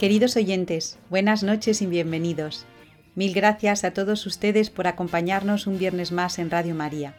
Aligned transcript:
Queridos 0.00 0.34
oyentes, 0.36 0.98
buenas 1.10 1.42
noches 1.42 1.82
y 1.82 1.86
bienvenidos. 1.86 2.64
Mil 3.14 3.34
gracias 3.34 3.84
a 3.84 3.90
todos 3.90 4.24
ustedes 4.24 4.70
por 4.70 4.86
acompañarnos 4.86 5.66
un 5.66 5.78
viernes 5.78 6.10
más 6.10 6.38
en 6.38 6.50
Radio 6.50 6.74
María. 6.74 7.16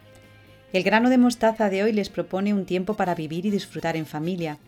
El 0.72 0.82
grano 0.82 1.08
de 1.08 1.16
mostaza 1.16 1.70
de 1.70 1.84
hoy 1.84 1.92
les 1.92 2.08
propone 2.08 2.52
un 2.52 2.66
tiempo 2.66 2.94
para 2.94 3.14
vivir 3.14 3.46
y 3.46 3.50
disfrutar 3.50 3.94
en 3.94 4.04
familia. 4.04 4.58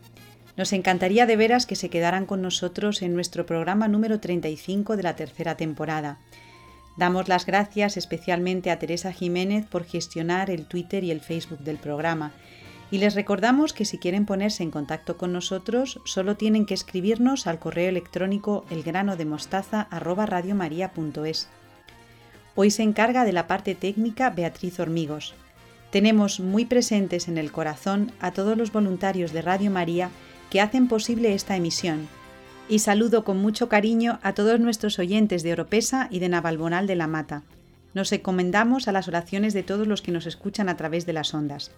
Nos 0.56 0.72
encantaría 0.72 1.26
de 1.26 1.34
veras 1.34 1.66
que 1.66 1.74
se 1.74 1.88
quedaran 1.88 2.24
con 2.24 2.40
nosotros 2.40 3.02
en 3.02 3.16
nuestro 3.16 3.46
programa 3.46 3.88
número 3.88 4.20
35 4.20 4.96
de 4.96 5.02
la 5.02 5.16
tercera 5.16 5.56
temporada. 5.56 6.20
Damos 6.96 7.26
las 7.26 7.46
gracias 7.46 7.96
especialmente 7.96 8.70
a 8.70 8.78
Teresa 8.78 9.12
Jiménez 9.12 9.66
por 9.66 9.82
gestionar 9.82 10.50
el 10.50 10.66
Twitter 10.66 11.02
y 11.02 11.10
el 11.10 11.20
Facebook 11.20 11.64
del 11.64 11.78
programa 11.78 12.32
y 12.94 12.98
les 12.98 13.14
recordamos 13.16 13.72
que 13.72 13.84
si 13.84 13.98
quieren 13.98 14.24
ponerse 14.24 14.62
en 14.62 14.70
contacto 14.70 15.16
con 15.16 15.32
nosotros, 15.32 16.00
solo 16.04 16.36
tienen 16.36 16.64
que 16.64 16.74
escribirnos 16.74 17.48
al 17.48 17.58
correo 17.58 17.88
electrónico 17.88 18.64
elgranodemostaza@radiomaria.es. 18.70 21.48
Hoy 22.54 22.70
se 22.70 22.84
encarga 22.84 23.24
de 23.24 23.32
la 23.32 23.48
parte 23.48 23.74
técnica 23.74 24.30
Beatriz 24.30 24.78
Hormigos. 24.78 25.34
Tenemos 25.90 26.38
muy 26.38 26.66
presentes 26.66 27.26
en 27.26 27.36
el 27.36 27.50
corazón 27.50 28.12
a 28.20 28.30
todos 28.30 28.56
los 28.56 28.70
voluntarios 28.70 29.32
de 29.32 29.42
Radio 29.42 29.72
María 29.72 30.10
que 30.48 30.60
hacen 30.60 30.86
posible 30.86 31.34
esta 31.34 31.56
emisión. 31.56 32.06
Y 32.68 32.78
saludo 32.78 33.24
con 33.24 33.38
mucho 33.38 33.68
cariño 33.68 34.20
a 34.22 34.34
todos 34.34 34.60
nuestros 34.60 35.00
oyentes 35.00 35.42
de 35.42 35.52
Oropesa 35.52 36.06
y 36.12 36.20
de 36.20 36.28
Navalbonal 36.28 36.86
de 36.86 36.94
la 36.94 37.08
Mata. 37.08 37.42
Nos 37.92 38.12
encomendamos 38.12 38.86
a 38.86 38.92
las 38.92 39.08
oraciones 39.08 39.52
de 39.52 39.64
todos 39.64 39.88
los 39.88 40.00
que 40.00 40.12
nos 40.12 40.26
escuchan 40.26 40.68
a 40.68 40.76
través 40.76 41.06
de 41.06 41.12
las 41.12 41.34
ondas. 41.34 41.72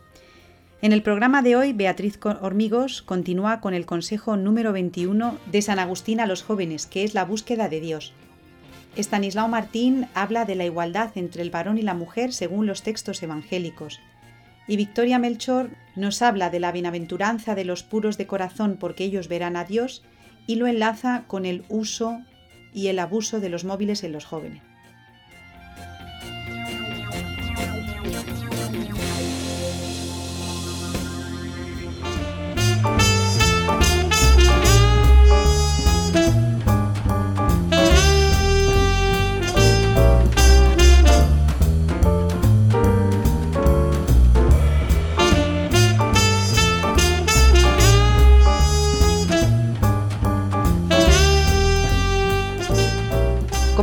En 0.83 0.93
el 0.93 1.03
programa 1.03 1.41
de 1.41 1.57
hoy, 1.57 1.73
Beatriz 1.73 2.19
Hormigos 2.23 3.01
continúa 3.01 3.63
con 3.63 3.73
el 3.73 3.87
consejo 3.87 4.37
número 4.37 4.75
21 4.75 5.39
de 5.51 5.63
San 5.63 5.79
Agustín 5.79 6.21
a 6.21 6.27
los 6.27 6.43
jóvenes, 6.43 6.85
que 6.85 7.03
es 7.03 7.15
la 7.15 7.25
búsqueda 7.25 7.71
de 7.71 7.81
Dios. 7.81 8.13
Estanislao 8.95 9.49
Martín 9.49 10.07
habla 10.13 10.45
de 10.45 10.55
la 10.55 10.67
igualdad 10.67 11.13
entre 11.15 11.41
el 11.41 11.51
varón 11.51 11.79
y 11.79 11.83
la 11.83 11.95
mujer 11.95 12.35
según 12.35 12.67
los 12.67 12.83
textos 12.83 13.23
evangélicos. 13.23 14.01
Y 14.69 14.77
Victoria 14.77 15.19
Melchor 15.19 15.71
nos 15.97 16.21
habla 16.21 16.51
de 16.51 16.61
la 16.61 16.73
bienaventuranza 16.73 17.55
de 17.55 17.65
los 17.65 17.83
puros 17.83 18.19
de 18.19 18.27
corazón 18.27 18.77
porque 18.79 19.05
ellos 19.05 19.29
verán 19.29 19.57
a 19.57 19.65
Dios 19.65 20.03
y 20.47 20.57
lo 20.57 20.67
enlaza 20.67 21.25
con 21.27 21.47
el 21.47 21.65
uso 21.71 22.21
y 22.75 22.89
el 22.89 22.99
abuso 22.99 23.41
de 23.41 23.49
los 23.49 23.65
móviles 23.65 24.05
en 24.05 24.13
los 24.13 24.27
jóvenes. 24.27 24.66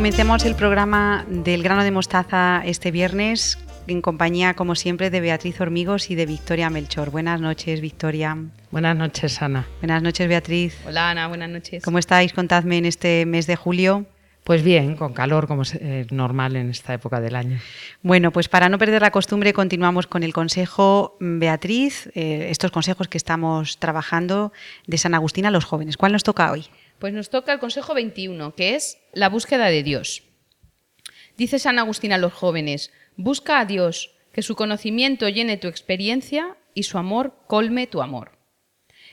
Comencemos 0.04 0.44
el 0.44 0.56
programa 0.56 1.26
del 1.30 1.64
grano 1.64 1.82
de 1.82 1.90
mostaza 1.90 2.62
este 2.66 2.92
viernes 2.92 3.58
en 3.88 4.02
compañía, 4.02 4.54
como 4.54 4.76
siempre, 4.76 5.10
de 5.10 5.22
Beatriz 5.22 5.62
Hormigos 5.62 6.12
y 6.12 6.16
de 6.16 6.26
Victoria 6.26 6.70
Melchor. 6.70 7.10
Buenas 7.10 7.40
noches, 7.40 7.80
Victoria. 7.80 8.38
Buenas 8.70 8.98
noches, 8.98 9.42
Ana. 9.42 9.66
Buenas 9.80 10.04
noches, 10.04 10.28
Beatriz. 10.28 10.78
Hola, 10.86 11.12
Ana, 11.12 11.30
buenas 11.30 11.50
noches. 11.50 11.86
¿Cómo 11.86 12.00
estáis? 12.00 12.34
Contadme 12.34 12.80
en 12.80 12.86
este 12.86 13.26
mes 13.26 13.48
de 13.48 13.56
julio. 13.56 14.06
Pues 14.44 14.62
bien, 14.62 14.98
con 14.98 15.14
calor 15.14 15.48
como 15.48 15.62
es 15.62 15.76
eh, 15.76 16.06
normal 16.12 16.58
en 16.58 16.70
esta 16.70 16.94
época 16.94 17.22
del 17.22 17.38
año. 17.38 17.60
Bueno, 18.02 18.32
pues 18.32 18.50
para 18.50 18.68
no 18.68 18.78
perder 18.78 19.04
la 19.04 19.12
costumbre 19.12 19.54
continuamos 19.54 20.06
con 20.06 20.24
el 20.24 20.34
consejo 20.34 21.16
Beatriz, 21.22 22.10
eh, 22.14 22.48
estos 22.50 22.72
consejos 22.72 23.08
que 23.08 23.18
estamos 23.18 23.80
trabajando 23.80 24.52
de 24.86 24.98
San 24.98 25.14
Agustín 25.14 25.46
a 25.46 25.52
los 25.52 25.64
jóvenes. 25.64 25.96
¿Cuál 25.96 26.12
nos 26.12 26.24
toca 26.24 26.52
hoy? 26.52 26.66
Pues 27.00 27.14
nos 27.14 27.30
toca 27.30 27.54
el 27.54 27.60
consejo 27.60 27.94
21, 27.94 28.56
que 28.56 28.76
es 28.76 28.98
la 29.14 29.30
búsqueda 29.30 29.68
de 29.68 29.84
Dios. 29.84 30.24
Dice 31.38 31.60
San 31.60 31.80
Agustín 31.80 32.14
a 32.14 32.18
los 32.18 32.34
jóvenes, 32.34 32.92
busca 33.18 33.60
a 33.60 33.66
Dios, 33.66 34.12
que 34.32 34.42
su 34.42 34.56
conocimiento 34.56 35.30
llene 35.30 35.58
tu 35.58 35.68
experiencia 35.68 36.58
y 36.74 36.84
su 36.84 36.98
amor 36.98 37.36
colme 37.48 37.88
tu 37.88 38.02
amor. 38.02 38.32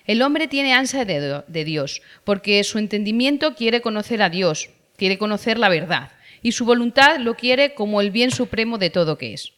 El 0.06 0.22
hombre 0.22 0.48
tiene 0.48 0.72
ansia 0.72 1.04
de, 1.04 1.42
de 1.46 1.64
Dios, 1.64 2.02
porque 2.24 2.62
su 2.64 2.78
entendimiento 2.78 3.54
quiere 3.54 3.80
conocer 3.80 4.22
a 4.22 4.30
Dios, 4.30 4.70
quiere 4.97 5.18
conocer 5.18 5.58
la 5.58 5.68
verdad, 5.68 6.12
y 6.42 6.52
su 6.52 6.64
voluntad 6.64 7.18
lo 7.18 7.34
quiere 7.34 7.74
como 7.74 8.00
el 8.00 8.10
bien 8.10 8.30
supremo 8.30 8.78
de 8.78 8.91
todo 8.91 9.18
que 9.18 9.34
es. 9.34 9.52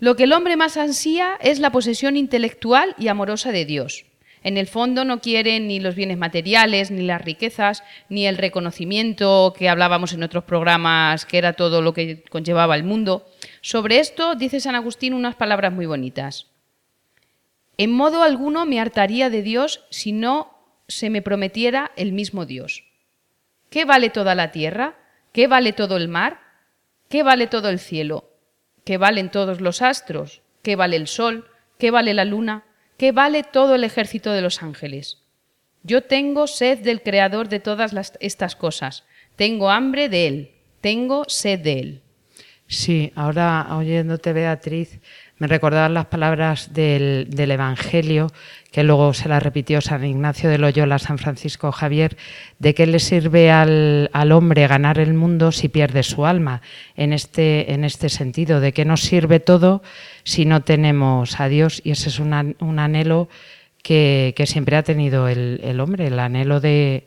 Lo 0.00 0.16
que 0.16 0.24
el 0.24 0.32
hombre 0.32 0.56
más 0.56 0.76
ansía 0.76 1.38
es 1.40 1.58
la 1.60 1.70
posesión 1.70 2.16
intelectual 2.16 2.94
y 2.98 3.08
amorosa 3.08 3.52
de 3.52 3.64
Dios, 3.64 4.05
en 4.46 4.58
el 4.58 4.68
fondo 4.68 5.04
no 5.04 5.20
quieren 5.20 5.66
ni 5.66 5.80
los 5.80 5.96
bienes 5.96 6.18
materiales, 6.18 6.92
ni 6.92 7.02
las 7.02 7.20
riquezas, 7.20 7.82
ni 8.08 8.28
el 8.28 8.36
reconocimiento 8.36 9.52
que 9.58 9.68
hablábamos 9.68 10.12
en 10.12 10.22
otros 10.22 10.44
programas, 10.44 11.26
que 11.26 11.38
era 11.38 11.54
todo 11.54 11.82
lo 11.82 11.92
que 11.92 12.22
conllevaba 12.30 12.76
el 12.76 12.84
mundo. 12.84 13.26
Sobre 13.60 13.98
esto 13.98 14.36
dice 14.36 14.60
San 14.60 14.76
Agustín 14.76 15.14
unas 15.14 15.34
palabras 15.34 15.72
muy 15.72 15.86
bonitas. 15.86 16.46
En 17.76 17.90
modo 17.90 18.22
alguno 18.22 18.66
me 18.66 18.78
hartaría 18.78 19.30
de 19.30 19.42
Dios 19.42 19.84
si 19.90 20.12
no 20.12 20.56
se 20.86 21.10
me 21.10 21.22
prometiera 21.22 21.90
el 21.96 22.12
mismo 22.12 22.46
Dios. 22.46 22.84
¿Qué 23.68 23.84
vale 23.84 24.10
toda 24.10 24.36
la 24.36 24.52
tierra? 24.52 24.94
¿Qué 25.32 25.48
vale 25.48 25.72
todo 25.72 25.96
el 25.96 26.06
mar? 26.06 26.38
¿Qué 27.08 27.24
vale 27.24 27.48
todo 27.48 27.68
el 27.68 27.80
cielo? 27.80 28.30
¿Qué 28.84 28.96
valen 28.96 29.28
todos 29.28 29.60
los 29.60 29.82
astros? 29.82 30.42
¿Qué 30.62 30.76
vale 30.76 30.94
el 30.94 31.08
sol? 31.08 31.50
¿Qué 31.78 31.90
vale 31.90 32.14
la 32.14 32.24
luna? 32.24 32.62
¿Qué 32.96 33.12
vale 33.12 33.42
todo 33.42 33.74
el 33.74 33.84
ejército 33.84 34.32
de 34.32 34.40
los 34.40 34.62
ángeles? 34.62 35.22
Yo 35.82 36.02
tengo 36.02 36.46
sed 36.46 36.78
del 36.78 37.02
Creador 37.02 37.48
de 37.48 37.60
todas 37.60 37.92
estas 38.20 38.56
cosas. 38.56 39.04
Tengo 39.36 39.70
hambre 39.70 40.08
de 40.08 40.26
Él. 40.26 40.50
Tengo 40.80 41.24
sed 41.28 41.60
de 41.60 41.78
Él. 41.78 42.02
Sí, 42.68 43.12
ahora 43.14 43.68
oyéndote, 43.76 44.32
Beatriz, 44.32 44.98
me 45.38 45.46
recordaban 45.46 45.94
las 45.94 46.06
palabras 46.06 46.72
del, 46.72 47.28
Evangelio, 47.30 48.28
que 48.72 48.82
luego 48.82 49.12
se 49.12 49.28
las 49.28 49.42
repitió 49.42 49.80
San 49.80 50.04
Ignacio 50.04 50.48
de 50.48 50.58
Loyola, 50.58 50.98
San 50.98 51.18
Francisco 51.18 51.72
Javier, 51.72 52.16
de 52.58 52.74
qué 52.74 52.86
le 52.86 52.98
sirve 52.98 53.50
al, 53.50 54.32
hombre 54.32 54.66
ganar 54.66 54.98
el 54.98 55.14
mundo 55.14 55.52
si 55.52 55.68
pierde 55.68 56.02
su 56.02 56.24
alma, 56.24 56.62
en 56.96 57.12
este, 57.12 57.72
este 57.84 58.08
sentido, 58.08 58.60
de 58.60 58.72
qué 58.72 58.84
nos 58.84 59.02
sirve 59.02 59.40
todo 59.40 59.82
si 60.24 60.46
no 60.46 60.62
tenemos 60.62 61.38
a 61.38 61.48
Dios, 61.48 61.82
y 61.84 61.90
ese 61.90 62.08
es 62.08 62.18
un, 62.18 62.32
anhelo 62.32 63.28
que, 63.82 64.34
siempre 64.46 64.76
ha 64.76 64.82
tenido 64.82 65.28
el, 65.28 65.60
el 65.62 65.80
hombre, 65.80 66.06
el 66.06 66.18
anhelo 66.18 66.60
de 66.60 67.04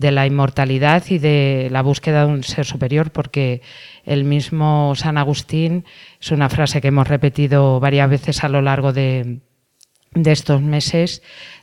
de 0.00 0.12
la 0.12 0.26
inmortalidad 0.26 1.04
y 1.10 1.18
de 1.18 1.68
la 1.70 1.82
búsqueda 1.82 2.24
de 2.24 2.32
un 2.32 2.42
ser 2.42 2.64
superior, 2.64 3.10
porque 3.10 3.60
el 4.06 4.24
mismo 4.24 4.94
San 4.96 5.18
Agustín, 5.18 5.84
es 6.20 6.30
una 6.30 6.50
frase 6.50 6.80
que 6.80 6.88
hemos 6.88 7.08
repetido 7.08 7.80
varias 7.80 8.10
veces 8.10 8.44
a 8.44 8.48
lo 8.48 8.60
largo 8.60 8.92
de, 8.92 9.40
estos 10.14 10.60
meses, 10.60 11.22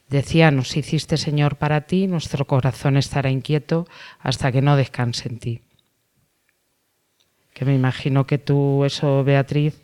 decía, 0.10 0.50
nos 0.50 0.76
hiciste 0.76 1.18
Señor 1.18 1.58
para 1.58 1.82
ti, 1.82 2.08
nuestro 2.08 2.46
corazón 2.46 2.98
estará 2.98 3.30
inquieto 3.30 3.88
hasta 4.20 4.52
que 4.52 4.64
no 4.64 4.76
descanse 4.76 5.30
en 5.30 5.40
ti. 5.40 5.62
Que 7.54 7.66
me 7.66 7.76
imagino 7.76 8.26
que 8.26 8.38
tú 8.40 8.84
eso, 8.84 9.24
Beatriz, 9.24 9.82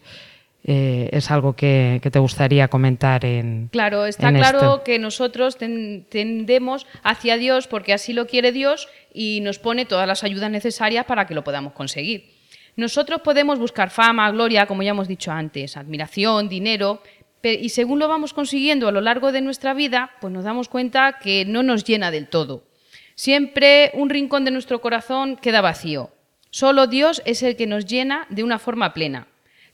eh, 0.64 1.10
es 1.12 1.30
algo 1.30 1.56
que, 1.56 2.00
te 2.02 2.20
gustaría 2.20 2.68
comentar 2.68 3.26
en. 3.26 3.68
Claro, 3.72 4.06
está 4.06 4.32
claro 4.32 4.84
que 4.84 4.98
nosotros 4.98 5.58
tendemos 5.58 6.88
hacia 7.04 7.38
Dios 7.38 7.68
porque 7.68 7.94
así 7.94 8.14
lo 8.14 8.28
quiere 8.28 8.52
Dios 8.52 8.88
y 9.14 9.42
nos 9.42 9.60
pone 9.60 9.86
todas 9.86 10.08
las 10.08 10.24
ayudas 10.24 10.50
necesarias 10.50 11.06
para 11.06 11.28
que 11.28 11.36
lo 11.36 11.44
podamos 11.44 11.74
conseguir. 11.74 12.33
Nosotros 12.76 13.22
podemos 13.22 13.60
buscar 13.60 13.90
fama, 13.90 14.32
gloria, 14.32 14.66
como 14.66 14.84
ya 14.84 14.92
hemos 14.92 15.08
dicho 15.08 15.32
antes, 15.32 15.78
admiración, 15.78 16.50
dinero, 16.50 17.02
y 17.44 17.70
según 17.70 18.00
lo 18.00 18.08
vamos 18.08 18.34
consiguiendo 18.34 18.88
a 18.88 18.92
lo 18.92 19.02
largo 19.02 19.32
de 19.32 19.42
nuestra 19.42 19.74
vida, 19.74 20.12
pues 20.22 20.32
nos 20.32 20.46
damos 20.46 20.70
cuenta 20.70 21.20
que 21.22 21.44
no 21.46 21.62
nos 21.62 21.84
llena 21.84 22.10
del 22.10 22.30
todo. 22.30 22.64
Siempre 23.16 23.92
un 23.94 24.10
rincón 24.10 24.46
de 24.46 24.52
nuestro 24.52 24.82
corazón 24.82 25.36
queda 25.36 25.62
vacío. 25.62 26.12
Solo 26.50 26.88
Dios 26.88 27.22
es 27.26 27.44
el 27.44 27.56
que 27.56 27.68
nos 27.68 27.86
llena 27.86 28.28
de 28.30 28.44
una 28.44 28.60
forma 28.60 28.94
plena. 28.94 29.28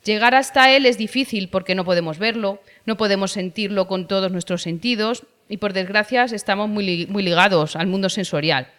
Llegar 0.03 0.33
hasta 0.33 0.71
Él 0.71 0.85
es 0.85 0.97
difícil 0.97 1.49
porque 1.49 1.75
no 1.75 1.85
podemos 1.85 2.19
verlo, 2.19 2.61
no 2.85 2.97
podemos 2.97 3.33
sentirlo 3.33 3.87
con 3.87 4.07
todos 4.07 4.31
nuestros 4.31 4.61
sentidos 4.61 5.23
y 5.47 5.57
por 5.57 5.73
desgracia 5.73 6.23
estamos 6.23 6.69
muy, 6.69 7.05
muy 7.07 7.21
ligados 7.21 7.75
al 7.75 7.87
mundo 7.87 8.09
sensorial. 8.09 8.69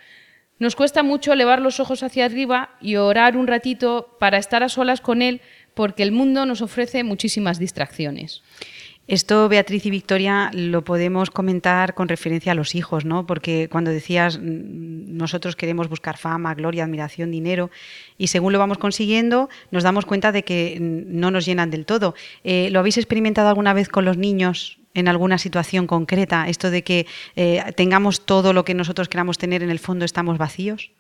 Nos 0.61 0.77
cuesta 0.77 1.03
mucho 1.03 1.33
elevar 1.33 1.63
los 1.63 1.81
ojos 1.81 2.03
hacia 2.03 2.27
arriba 2.27 2.77
y 2.83 2.97
orar 2.97 3.39
un 3.39 3.47
ratito 3.47 4.15
para 4.21 4.37
estar 4.37 4.63
a 4.63 4.69
solas 4.69 5.01
con 5.01 5.23
Él 5.23 5.41
porque 5.73 6.03
el 6.03 6.13
mundo 6.13 6.45
nos 6.45 6.61
ofrece 6.61 7.03
muchísimas 7.03 7.59
distracciones. 7.59 8.43
Esto, 9.09 9.49
Beatriz 9.49 9.87
y 9.87 9.91
Victoria, 9.91 10.51
lo 10.53 10.85
podemos 10.85 11.31
comentar 11.31 11.95
con 11.95 12.09
referencia 12.09 12.53
a 12.53 12.55
los 12.55 12.75
hijos, 12.75 13.07
¿no? 13.07 13.27
Porque 13.27 13.69
cuando 13.73 13.91
decías, 13.91 14.39
mm, 14.39 15.17
nosotros 15.17 15.57
queremos 15.57 15.89
buscar 15.89 16.19
fama, 16.19 16.55
gloria, 16.55 16.85
admiración, 16.85 17.31
dinero, 17.31 17.71
y 18.19 18.27
según 18.27 18.53
lo 18.53 18.59
vamos 18.59 18.77
consiguiendo, 18.77 19.49
nos 19.71 19.83
damos 19.83 20.05
cuenta 20.05 20.31
de 20.31 20.45
que 20.45 20.77
mm, 20.79 21.19
no 21.19 21.31
nos 21.31 21.47
llenan 21.47 21.71
del 21.71 21.87
todo. 21.87 22.15
Eh, 22.45 22.69
¿Lo 22.71 22.81
habéis 22.81 22.99
experimentado 22.99 23.49
alguna 23.49 23.73
vez 23.73 23.89
con 23.89 24.05
los 24.05 24.19
niños 24.19 24.80
en 24.95 25.09
alguna 25.09 25.39
situación 25.39 25.87
concreta? 25.87 26.49
Esto 26.49 26.71
de 26.71 26.83
que 26.83 27.07
eh, 27.37 27.63
tengamos 27.77 28.27
todo 28.27 28.53
lo 28.53 28.65
que 28.65 28.75
nosotros 28.75 29.09
queramos 29.09 29.39
tener, 29.39 29.63
en 29.63 29.71
el 29.71 29.79
fondo 29.79 30.05
estamos 30.05 30.39
vacíos. 30.39 30.91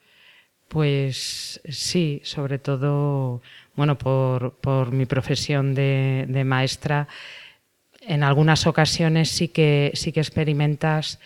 Pues 0.68 1.60
sí, 1.68 2.20
sobre 2.22 2.58
todo, 2.58 3.42
bueno, 3.74 3.98
por, 3.98 4.54
por 4.60 4.92
mi 4.92 5.06
profesión 5.06 5.74
de, 5.74 6.26
de 6.28 6.44
maestra 6.44 7.08
en 8.00 8.22
algunas 8.22 8.66
ocasiones 8.66 9.30
sí 9.30 9.48
que, 9.48 9.92
sí 9.94 10.12
que 10.12 10.20
experimentas, 10.20 11.20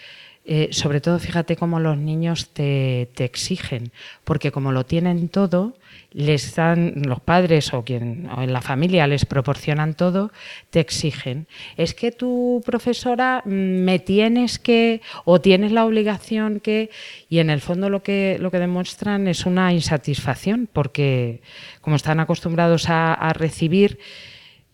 eh, 0.47 0.69
sobre 0.73 1.01
todo 1.01 1.19
fíjate 1.19 1.57
cómo 1.57 1.81
los 1.81 1.97
niños 1.97 2.51
te, 2.51 3.09
exigen, 3.17 3.93
porque 4.25 4.53
como 4.53 4.73
lo 4.73 4.85
tienen 4.85 5.31
todo, 5.31 5.75
les 6.13 6.55
dan, 6.55 7.03
los 7.07 7.21
padres 7.21 7.73
o 7.73 7.83
quien 7.83 8.29
o 8.29 8.43
en 8.43 8.53
la 8.53 8.61
familia 8.61 9.07
les 9.07 9.25
proporcionan 9.25 9.95
todo, 9.95 10.33
te 10.69 10.81
exigen. 10.81 11.47
Es 11.79 11.95
que 11.95 12.13
tu 12.13 12.63
profesora 12.67 13.43
mm, 13.47 13.51
me 13.51 13.99
tienes 13.99 14.59
que, 14.59 15.01
o 15.25 15.41
tienes 15.41 15.73
la 15.73 15.87
obligación 15.87 16.61
que, 16.61 16.91
y 17.31 17.39
en 17.39 17.49
el 17.49 17.63
fondo 17.63 17.89
lo 17.89 18.03
que, 18.03 18.37
lo 18.39 18.51
que 18.51 18.59
demuestran 18.59 19.29
es 19.29 19.47
una 19.47 19.73
insatisfacción, 19.73 20.69
porque 20.71 21.41
como 21.81 21.97
están 21.97 22.21
acostumbrados 22.21 22.91
a 22.91 23.33
recibir, 23.33 23.99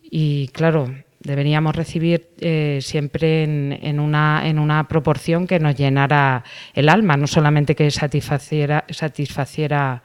y 0.02 0.48
claro, 0.48 0.92
deberíamos 1.20 1.76
recibir 1.76 2.30
eh, 2.40 2.78
siempre 2.82 3.44
en, 3.44 4.00
una, 4.00 4.42
en, 4.46 4.58
una, 4.58 4.88
proporción 4.88 5.46
que 5.46 5.60
nos 5.60 5.76
llenara 5.76 6.44
el 6.74 6.88
alma, 6.88 7.16
no 7.16 7.26
solamente 7.26 7.76
que 7.76 7.90
satisfaciera, 7.90 8.84
satisfaciera 8.88 10.02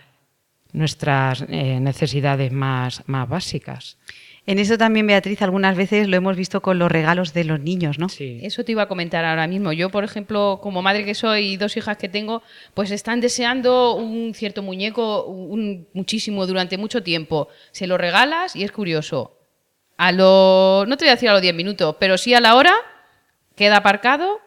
nuestras 0.73 1.45
eh, 1.47 1.79
necesidades 1.79 2.51
más, 2.51 3.01
más 3.07 3.27
básicas. 3.29 3.97
En 4.47 4.59
eso 4.59 4.77
también, 4.77 5.07
Beatriz, 5.07 5.41
algunas 5.41 5.75
veces 5.75 6.07
lo 6.07 6.17
hemos 6.17 6.37
visto 6.37 6.61
con 6.61 6.77
los 6.77 6.91
regalos 6.91 7.33
de 7.33 7.45
los 7.45 7.59
niños, 7.59 7.97
¿no? 7.97 8.09
Sí. 8.09 8.39
Eso 8.43 8.63
te 8.63 8.73
iba 8.73 8.83
a 8.83 8.87
comentar 8.87 9.25
ahora 9.25 9.47
mismo. 9.47 9.73
Yo, 9.73 9.89
por 9.89 10.03
ejemplo, 10.03 10.59
como 10.61 10.83
madre 10.83 11.03
que 11.03 11.15
soy 11.15 11.53
y 11.53 11.57
dos 11.57 11.77
hijas 11.77 11.97
que 11.97 12.09
tengo, 12.09 12.43
pues 12.75 12.91
están 12.91 13.21
deseando 13.21 13.95
un 13.95 14.35
cierto 14.35 14.61
muñeco 14.61 15.25
un, 15.25 15.87
muchísimo 15.93 16.45
durante 16.45 16.77
mucho 16.77 17.01
tiempo. 17.01 17.47
Se 17.71 17.87
lo 17.87 17.97
regalas 17.97 18.55
y 18.55 18.63
es 18.63 18.71
curioso 18.71 19.35
a 19.97 20.11
lo, 20.11 20.85
no 20.87 20.97
te 20.97 21.05
voy 21.05 21.09
a 21.09 21.15
decir 21.15 21.29
a 21.29 21.33
los 21.33 21.41
10 21.41 21.55
minutos, 21.55 21.95
pero 21.99 22.17
sí 22.17 22.33
a 22.33 22.41
la 22.41 22.55
hora, 22.55 22.73
queda 23.55 23.77
aparcado 23.77 24.39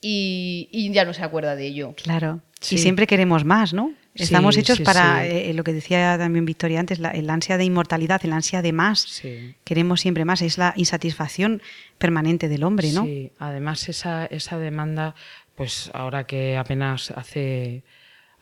y, 0.00 0.90
ya 0.92 1.04
no 1.04 1.14
se 1.14 1.22
acuerda 1.22 1.56
de 1.56 1.66
ello. 1.66 1.94
Claro. 2.02 2.40
Y 2.70 2.78
siempre 2.78 3.06
queremos 3.06 3.44
más, 3.44 3.74
¿no? 3.74 3.92
Estamos 4.14 4.56
hechos 4.56 4.80
para, 4.80 5.26
eh, 5.26 5.52
lo 5.54 5.64
que 5.64 5.72
decía 5.72 6.16
también 6.16 6.44
Victoria 6.44 6.80
antes, 6.80 6.98
la, 6.98 7.10
el 7.10 7.28
ansia 7.28 7.58
de 7.58 7.64
inmortalidad, 7.64 8.24
el 8.24 8.32
ansia 8.32 8.62
de 8.62 8.72
más. 8.72 9.22
Queremos 9.64 10.00
siempre 10.00 10.24
más, 10.24 10.40
es 10.40 10.56
la 10.56 10.72
insatisfacción 10.76 11.60
permanente 11.98 12.48
del 12.48 12.62
hombre, 12.62 12.92
¿no? 12.92 13.04
Sí, 13.04 13.32
además 13.38 13.88
esa, 13.88 14.26
esa 14.26 14.58
demanda, 14.58 15.14
pues 15.56 15.90
ahora 15.94 16.24
que 16.24 16.56
apenas 16.56 17.10
hace 17.10 17.82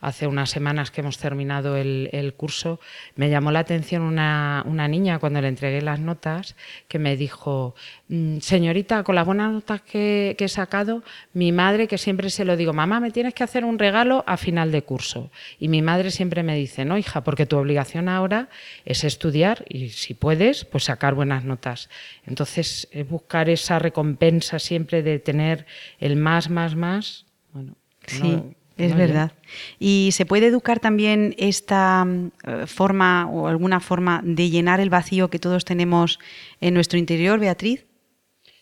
hace 0.02 0.26
unas 0.26 0.50
semanas 0.50 0.90
que 0.90 1.00
hemos 1.00 1.16
terminado 1.16 1.76
el, 1.76 2.34
curso, 2.36 2.80
me 3.14 3.30
llamó 3.30 3.52
la 3.52 3.60
atención 3.60 4.02
una, 4.02 4.64
niña 4.88 5.20
cuando 5.20 5.40
le 5.40 5.46
entregué 5.46 5.80
las 5.80 6.00
notas 6.00 6.56
que 6.88 6.98
me 6.98 7.16
dijo, 7.16 7.76
mm, 8.08 8.38
señorita, 8.38 9.04
con 9.04 9.14
las 9.14 9.24
buenas 9.24 9.52
notas 9.52 9.80
que, 9.80 10.36
he 10.36 10.48
sacado, 10.48 11.04
mi 11.32 11.52
madre, 11.52 11.86
que 11.86 11.98
siempre 11.98 12.30
se 12.30 12.44
lo 12.44 12.56
digo, 12.56 12.72
mamá, 12.72 12.98
me 12.98 13.12
tienes 13.12 13.32
que 13.32 13.44
hacer 13.44 13.64
un 13.64 13.78
regalo 13.78 14.24
a 14.26 14.36
final 14.36 14.72
de 14.72 14.82
curso. 14.82 15.30
Y 15.60 15.68
mi 15.68 15.82
madre 15.82 16.10
siempre 16.10 16.42
me 16.42 16.56
dice, 16.56 16.84
no, 16.84 16.98
hija, 16.98 17.22
porque 17.22 17.46
tu 17.46 17.56
obligación 17.56 18.08
ahora 18.08 18.48
es 18.84 19.04
estudiar 19.04 19.64
y 19.68 19.90
si 19.90 20.14
puedes, 20.14 20.64
pues 20.64 20.84
sacar 20.84 21.14
buenas 21.14 21.44
notas. 21.44 21.88
Entonces, 22.26 22.88
buscar 23.08 23.48
esa 23.48 23.78
recompensa 23.78 24.58
siempre 24.58 25.04
de 25.04 25.20
tener 25.20 25.64
el 26.00 26.16
más, 26.16 26.50
más, 26.50 26.74
más, 26.74 27.24
bueno. 27.52 27.76
Sí. 28.04 28.56
Es 28.76 28.96
verdad. 28.96 29.32
¿Y 29.78 30.10
se 30.12 30.26
puede 30.26 30.46
educar 30.46 30.80
también 30.80 31.34
esta 31.38 32.06
eh, 32.46 32.66
forma 32.66 33.28
o 33.30 33.46
alguna 33.46 33.80
forma 33.80 34.20
de 34.24 34.50
llenar 34.50 34.80
el 34.80 34.90
vacío 34.90 35.28
que 35.28 35.38
todos 35.38 35.64
tenemos 35.64 36.18
en 36.60 36.74
nuestro 36.74 36.98
interior, 36.98 37.38
Beatriz? 37.38 37.86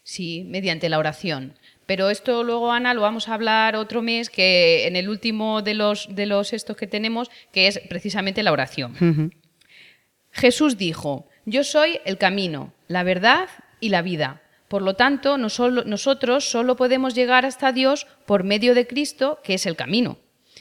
Sí, 0.03 0.45
mediante 0.49 0.89
la 0.89 0.99
oración. 0.99 1.55
Pero 1.87 2.11
esto 2.11 2.45
luego, 2.45 2.73
Ana, 2.73 2.95
lo 2.95 3.01
vamos 3.01 3.29
a 3.29 3.35
hablar 3.35 3.75
otro 3.77 4.01
mes, 4.03 4.31
que 4.31 4.87
en 4.87 4.95
el 4.95 5.09
último 5.09 5.63
de 5.63 5.75
los, 5.75 6.09
de 6.15 6.27
los 6.27 6.53
estos 6.53 6.77
que 6.77 6.87
tenemos, 6.87 7.31
que 7.53 7.67
es 7.67 7.81
precisamente 7.89 8.43
la 8.43 8.53
oración. 8.53 9.33
Jesús 10.31 10.79
dijo, 10.79 11.29
yo 11.47 11.65
soy 11.65 12.01
el 12.05 12.17
camino, 12.17 12.73
la 12.87 13.03
verdad 13.03 13.49
y 13.81 13.89
la 13.89 14.03
vida. 14.03 14.41
Por 14.71 14.83
lo 14.83 14.95
tanto, 14.95 15.37
nosotros 15.37 16.49
solo 16.49 16.77
podemos 16.77 17.13
llegar 17.17 17.45
hasta 17.45 17.73
Dios 17.73 18.07
por 18.25 18.45
medio 18.45 18.73
de 18.77 18.87
Cristo, 18.87 19.41
que 19.43 19.55
es 19.55 19.67
el 19.67 19.75
camino. 19.75 20.19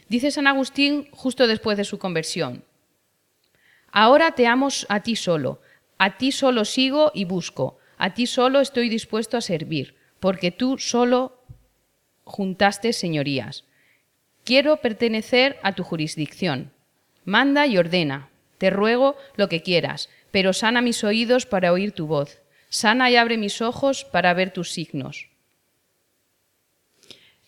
Dice 0.07 0.31
San 0.31 0.47
Agustín 0.47 1.07
justo 1.11 1.45
después 1.45 1.77
de 1.77 1.83
su 1.83 1.99
conversión. 1.99 2.63
Ahora 3.91 4.31
te 4.31 4.47
amo 4.47 4.69
a 4.87 5.03
ti 5.03 5.15
solo, 5.15 5.61
a 5.99 6.17
ti 6.17 6.31
solo 6.31 6.65
sigo 6.65 7.11
y 7.13 7.25
busco, 7.25 7.77
a 7.99 8.15
ti 8.15 8.25
solo 8.25 8.61
estoy 8.61 8.89
dispuesto 8.89 9.37
a 9.37 9.41
servir, 9.41 9.95
porque 10.19 10.49
tú 10.49 10.79
solo 10.79 11.43
juntaste 12.23 12.93
señorías. 12.93 13.63
Quiero 14.43 14.77
pertenecer 14.77 15.59
a 15.61 15.75
tu 15.75 15.83
jurisdicción. 15.83 16.71
Manda 17.25 17.67
y 17.67 17.77
ordena. 17.77 18.29
Te 18.57 18.71
ruego 18.71 19.17
lo 19.35 19.49
que 19.49 19.61
quieras, 19.61 20.09
pero 20.31 20.51
sana 20.53 20.81
mis 20.81 21.03
oídos 21.03 21.45
para 21.45 21.71
oír 21.71 21.91
tu 21.91 22.07
voz. 22.07 22.41
Sana 22.69 23.09
y 23.09 23.15
abre 23.15 23.37
mis 23.37 23.61
ojos 23.61 24.05
para 24.05 24.33
ver 24.33 24.51
tus 24.51 24.71
signos. 24.71 25.29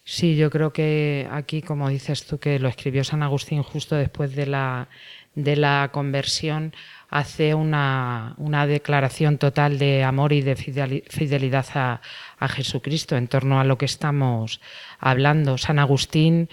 Sí, 0.03 0.35
yo 0.35 0.49
creo 0.49 0.73
que 0.73 1.27
aquí, 1.31 1.61
como 1.61 1.87
dices 1.87 2.25
tú, 2.25 2.39
que 2.39 2.59
lo 2.59 2.67
escribió 2.67 3.03
San 3.03 3.21
Agustín 3.23 3.61
justo 3.61 3.95
después 3.95 4.35
de 4.35 4.47
la, 4.47 4.89
de 5.35 5.55
la 5.55 5.89
conversión, 5.93 6.73
hace 7.09 7.53
una, 7.53 8.35
declaración 8.67 9.37
total 9.37 9.77
de 9.77 10.03
amor 10.03 10.33
y 10.33 10.41
de 10.41 10.55
fidelidad 10.55 11.65
a, 11.75 12.01
Jesucristo 12.47 13.15
en 13.15 13.27
torno 13.27 13.59
a 13.59 13.63
lo 13.63 13.77
que 13.77 13.85
estamos 13.85 14.59
hablando. 14.99 15.57
San 15.57 15.77
Agustín, 15.77 16.49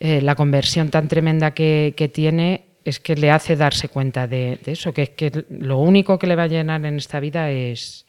eh, 0.00 0.20
la 0.20 0.34
conversión 0.34 0.90
tan 0.90 1.06
tremenda 1.08 1.52
que, 1.52 1.94
que 1.96 2.08
tiene, 2.08 2.67
es 2.88 3.00
que 3.00 3.14
le 3.14 3.30
hace 3.30 3.56
darse 3.56 3.88
cuenta 3.88 4.26
de, 4.26 4.58
eso, 4.66 4.92
que 4.92 5.02
es 5.02 5.10
que 5.10 5.44
lo 5.50 5.78
único 5.78 6.18
que 6.18 6.26
le 6.26 6.36
va 6.36 6.44
a 6.44 6.48
llenar 6.48 6.84
en 6.84 6.96
esta 6.96 7.20
vida 7.20 7.50
es, 7.50 8.06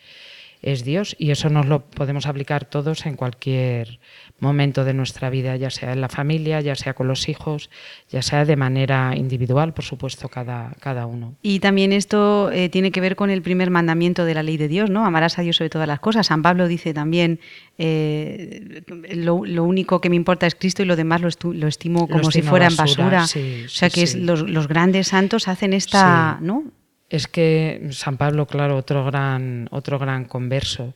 es 0.61 0.83
Dios 0.83 1.15
y 1.17 1.31
eso 1.31 1.49
nos 1.49 1.67
lo 1.67 1.85
podemos 1.85 2.25
aplicar 2.25 2.65
todos 2.65 3.05
en 3.05 3.15
cualquier 3.15 3.99
momento 4.39 4.83
de 4.83 4.93
nuestra 4.93 5.29
vida, 5.29 5.55
ya 5.55 5.69
sea 5.69 5.93
en 5.93 6.01
la 6.01 6.09
familia, 6.09 6.61
ya 6.61 6.75
sea 6.75 6.93
con 6.93 7.07
los 7.07 7.29
hijos, 7.29 7.69
ya 8.09 8.21
sea 8.21 8.45
de 8.45 8.55
manera 8.55 9.13
individual, 9.15 9.73
por 9.73 9.85
supuesto, 9.85 10.29
cada, 10.29 10.73
cada 10.79 11.05
uno. 11.05 11.35
Y 11.41 11.59
también 11.59 11.93
esto 11.93 12.51
eh, 12.51 12.69
tiene 12.69 12.91
que 12.91 13.01
ver 13.01 13.15
con 13.15 13.29
el 13.29 13.41
primer 13.41 13.69
mandamiento 13.69 14.25
de 14.25 14.33
la 14.33 14.43
ley 14.43 14.57
de 14.57 14.67
Dios, 14.67 14.89
¿no? 14.89 15.05
Amarás 15.05 15.39
a 15.39 15.41
Dios 15.41 15.57
sobre 15.57 15.69
todas 15.69 15.87
las 15.87 15.99
cosas. 15.99 16.27
San 16.27 16.41
Pablo 16.41 16.67
dice 16.67 16.93
también, 16.93 17.39
eh, 17.77 18.81
lo, 19.13 19.35
único 19.35 20.01
que 20.01 20.09
me 20.09 20.15
importa 20.15 20.47
es 20.47 20.55
Cristo 20.55 20.83
y 20.83 20.85
lo 20.85 20.95
demás 20.95 21.21
lo, 21.21 21.67
estimo 21.67 22.07
como 22.07 22.31
si 22.31 22.41
fuera 22.41 22.67
en 22.67 22.75
basura. 22.75 23.23
o 23.23 23.27
sea 23.69 23.89
que 23.89 24.05
los, 24.17 24.67
grandes 24.67 25.07
santos 25.07 25.47
hacen 25.47 25.73
esta, 25.73 26.37
¿no? 26.41 26.63
Es 27.09 27.27
que 27.27 27.89
San 27.91 28.17
Pablo, 28.17 28.45
claro, 28.45 28.77
otro 28.77 29.03
gran, 29.05 29.67
otro 29.71 29.97
gran 29.97 30.25
converso 30.25 30.93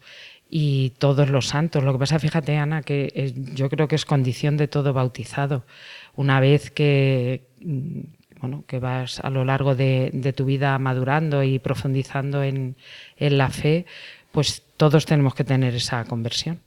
y 0.49 0.91
todos 0.99 1.29
los 1.29 1.47
santos. 1.47 1.83
Lo 1.83 1.93
que 1.93 1.99
pasa, 1.99 2.19
fíjate, 2.19 2.55
Ana, 2.57 2.83
que 2.83 3.33
yo 3.55 3.69
creo 3.69 3.87
que 3.87 3.95
es 3.95 4.05
condición 4.05 4.55
de 4.55 4.67
todo 4.67 4.93
bautizado. 4.93 5.65
Una 6.15 6.39
vez 6.39 6.69
que, 6.69 7.47
mm, 7.61 8.01
bueno, 8.39 8.63
que 8.67 8.77
vas 8.77 9.19
a 9.21 9.31
lo 9.31 9.45
largo 9.45 9.73
de, 9.73 10.33
tu 10.35 10.45
vida 10.45 10.77
madurando 10.77 11.41
y 11.41 11.57
profundizando 11.57 12.43
en, 12.43 12.75
en 13.17 13.37
la 13.39 13.49
fe, 13.49 13.87
pues 14.31 14.61
todos 14.77 15.05
tenemos 15.07 15.33
que 15.33 15.43
tener 15.43 15.73
esa 15.73 16.05
conversión. 16.05 16.59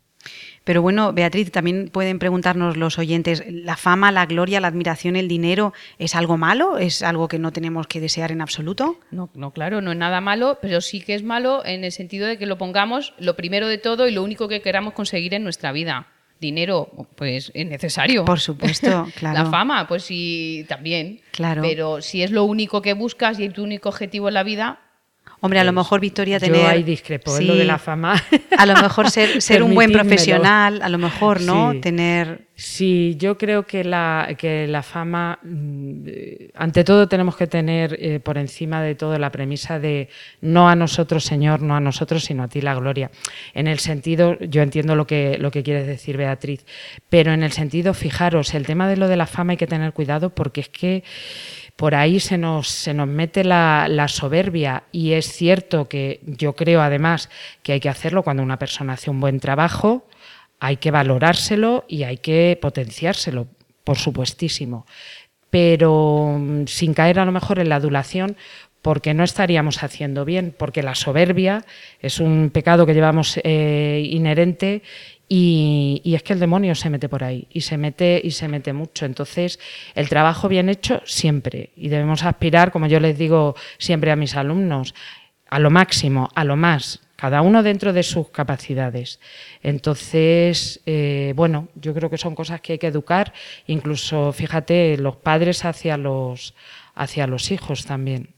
Pero 0.66 0.82
bueno, 0.82 1.12
Beatriz, 1.12 1.52
también 1.52 1.90
pueden 1.92 2.18
preguntarnos 2.18 2.76
los 2.76 2.98
oyentes, 2.98 3.44
¿la 3.48 3.76
fama, 3.76 4.10
la 4.10 4.26
gloria, 4.26 4.58
la 4.58 4.66
admiración, 4.66 5.14
el 5.14 5.28
dinero 5.28 5.72
es 6.00 6.16
algo 6.16 6.38
malo? 6.38 6.76
¿Es 6.76 7.02
algo 7.02 7.28
que 7.28 7.38
no 7.38 7.52
tenemos 7.52 7.86
que 7.86 8.00
desear 8.00 8.32
en 8.32 8.40
absoluto? 8.40 8.98
No, 9.12 9.30
no, 9.34 9.52
claro, 9.52 9.80
no 9.80 9.92
es 9.92 9.96
nada 9.96 10.20
malo, 10.20 10.58
pero 10.60 10.80
sí 10.80 11.00
que 11.00 11.14
es 11.14 11.22
malo 11.22 11.64
en 11.64 11.84
el 11.84 11.92
sentido 11.92 12.26
de 12.26 12.36
que 12.36 12.46
lo 12.46 12.58
pongamos 12.58 13.14
lo 13.18 13.36
primero 13.36 13.68
de 13.68 13.78
todo 13.78 14.08
y 14.08 14.10
lo 14.10 14.24
único 14.24 14.48
que 14.48 14.60
queramos 14.60 14.92
conseguir 14.94 15.34
en 15.34 15.44
nuestra 15.44 15.70
vida. 15.70 16.08
Dinero, 16.40 16.90
pues 17.14 17.52
es 17.54 17.66
necesario. 17.66 18.24
Por 18.24 18.40
supuesto, 18.40 19.06
claro. 19.14 19.44
La 19.44 19.48
fama, 19.48 19.86
pues 19.86 20.02
sí, 20.02 20.66
también. 20.68 21.20
Claro. 21.30 21.62
Pero 21.62 22.02
si 22.02 22.24
es 22.24 22.32
lo 22.32 22.42
único 22.42 22.82
que 22.82 22.94
buscas 22.94 23.38
y 23.38 23.48
tu 23.50 23.62
único 23.62 23.90
objetivo 23.90 24.26
en 24.26 24.34
la 24.34 24.42
vida, 24.42 24.80
Hombre, 25.40 25.60
a 25.60 25.64
lo 25.64 25.72
mejor 25.72 26.00
Victoria 26.00 26.40
tener... 26.40 26.62
Yo 26.62 26.66
ahí 26.66 26.82
discrepo, 26.82 27.38
lo 27.40 27.54
de 27.54 27.64
la 27.64 27.78
fama. 27.78 28.22
A 28.56 28.66
lo 28.66 28.74
mejor 28.74 29.10
ser, 29.10 29.42
ser 29.42 29.62
un 29.62 29.74
buen 29.74 29.92
profesional, 29.92 30.80
a 30.82 30.88
lo 30.88 30.98
mejor, 30.98 31.40
¿no? 31.40 31.78
Tener... 31.80 32.46
Sí, 32.58 33.16
yo 33.18 33.36
creo 33.36 33.66
que 33.66 33.84
la, 33.84 34.34
que 34.38 34.66
la 34.66 34.82
fama, 34.82 35.38
mm, 35.42 36.08
ante 36.54 36.84
todo 36.84 37.06
tenemos 37.06 37.36
que 37.36 37.46
tener 37.46 37.98
eh, 38.00 38.18
por 38.18 38.38
encima 38.38 38.80
de 38.80 38.94
todo 38.94 39.18
la 39.18 39.30
premisa 39.30 39.78
de 39.78 40.08
no 40.40 40.66
a 40.66 40.74
nosotros, 40.74 41.22
Señor, 41.22 41.60
no 41.60 41.76
a 41.76 41.80
nosotros, 41.80 42.24
sino 42.24 42.44
a 42.44 42.48
ti 42.48 42.62
la 42.62 42.74
gloria. 42.74 43.10
En 43.52 43.66
el 43.66 43.78
sentido, 43.78 44.38
yo 44.38 44.62
entiendo 44.62 44.96
lo 44.96 45.06
que, 45.06 45.36
lo 45.38 45.50
que 45.50 45.62
quieres 45.62 45.86
decir, 45.86 46.16
Beatriz, 46.16 46.64
pero 47.10 47.34
en 47.34 47.42
el 47.42 47.52
sentido, 47.52 47.92
fijaros, 47.92 48.54
el 48.54 48.64
tema 48.64 48.88
de 48.88 48.96
lo 48.96 49.06
de 49.06 49.16
la 49.16 49.26
fama 49.26 49.50
hay 49.50 49.58
que 49.58 49.66
tener 49.66 49.92
cuidado 49.92 50.30
porque 50.30 50.62
es 50.62 50.70
que 50.70 51.04
por 51.76 51.94
ahí 51.94 52.20
se 52.20 52.38
nos, 52.38 52.68
se 52.68 52.94
nos 52.94 53.06
mete 53.06 53.44
la, 53.44 54.06
soberbia 54.08 54.84
y 54.92 55.12
es 55.12 55.30
cierto 55.30 55.88
que 55.88 56.20
yo 56.24 56.54
creo 56.54 56.80
además 56.80 57.28
que 57.62 57.72
hay 57.72 57.80
que 57.80 57.90
hacerlo 57.90 58.22
cuando 58.22 58.42
una 58.42 58.58
persona 58.58 58.94
hace 58.94 59.10
un 59.10 59.20
buen 59.20 59.40
trabajo, 59.40 60.06
hay 60.58 60.78
que 60.78 60.90
valorárselo 60.90 61.84
y 61.86 62.04
hay 62.04 62.16
que 62.16 62.58
potenciárselo, 62.60 63.46
por 63.84 63.98
supuestísimo. 63.98 64.86
Pero 65.50 66.36
mm, 66.38 66.66
sin 66.66 66.94
caer 66.94 67.20
a 67.20 67.26
lo 67.26 67.32
mejor 67.32 67.58
en 67.58 67.68
la 67.68 67.76
adulación, 67.76 68.36
porque 68.80 69.14
no 69.14 69.24
estaríamos 69.24 69.82
haciendo 69.82 70.24
bien, 70.24 70.54
porque 70.56 70.82
la 70.82 70.94
soberbia 70.94 71.64
es 72.00 72.20
un 72.20 72.50
pecado 72.50 72.86
que 72.86 72.94
llevamos 72.94 73.38
eh, 73.42 74.08
inherente 74.10 74.82
y, 75.28 76.14
es 76.14 76.22
que 76.22 76.32
el 76.32 76.40
demonio 76.40 76.74
se 76.74 76.90
mete 76.90 77.08
por 77.08 77.24
ahí 77.24 77.48
y 77.50 77.62
se 77.62 77.76
mete 77.76 78.20
y 78.22 78.30
se 78.30 78.48
mete 78.48 78.72
mucho. 78.72 79.06
Entonces, 79.06 79.58
el 79.94 80.08
trabajo 80.08 80.48
bien 80.48 80.68
hecho 80.68 81.02
siempre. 81.04 81.70
Y 81.76 81.88
debemos 81.88 82.22
aspirar, 82.22 82.70
como 82.70 82.86
yo 82.86 83.00
les 83.00 83.18
digo 83.18 83.56
siempre 83.78 84.12
a 84.12 84.16
mis 84.16 84.36
alumnos, 84.36 84.94
a 85.48 85.58
lo 85.58 85.70
máximo, 85.70 86.28
a 86.34 86.44
lo 86.44 86.56
más, 86.56 87.00
cada 87.16 87.42
uno 87.42 87.62
dentro 87.62 87.92
de 87.92 88.02
sus 88.02 88.28
capacidades. 88.28 89.20
Entonces, 89.62 90.80
eh, 90.86 91.32
bueno, 91.34 91.68
yo 91.74 91.92
creo 91.94 92.10
que 92.10 92.18
son 92.18 92.34
cosas 92.34 92.60
que 92.60 92.74
hay 92.74 92.78
que 92.78 92.86
educar, 92.86 93.32
incluso, 93.66 94.32
fíjate, 94.32 94.96
los 94.98 95.16
padres 95.16 95.64
hacia 95.64 95.96
los, 95.96 96.54
hacia 96.94 97.26
los 97.26 97.50
hijos 97.50 97.84
también. 97.84 98.34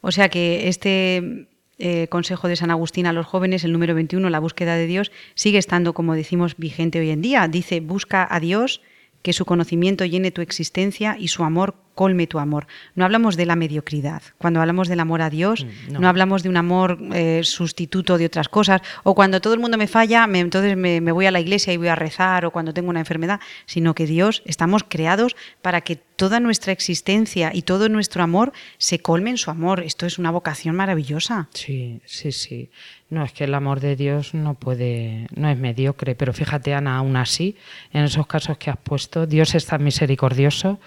O 0.00 0.10
sea 0.10 0.28
que 0.28 0.68
este 0.68 1.48
eh, 1.78 2.08
consejo 2.08 2.48
de 2.48 2.56
San 2.56 2.70
Agustín 2.70 3.06
a 3.06 3.12
los 3.12 3.26
jóvenes, 3.26 3.64
el 3.64 3.72
número 3.72 3.94
21, 3.94 4.30
la 4.30 4.38
búsqueda 4.38 4.76
de 4.76 4.86
Dios, 4.86 5.12
sigue 5.34 5.58
estando, 5.58 5.92
como 5.92 6.14
decimos, 6.14 6.56
vigente 6.56 7.00
hoy 7.00 7.10
en 7.10 7.22
día. 7.22 7.46
Dice, 7.48 7.80
busca 7.80 8.26
a 8.30 8.40
Dios, 8.40 8.80
que 9.22 9.32
su 9.32 9.44
conocimiento 9.44 10.04
llene 10.04 10.30
tu 10.30 10.42
existencia 10.42 11.16
y 11.18 11.28
su 11.28 11.44
amor 11.44 11.74
colme 11.94 12.26
tu 12.26 12.38
amor. 12.38 12.66
No 12.94 13.04
hablamos 13.04 13.36
de 13.36 13.46
la 13.46 13.56
mediocridad. 13.56 14.22
Cuando 14.38 14.60
hablamos 14.60 14.88
del 14.88 15.00
amor 15.00 15.22
a 15.22 15.30
Dios, 15.30 15.64
mm, 15.64 16.00
no, 16.00 16.08
hablamos 16.08 16.42
de 16.42 16.48
un 16.48 16.56
amor 16.56 16.98
eh, 17.12 17.40
sustituto 17.44 18.18
de 18.18 18.26
otras 18.26 18.48
cosas. 18.48 18.82
O 19.02 19.14
cuando 19.14 19.40
todo 19.40 19.54
el 19.54 19.60
mundo 19.60 19.78
me 19.78 19.86
falla, 19.86 20.28
entonces 20.32 20.76
me, 20.76 21.00
voy 21.00 21.26
a 21.26 21.30
la 21.30 21.40
iglesia 21.40 21.72
y 21.72 21.76
voy 21.76 21.88
a 21.88 21.94
rezar, 21.94 22.44
o 22.44 22.50
cuando 22.50 22.74
tengo 22.74 22.90
una 22.90 23.00
enfermedad, 23.00 23.40
sino 23.66 23.94
que 23.94 24.06
Dios, 24.06 24.42
estamos 24.44 24.84
creados 24.86 25.36
para 25.62 25.80
que 25.80 25.96
toda 25.96 26.40
nuestra 26.40 26.72
existencia 26.72 27.50
y 27.52 27.62
todo 27.62 27.88
nuestro 27.88 28.22
amor 28.22 28.52
se 28.78 28.98
colme 29.00 29.30
en 29.30 29.38
su 29.38 29.50
amor. 29.50 29.80
Esto 29.80 30.06
es 30.06 30.18
una 30.18 30.30
vocación 30.30 30.76
maravillosa. 30.76 31.48
Sí, 31.54 32.00
sí, 32.04 32.32
sí. 32.32 32.70
No, 33.10 33.24
es 33.24 33.32
que 33.32 33.44
el 33.44 33.54
amor 33.54 33.80
de 33.80 33.96
Dios 33.96 34.34
no 34.34 34.54
puede, 34.54 35.26
no 35.34 35.48
es 35.48 35.58
mediocre, 35.58 36.14
pero 36.14 36.32
fíjate, 36.32 36.74
Ana, 36.74 36.96
aún 36.96 37.16
así, 37.16 37.56
en 37.92 38.04
esos 38.04 38.26
casos 38.26 38.58
que 38.58 38.70
has 38.70 38.78
puesto, 38.78 39.26
Dios 39.26 39.54
es 39.54 39.66
tan 39.66 39.84
misericordioso 39.84 40.80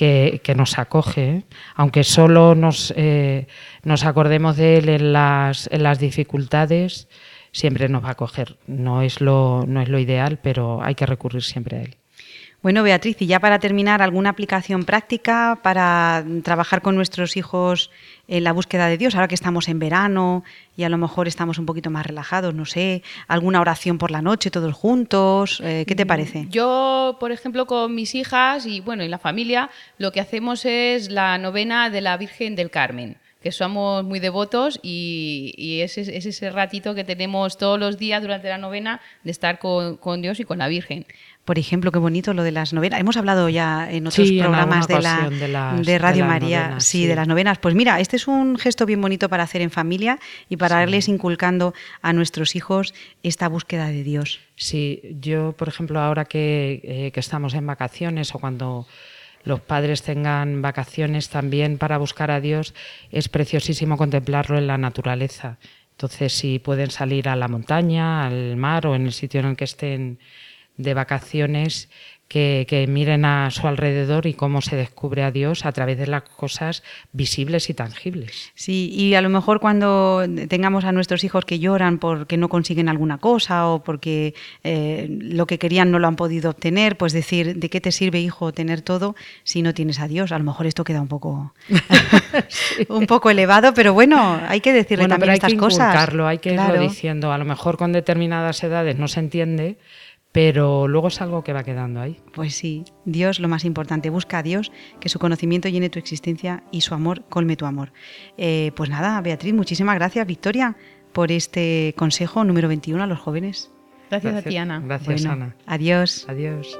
que, 0.00 0.54
nos 0.56 0.78
acoge, 0.78 1.44
aunque 1.74 2.04
solo 2.04 2.54
nos, 2.54 2.94
eh, 2.96 3.46
nos 3.82 4.04
acordemos 4.06 4.56
de 4.56 4.78
Él 4.78 4.88
en 4.88 5.12
las, 5.12 5.68
en 5.70 5.82
las 5.82 5.98
dificultades, 5.98 7.06
siempre 7.52 7.88
nos 7.90 8.02
va 8.02 8.08
a 8.08 8.12
acoger. 8.12 8.56
No 8.66 9.02
es, 9.02 9.20
lo, 9.20 9.64
no 9.66 9.82
es 9.82 9.90
lo 9.90 9.98
ideal, 9.98 10.38
pero 10.42 10.82
hay 10.82 10.94
que 10.94 11.04
recurrir 11.04 11.42
siempre 11.42 11.76
a 11.76 11.82
Él. 11.82 11.99
Bueno, 12.62 12.82
Beatriz, 12.82 13.16
y 13.22 13.26
ya 13.26 13.40
para 13.40 13.58
terminar, 13.58 14.02
¿alguna 14.02 14.28
aplicación 14.28 14.84
práctica 14.84 15.58
para 15.62 16.22
trabajar 16.44 16.82
con 16.82 16.94
nuestros 16.94 17.38
hijos 17.38 17.90
en 18.28 18.44
la 18.44 18.52
búsqueda 18.52 18.86
de 18.88 18.98
Dios? 18.98 19.14
Ahora 19.14 19.28
que 19.28 19.34
estamos 19.34 19.66
en 19.68 19.78
verano 19.78 20.44
y 20.76 20.82
a 20.82 20.90
lo 20.90 20.98
mejor 20.98 21.26
estamos 21.26 21.56
un 21.56 21.64
poquito 21.64 21.88
más 21.88 22.04
relajados, 22.04 22.52
no 22.54 22.66
sé, 22.66 23.02
alguna 23.28 23.62
oración 23.62 23.96
por 23.96 24.10
la 24.10 24.20
noche 24.20 24.50
todos 24.50 24.74
juntos, 24.74 25.62
eh, 25.64 25.84
¿qué 25.88 25.94
te 25.94 26.04
parece? 26.04 26.48
Yo, 26.50 27.16
por 27.18 27.32
ejemplo, 27.32 27.66
con 27.66 27.94
mis 27.94 28.14
hijas 28.14 28.66
y 28.66 28.80
bueno, 28.80 29.04
y 29.04 29.08
la 29.08 29.18
familia, 29.18 29.70
lo 29.96 30.12
que 30.12 30.20
hacemos 30.20 30.66
es 30.66 31.10
la 31.10 31.38
novena 31.38 31.88
de 31.88 32.02
la 32.02 32.18
Virgen 32.18 32.56
del 32.56 32.70
Carmen 32.70 33.16
que 33.42 33.52
somos 33.52 34.04
muy 34.04 34.20
devotos 34.20 34.78
y, 34.82 35.80
es, 35.82 35.96
ese 35.96 36.50
ratito 36.50 36.94
que 36.94 37.04
tenemos 37.04 37.56
todos 37.56 37.80
los 37.80 37.96
días 37.96 38.20
durante 38.20 38.50
la 38.50 38.58
novena 38.58 39.00
de 39.24 39.30
estar 39.30 39.58
con 39.58 40.20
Dios 40.20 40.40
y 40.40 40.44
con 40.44 40.58
la 40.58 40.68
Virgen 40.68 41.06
por 41.50 41.58
ejemplo, 41.58 41.90
qué 41.90 41.98
bonito 41.98 42.32
lo 42.32 42.44
de 42.44 42.52
las 42.52 42.72
novenas. 42.72 43.00
Hemos 43.00 43.16
hablado 43.16 43.48
ya 43.48 43.90
en 43.90 44.06
otros 44.06 44.30
programas 44.30 44.86
de, 44.86 45.00
la, 45.00 45.74
de, 45.82 45.98
Radio 45.98 46.24
María, 46.24 46.78
sí, 46.78 47.08
de 47.08 47.16
las 47.16 47.26
novenas. 47.26 47.58
Pues 47.58 47.74
mira, 47.74 47.98
este 47.98 48.14
es 48.14 48.28
un 48.28 48.56
gesto 48.56 48.86
bien 48.86 49.00
bonito 49.00 49.28
para 49.28 49.42
hacer 49.42 49.60
en 49.60 49.72
familia 49.72 50.20
y 50.48 50.58
para 50.58 50.80
irles 50.84 51.08
inculcando 51.08 51.74
a 52.02 52.12
nuestros 52.12 52.54
hijos 52.54 52.94
esta 53.24 53.48
búsqueda 53.48 53.88
de 53.88 54.04
Dios. 54.04 54.38
Sí, 54.54 55.02
yo, 55.20 55.50
por 55.50 55.66
ejemplo, 55.66 55.98
ahora 55.98 56.24
que, 56.24 56.82
eh, 56.84 57.10
que 57.12 57.18
estamos 57.18 57.54
en 57.54 57.66
vacaciones 57.66 58.32
o 58.32 58.38
cuando 58.38 58.86
los 59.42 59.58
padres 59.58 60.04
tengan 60.04 60.62
vacaciones 60.62 61.30
también 61.30 61.78
para 61.78 61.98
buscar 61.98 62.30
a 62.30 62.40
Dios, 62.40 62.74
es 63.10 63.28
preciosísimo 63.28 63.96
contemplarlo 63.96 64.56
en 64.56 64.68
la 64.68 64.78
naturaleza. 64.78 65.58
Entonces, 66.00 66.32
si 66.32 66.60
pueden 66.60 66.92
salir 66.92 67.28
a 67.28 67.34
la 67.34 67.48
montaña, 67.48 68.24
al 68.24 68.56
mar 68.56 68.86
o 68.86 68.94
en 68.94 69.06
el 69.06 69.12
sitio 69.12 69.40
en 69.40 69.46
el 69.46 69.56
que 69.56 69.64
estén 69.64 70.20
de 70.82 70.94
vacaciones 70.94 71.88
que, 72.30 72.86
miren 72.88 73.24
a 73.24 73.50
su 73.50 73.66
alrededor 73.66 74.26
y 74.26 74.34
cómo 74.34 74.62
se 74.62 74.76
descubre 74.76 75.24
a 75.24 75.32
Dios 75.32 75.66
a 75.66 75.72
través 75.72 75.98
de 75.98 76.06
las 76.06 76.22
cosas 76.22 76.84
visibles 77.12 77.68
y 77.70 77.74
tangibles. 77.74 78.52
Sí, 78.54 78.88
y 78.94 79.14
a 79.14 79.20
lo 79.20 79.28
mejor 79.30 79.58
cuando 79.58 80.24
tengamos 80.48 80.84
a 80.84 80.92
nuestros 80.92 81.24
hijos 81.24 81.44
que 81.44 81.58
lloran 81.58 81.98
porque 81.98 82.36
no 82.36 82.48
consiguen 82.48 82.88
alguna 82.88 83.18
cosa 83.18 83.66
o 83.66 83.82
porque 83.82 84.34
eh, 84.62 85.08
lo 85.10 85.46
que 85.46 85.58
querían 85.58 85.90
no 85.90 85.98
lo 85.98 86.06
han 86.06 86.14
podido 86.14 86.50
obtener, 86.50 86.96
pues 86.96 87.12
decir, 87.12 87.56
¿de 87.56 87.68
qué 87.68 87.80
te 87.80 87.90
sirve, 87.90 88.20
hijo, 88.20 88.52
tener 88.52 88.80
todo 88.80 89.16
si 89.42 89.62
no 89.62 89.74
tienes 89.74 89.98
a 89.98 90.06
Dios? 90.06 90.30
A 90.30 90.38
lo 90.38 90.44
mejor 90.44 90.68
esto 90.68 90.84
queda 90.84 91.00
un 91.00 91.08
poco, 91.08 91.52
un 92.88 93.06
poco 93.06 93.30
elevado, 93.30 93.74
pero 93.74 93.92
bueno, 93.92 94.40
hay 94.46 94.60
que 94.60 94.72
decirle 94.72 95.08
también 95.08 95.32
estas 95.32 95.54
cosas. 95.54 96.08
Hay 96.26 96.38
que 96.38 96.54
irlo 96.54 96.78
diciendo. 96.78 97.32
A 97.32 97.38
lo 97.38 97.44
mejor 97.44 97.76
con 97.76 97.90
determinadas 97.90 98.62
edades 98.62 98.96
no 98.96 99.08
se 99.08 99.18
entiende 99.18 99.78
pero 100.32 100.88
luego 100.88 101.08
es 101.08 101.20
algo 101.20 101.42
que 101.42 101.52
va 101.52 101.64
quedando 101.64 102.00
ahí. 102.00 102.18
Pues 102.32 102.54
sí, 102.54 102.84
Dios 103.04 103.40
lo 103.40 103.48
más 103.48 103.64
importante, 103.64 104.10
busca 104.10 104.38
a 104.38 104.42
Dios, 104.42 104.70
que 105.00 105.08
su 105.08 105.18
conocimiento 105.18 105.68
llene 105.68 105.90
tu 105.90 105.98
existencia 105.98 106.62
y 106.70 106.82
su 106.82 106.94
amor 106.94 107.24
colme 107.28 107.56
tu 107.56 107.66
amor. 107.66 107.92
Eh, 108.36 108.72
pues 108.76 108.90
nada, 108.90 109.20
Beatriz, 109.20 109.54
muchísimas 109.54 109.96
gracias, 109.96 110.26
Victoria, 110.26 110.76
por 111.12 111.32
este 111.32 111.94
consejo 111.96 112.44
número 112.44 112.68
21 112.68 113.02
a 113.02 113.06
los 113.06 113.18
jóvenes. 113.18 113.70
Gracias, 114.10 114.34
a 114.34 114.42
ti, 114.42 114.56
Ana. 114.56 114.82
Gracias, 114.84 115.24
Ana. 115.24 115.54
Adiós. 115.66 116.26
Adiós. 116.28 116.78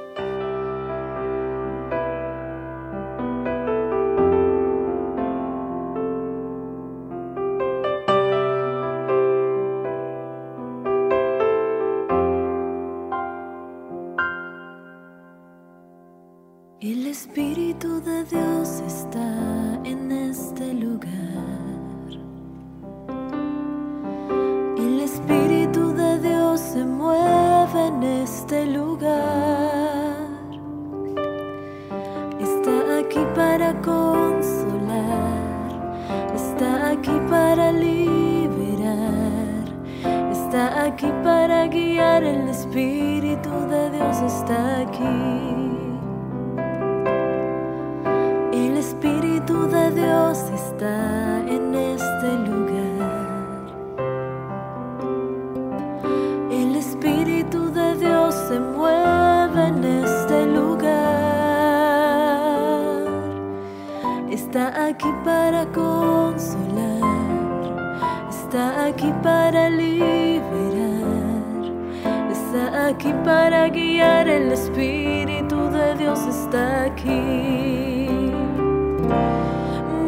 Para 73.30 73.68
guiar, 73.68 74.26
el 74.26 74.50
Espíritu 74.50 75.70
de 75.70 75.94
Dios 75.94 76.18
está 76.26 76.82
aquí. 76.82 78.08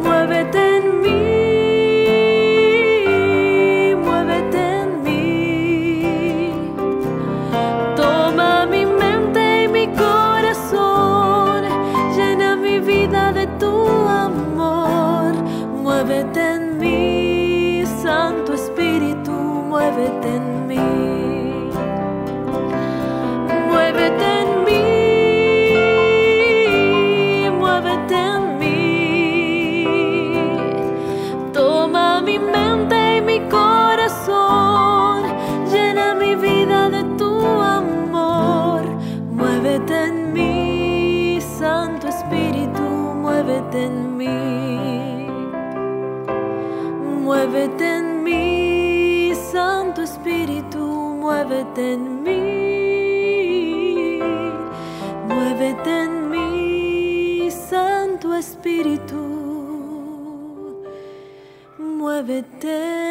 Muévete 0.03 0.79
en 0.79 1.01
mí. 1.03 1.42
Muévete 51.73 51.93
en 51.95 52.23
mí, 52.23 52.39
muévete 55.27 55.91
en 56.05 56.31
mí, 56.31 57.51
Santo 57.51 58.35
Espíritu, 58.35 59.23
muévete 61.79 63.02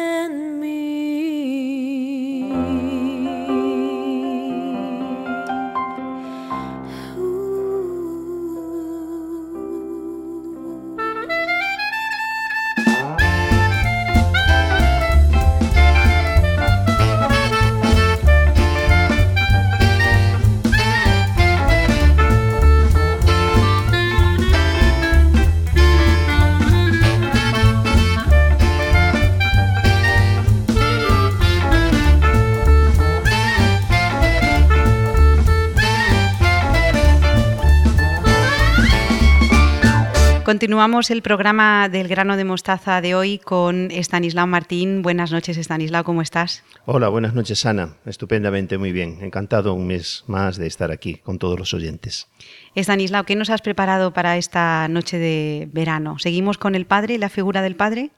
Continuamos 40.52 41.10
el 41.10 41.22
programa 41.22 41.88
del 41.88 42.08
grano 42.08 42.36
de 42.36 42.44
mostaza 42.44 43.00
de 43.00 43.14
hoy 43.14 43.38
con 43.38 43.90
Estanislao 43.90 44.46
Martín. 44.46 45.00
Buenas 45.00 45.32
noches, 45.32 45.56
Estanislao, 45.56 46.04
¿cómo 46.04 46.20
estás? 46.20 46.62
Hola, 46.84 47.08
buenas 47.08 47.32
noches, 47.32 47.64
Ana. 47.64 47.96
Estupendamente, 48.04 48.76
muy 48.76 48.92
bien. 48.92 49.16
Encantado 49.22 49.72
un 49.72 49.86
mes 49.86 50.24
más 50.26 50.58
de 50.58 50.66
estar 50.66 50.90
aquí 50.90 51.14
con 51.14 51.38
todos 51.38 51.58
los 51.58 51.72
oyentes. 51.72 52.28
Estanislao, 52.74 53.24
¿qué 53.24 53.34
nos 53.34 53.48
has 53.48 53.62
preparado 53.62 54.12
para 54.12 54.36
esta 54.36 54.88
noche 54.88 55.16
de 55.16 55.70
verano? 55.72 56.18
¿Seguimos 56.18 56.58
con 56.58 56.74
el 56.74 56.84
padre 56.84 57.14
y 57.14 57.18
la 57.18 57.30
figura 57.30 57.62
del 57.62 57.74
padre? 57.74 58.10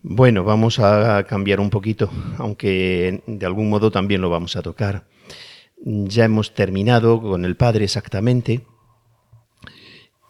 Bueno, 0.00 0.44
vamos 0.44 0.78
a 0.78 1.24
cambiar 1.24 1.58
un 1.58 1.70
poquito, 1.70 2.08
aunque 2.38 3.20
de 3.26 3.46
algún 3.46 3.68
modo 3.68 3.90
también 3.90 4.20
lo 4.20 4.30
vamos 4.30 4.54
a 4.54 4.62
tocar. 4.62 5.08
Ya 5.84 6.24
hemos 6.24 6.54
terminado 6.54 7.20
con 7.20 7.44
el 7.44 7.56
padre 7.56 7.82
exactamente 7.82 8.60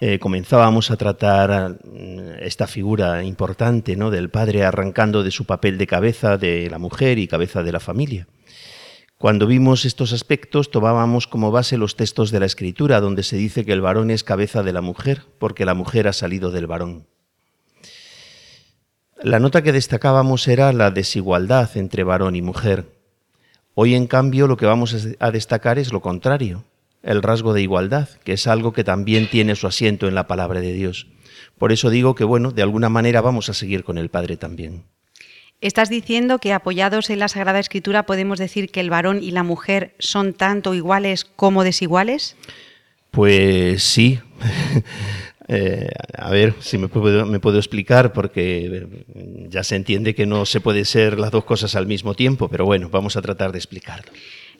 eh, 0.04 0.18
comenzábamos 0.18 0.90
a 0.90 0.96
tratar 0.96 1.78
mm, 1.84 2.40
esta 2.40 2.66
figura 2.66 3.22
importante 3.22 3.94
¿no? 3.94 4.10
del 4.10 4.30
padre 4.30 4.64
arrancando 4.64 5.22
de 5.22 5.30
su 5.30 5.44
papel 5.44 5.78
de 5.78 5.86
cabeza 5.86 6.36
de 6.36 6.68
la 6.68 6.80
mujer 6.80 7.20
y 7.20 7.28
cabeza 7.28 7.62
de 7.62 7.70
la 7.70 7.78
familia. 7.78 8.26
Cuando 9.16 9.46
vimos 9.46 9.84
estos 9.84 10.12
aspectos 10.12 10.72
tomábamos 10.72 11.28
como 11.28 11.52
base 11.52 11.78
los 11.78 11.94
textos 11.94 12.32
de 12.32 12.40
la 12.40 12.46
escritura 12.46 13.00
donde 13.00 13.22
se 13.22 13.36
dice 13.36 13.64
que 13.64 13.72
el 13.72 13.80
varón 13.80 14.10
es 14.10 14.24
cabeza 14.24 14.64
de 14.64 14.72
la 14.72 14.80
mujer 14.80 15.22
porque 15.38 15.64
la 15.64 15.74
mujer 15.74 16.08
ha 16.08 16.12
salido 16.12 16.50
del 16.50 16.66
varón. 16.66 17.06
La 19.22 19.38
nota 19.38 19.62
que 19.62 19.70
destacábamos 19.70 20.48
era 20.48 20.72
la 20.72 20.90
desigualdad 20.90 21.70
entre 21.76 22.02
varón 22.02 22.34
y 22.34 22.42
mujer. 22.42 22.86
Hoy 23.74 23.94
en 23.94 24.08
cambio 24.08 24.48
lo 24.48 24.56
que 24.56 24.66
vamos 24.66 24.96
a 25.20 25.30
destacar 25.30 25.78
es 25.78 25.92
lo 25.92 26.00
contrario 26.00 26.64
el 27.02 27.22
rasgo 27.22 27.52
de 27.52 27.62
igualdad, 27.62 28.08
que 28.24 28.34
es 28.34 28.46
algo 28.46 28.72
que 28.72 28.84
también 28.84 29.28
tiene 29.28 29.56
su 29.56 29.66
asiento 29.66 30.08
en 30.08 30.14
la 30.14 30.26
palabra 30.26 30.60
de 30.60 30.72
Dios. 30.72 31.08
Por 31.58 31.72
eso 31.72 31.90
digo 31.90 32.14
que, 32.14 32.24
bueno, 32.24 32.50
de 32.50 32.62
alguna 32.62 32.88
manera 32.88 33.20
vamos 33.20 33.48
a 33.48 33.54
seguir 33.54 33.84
con 33.84 33.98
el 33.98 34.08
Padre 34.08 34.36
también. 34.36 34.84
¿Estás 35.60 35.88
diciendo 35.88 36.38
que 36.38 36.52
apoyados 36.52 37.08
en 37.08 37.20
la 37.20 37.28
Sagrada 37.28 37.60
Escritura 37.60 38.04
podemos 38.04 38.40
decir 38.40 38.70
que 38.70 38.80
el 38.80 38.90
varón 38.90 39.22
y 39.22 39.30
la 39.30 39.44
mujer 39.44 39.94
son 40.00 40.32
tanto 40.32 40.74
iguales 40.74 41.24
como 41.24 41.62
desiguales? 41.62 42.36
Pues 43.10 43.82
sí. 43.82 44.20
Eh, 45.48 45.90
a 46.16 46.30
ver 46.30 46.54
si 46.60 46.78
me 46.78 46.88
puedo, 46.88 47.26
me 47.26 47.40
puedo, 47.40 47.58
explicar, 47.58 48.12
porque 48.12 49.04
ya 49.50 49.64
se 49.64 49.74
entiende 49.76 50.14
que 50.14 50.24
no 50.24 50.46
se 50.46 50.60
puede 50.60 50.84
ser 50.86 51.18
las 51.18 51.32
dos 51.32 51.44
cosas 51.44 51.74
al 51.74 51.86
mismo 51.86 52.14
tiempo, 52.14 52.48
pero 52.48 52.64
bueno, 52.64 52.88
vamos 52.88 53.16
a 53.16 53.22
tratar 53.22 53.52
de 53.52 53.58
explicarlo. 53.58 54.10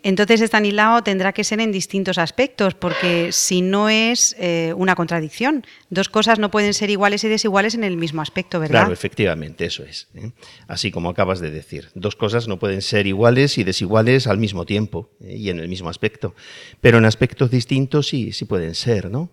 Entonces, 0.02 0.40
Estanislao 0.40 1.02
tendrá 1.02 1.32
que 1.32 1.44
ser 1.44 1.60
en 1.60 1.70
distintos 1.70 2.18
aspectos, 2.18 2.74
porque 2.74 3.30
si 3.30 3.62
no 3.62 3.88
es 3.88 4.34
eh, 4.38 4.74
una 4.76 4.96
contradicción, 4.96 5.64
dos 5.90 6.08
cosas 6.08 6.38
no 6.38 6.50
pueden 6.50 6.74
ser 6.74 6.90
iguales 6.90 7.22
y 7.24 7.28
desiguales 7.28 7.74
en 7.74 7.84
el 7.84 7.96
mismo 7.96 8.20
aspecto, 8.20 8.58
¿verdad? 8.58 8.80
Claro, 8.80 8.92
efectivamente, 8.92 9.64
eso 9.64 9.84
es. 9.84 10.08
¿eh? 10.14 10.32
Así 10.66 10.90
como 10.90 11.08
acabas 11.08 11.40
de 11.40 11.50
decir, 11.50 11.90
dos 11.94 12.16
cosas 12.16 12.48
no 12.48 12.58
pueden 12.58 12.82
ser 12.82 13.06
iguales 13.06 13.58
y 13.58 13.64
desiguales 13.64 14.26
al 14.26 14.38
mismo 14.38 14.66
tiempo 14.66 15.10
¿eh? 15.20 15.36
y 15.36 15.50
en 15.50 15.60
el 15.60 15.68
mismo 15.68 15.88
aspecto, 15.88 16.34
pero 16.80 16.98
en 16.98 17.04
aspectos 17.04 17.50
distintos 17.50 18.08
sí, 18.08 18.32
sí 18.32 18.44
pueden 18.44 18.74
ser, 18.74 19.10
¿no? 19.10 19.30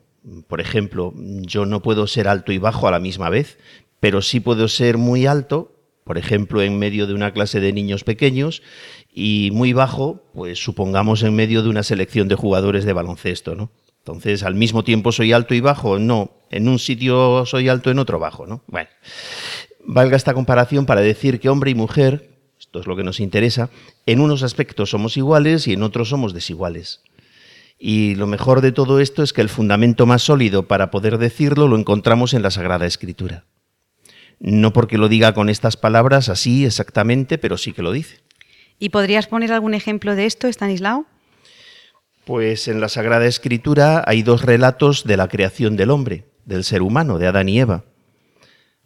Por 0.48 0.62
ejemplo, 0.62 1.14
yo 1.16 1.66
no 1.66 1.82
puedo 1.82 2.06
ser 2.06 2.28
alto 2.28 2.52
y 2.52 2.58
bajo 2.58 2.88
a 2.88 2.92
la 2.92 3.00
misma 3.00 3.30
vez, 3.30 3.58
pero 4.00 4.22
sí 4.22 4.40
puedo 4.40 4.68
ser 4.68 4.98
muy 4.98 5.26
alto 5.26 5.80
por 6.10 6.18
ejemplo, 6.18 6.64
en 6.64 6.80
medio 6.80 7.06
de 7.06 7.14
una 7.14 7.34
clase 7.34 7.60
de 7.60 7.72
niños 7.72 8.04
pequeños 8.04 8.64
y 9.12 9.50
muy 9.54 9.74
bajo, 9.74 10.24
pues 10.34 10.64
supongamos 10.64 11.24
en 11.24 11.36
medio 11.36 11.64
de 11.64 11.70
una 11.70 11.84
selección 11.84 12.28
de 12.28 12.36
jugadores 12.36 12.86
de 12.86 12.94
baloncesto, 12.94 13.56
¿no? 13.56 13.72
Entonces, 14.00 14.44
al 14.44 14.56
mismo 14.56 14.84
tiempo 14.84 15.12
soy 15.12 15.34
alto 15.34 15.54
y 15.54 15.62
bajo, 15.62 16.00
no, 16.00 16.32
en 16.50 16.68
un 16.68 16.80
sitio 16.80 17.46
soy 17.46 17.70
alto, 17.70 17.92
en 17.92 18.00
otro 18.00 18.18
bajo, 18.18 18.48
¿no? 18.48 18.64
Bueno, 18.68 18.90
valga 19.86 20.16
esta 20.16 20.34
comparación 20.34 20.86
para 20.86 21.02
decir 21.02 21.40
que 21.40 21.50
hombre 21.50 21.72
y 21.72 21.76
mujer, 21.76 22.30
esto 22.60 22.80
es 22.80 22.88
lo 22.88 22.96
que 22.96 23.04
nos 23.04 23.20
interesa, 23.20 23.70
en 24.06 24.20
unos 24.20 24.44
aspectos 24.44 24.90
somos 24.90 25.18
iguales 25.18 25.68
y 25.68 25.74
en 25.74 25.84
otros 25.84 26.10
somos 26.10 26.34
desiguales. 26.34 27.04
Y 27.78 28.16
lo 28.16 28.28
mejor 28.28 28.62
de 28.62 28.72
todo 28.72 29.00
esto 29.00 29.24
es 29.24 29.32
que 29.32 29.42
el 29.42 29.50
fundamento 29.50 30.06
más 30.06 30.24
sólido 30.24 30.68
para 30.68 30.92
poder 30.92 31.18
decirlo 31.18 31.68
lo 31.68 31.78
encontramos 31.78 32.34
en 32.34 32.42
la 32.42 32.52
Sagrada 32.52 32.86
Escritura. 32.86 33.46
No 34.40 34.74
porque 34.74 34.98
lo 34.98 35.08
diga 35.08 35.34
con 35.34 35.50
estas 35.50 35.78
palabras 35.78 36.30
así 36.30 36.66
exactamente, 36.66 37.38
pero 37.38 37.58
sí 37.58 37.74
que 37.74 37.82
lo 37.82 37.92
dice. 37.92 38.20
¿Y 38.80 38.90
podrías 38.90 39.28
poner 39.28 39.52
algún 39.52 39.74
ejemplo 39.74 40.16
de 40.16 40.26
esto, 40.26 40.48
Stanislao? 40.48 41.06
Pues 42.26 42.68
en 42.70 42.80
la 42.80 42.88
Sagrada 42.88 43.26
Escritura 43.26 44.04
hay 44.08 44.24
dos 44.24 44.44
relatos 44.44 45.04
de 45.04 45.18
la 45.18 45.28
creación 45.28 45.76
del 45.76 45.90
hombre, 45.90 46.26
del 46.46 46.64
ser 46.64 46.82
humano, 46.82 47.20
de 47.20 47.28
Adán 47.28 47.50
y 47.50 47.60
Eva. 47.60 47.84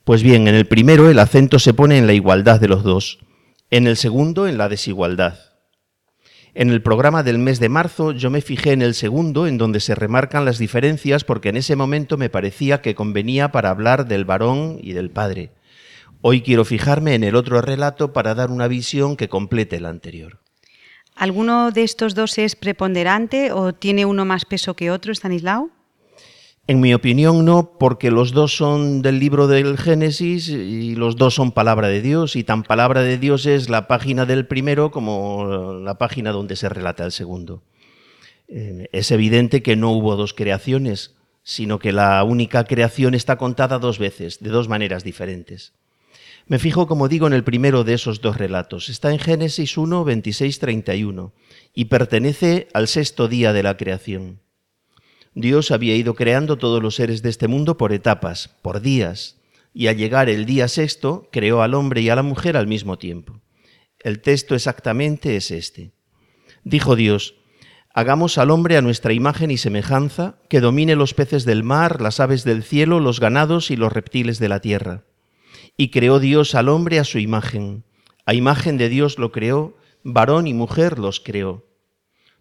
Pues 0.03 0.23
bien, 0.23 0.47
en 0.47 0.55
el 0.55 0.65
primero 0.65 1.09
el 1.09 1.19
acento 1.19 1.59
se 1.59 1.73
pone 1.73 1.97
en 1.97 2.07
la 2.07 2.13
igualdad 2.13 2.59
de 2.59 2.67
los 2.67 2.83
dos, 2.83 3.19
en 3.69 3.85
el 3.85 3.95
segundo 3.95 4.47
en 4.47 4.57
la 4.57 4.67
desigualdad. 4.67 5.37
En 6.55 6.69
el 6.69 6.81
programa 6.81 7.23
del 7.23 7.37
mes 7.37 7.59
de 7.59 7.69
marzo 7.69 8.11
yo 8.11 8.29
me 8.29 8.41
fijé 8.41 8.73
en 8.73 8.81
el 8.81 8.95
segundo, 8.95 9.47
en 9.47 9.57
donde 9.57 9.79
se 9.79 9.95
remarcan 9.95 10.45
las 10.45 10.57
diferencias, 10.57 11.23
porque 11.23 11.49
en 11.49 11.57
ese 11.57 11.75
momento 11.75 12.17
me 12.17 12.29
parecía 12.29 12.81
que 12.81 12.95
convenía 12.95 13.51
para 13.51 13.69
hablar 13.69 14.07
del 14.07 14.25
varón 14.25 14.77
y 14.81 14.93
del 14.93 15.09
padre. 15.09 15.51
Hoy 16.25 16.39
quiero 16.39 16.63
fijarme 16.63 17.15
en 17.15 17.25
el 17.25 17.35
otro 17.35 17.61
relato 17.61 18.13
para 18.13 18.33
dar 18.33 18.49
una 18.49 18.69
visión 18.69 19.17
que 19.17 19.27
complete 19.27 19.75
el 19.75 19.85
anterior. 19.85 20.39
¿Alguno 21.15 21.71
de 21.71 21.83
estos 21.83 22.15
dos 22.15 22.37
es 22.37 22.55
preponderante 22.55 23.51
o 23.51 23.73
tiene 23.73 24.05
uno 24.05 24.23
más 24.23 24.45
peso 24.45 24.73
que 24.73 24.89
otro, 24.89 25.11
Stanislao? 25.11 25.69
En 26.65 26.79
mi 26.79 26.93
opinión 26.93 27.43
no, 27.43 27.77
porque 27.77 28.09
los 28.09 28.31
dos 28.31 28.55
son 28.55 29.01
del 29.01 29.19
libro 29.19 29.47
del 29.47 29.77
Génesis 29.77 30.47
y 30.47 30.95
los 30.95 31.17
dos 31.17 31.33
son 31.35 31.51
palabra 31.51 31.89
de 31.89 32.01
Dios 32.01 32.37
y 32.37 32.45
tan 32.45 32.63
palabra 32.63 33.01
de 33.01 33.17
Dios 33.17 33.45
es 33.45 33.67
la 33.67 33.89
página 33.89 34.25
del 34.25 34.47
primero 34.47 34.91
como 34.91 35.73
la 35.83 35.97
página 35.97 36.31
donde 36.31 36.55
se 36.55 36.69
relata 36.69 37.03
el 37.03 37.11
segundo. 37.11 37.63
Eh, 38.47 38.87
es 38.93 39.11
evidente 39.11 39.61
que 39.61 39.75
no 39.75 39.91
hubo 39.91 40.15
dos 40.15 40.33
creaciones, 40.33 41.17
sino 41.43 41.79
que 41.79 41.91
la 41.91 42.23
única 42.23 42.63
creación 42.63 43.13
está 43.13 43.35
contada 43.35 43.77
dos 43.77 43.99
veces, 43.99 44.39
de 44.39 44.51
dos 44.51 44.69
maneras 44.69 45.03
diferentes. 45.03 45.73
Me 46.45 46.59
fijo, 46.59 46.87
como 46.87 47.07
digo, 47.07 47.27
en 47.27 47.33
el 47.33 47.43
primero 47.43 47.83
de 47.83 47.93
esos 47.93 48.21
dos 48.21 48.37
relatos. 48.37 48.89
Está 48.89 49.11
en 49.11 49.19
Génesis 49.19 49.77
1, 49.77 50.03
26, 50.03 50.59
31 50.59 51.33
y 51.73 51.85
pertenece 51.85 52.67
al 52.73 52.87
sexto 52.87 53.27
día 53.27 53.53
de 53.53 53.63
la 53.63 53.77
creación. 53.77 54.41
Dios 55.35 55.71
había 55.71 55.95
ido 55.95 56.13
creando 56.15 56.57
todos 56.57 56.83
los 56.83 56.95
seres 56.95 57.21
de 57.23 57.29
este 57.29 57.47
mundo 57.47 57.77
por 57.77 57.93
etapas, 57.93 58.49
por 58.61 58.81
días, 58.81 59.37
y 59.73 59.87
al 59.87 59.97
llegar 59.97 60.29
el 60.29 60.45
día 60.45 60.67
sexto 60.67 61.29
creó 61.31 61.61
al 61.61 61.73
hombre 61.73 62.01
y 62.01 62.09
a 62.09 62.15
la 62.15 62.23
mujer 62.23 62.57
al 62.57 62.67
mismo 62.67 62.97
tiempo. 62.97 63.41
El 63.99 64.21
texto 64.21 64.53
exactamente 64.53 65.35
es 65.35 65.49
este. 65.49 65.93
Dijo 66.63 66.95
Dios, 66.95 67.35
Hagamos 67.95 68.39
al 68.39 68.49
hombre 68.49 68.75
a 68.75 68.81
nuestra 68.81 69.13
imagen 69.13 69.51
y 69.51 69.57
semejanza, 69.57 70.39
que 70.49 70.61
domine 70.61 70.95
los 70.95 71.13
peces 71.13 71.45
del 71.45 71.63
mar, 71.63 72.01
las 72.01 72.19
aves 72.19 72.43
del 72.43 72.63
cielo, 72.63 72.99
los 72.99 73.19
ganados 73.19 73.69
y 73.69 73.75
los 73.75 73.93
reptiles 73.93 74.39
de 74.39 74.49
la 74.49 74.61
tierra. 74.61 75.03
Y 75.75 75.89
creó 75.89 76.19
Dios 76.19 76.55
al 76.55 76.69
hombre 76.69 76.99
a 76.99 77.03
su 77.03 77.19
imagen. 77.19 77.83
A 78.25 78.33
imagen 78.33 78.77
de 78.77 78.89
Dios 78.89 79.17
lo 79.17 79.31
creó, 79.31 79.75
varón 80.03 80.47
y 80.47 80.53
mujer 80.53 80.99
los 80.99 81.19
creó. 81.19 81.65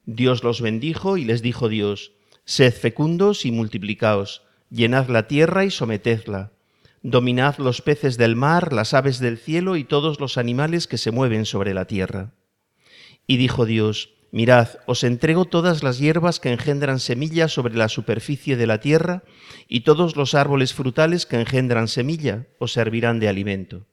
Dios 0.05 0.45
los 0.45 0.61
bendijo 0.61 1.17
y 1.17 1.25
les 1.25 1.43
dijo 1.43 1.69
Dios, 1.69 2.13
Sed 2.45 2.75
fecundos 2.75 3.47
y 3.47 3.53
multiplicaos, 3.53 4.43
llenad 4.69 5.09
la 5.09 5.29
tierra 5.29 5.65
y 5.65 5.71
sometedla. 5.71 6.53
Dominad 7.03 7.57
los 7.59 7.83
peces 7.83 8.17
del 8.17 8.37
mar, 8.37 8.73
las 8.73 8.95
aves 8.95 9.19
del 9.19 9.39
cielo 9.39 9.77
y 9.77 9.85
todos 9.85 10.21
los 10.21 10.39
animales 10.39 10.87
que 10.87 10.99
se 10.99 11.11
mueven 11.11 11.47
sobre 11.47 11.75
la 11.75 11.87
tierra. 11.87 12.33
Y 13.27 13.37
dijo 13.39 13.65
Dios, 13.65 14.12
Mirad, 14.33 14.81
os 14.87 15.05
entrego 15.05 15.45
todas 15.45 15.83
las 15.83 15.99
hierbas 15.99 16.41
que 16.41 16.51
engendran 16.51 17.01
semillas 17.01 17.53
sobre 17.53 17.75
la 17.75 17.91
superficie 17.91 18.57
de 18.57 18.67
la 18.67 18.81
tierra, 18.81 19.25
y 19.69 19.81
todos 19.81 20.17
los 20.17 20.35
árboles 20.35 20.73
frutales 20.73 21.27
que 21.27 21.39
engendran 21.39 21.87
semilla 21.87 22.47
os 22.59 22.73
servirán 22.73 23.21
de 23.21 23.29
alimento. 23.29 23.85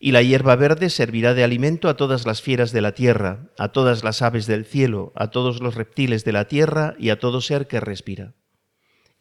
Y 0.00 0.10
la 0.10 0.22
hierba 0.22 0.56
verde 0.56 0.90
servirá 0.90 1.34
de 1.34 1.44
alimento 1.44 1.88
a 1.88 1.96
todas 1.96 2.26
las 2.26 2.42
fieras 2.42 2.72
de 2.72 2.80
la 2.80 2.94
tierra, 2.94 3.50
a 3.58 3.68
todas 3.68 4.02
las 4.02 4.22
aves 4.22 4.46
del 4.48 4.64
cielo, 4.64 5.12
a 5.14 5.28
todos 5.30 5.60
los 5.60 5.76
reptiles 5.76 6.24
de 6.24 6.32
la 6.32 6.48
tierra 6.48 6.96
y 6.98 7.10
a 7.10 7.20
todo 7.20 7.40
ser 7.40 7.68
que 7.68 7.78
respira. 7.78 8.34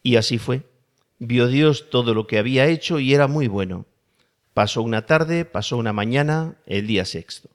Y 0.01 0.15
así 0.15 0.39
fue. 0.39 0.63
Vio 1.19 1.47
Dios 1.47 1.91
todo 1.91 2.15
lo 2.15 2.25
que 2.25 2.39
había 2.39 2.65
hecho 2.65 2.99
y 2.99 3.13
era 3.13 3.27
muy 3.27 3.47
bueno. 3.47 3.85
Pasó 4.55 4.81
una 4.81 5.05
tarde, 5.05 5.45
pasó 5.45 5.77
una 5.77 5.93
mañana, 5.93 6.55
el 6.65 6.88
día 6.88 7.05
sexto. 7.05 7.49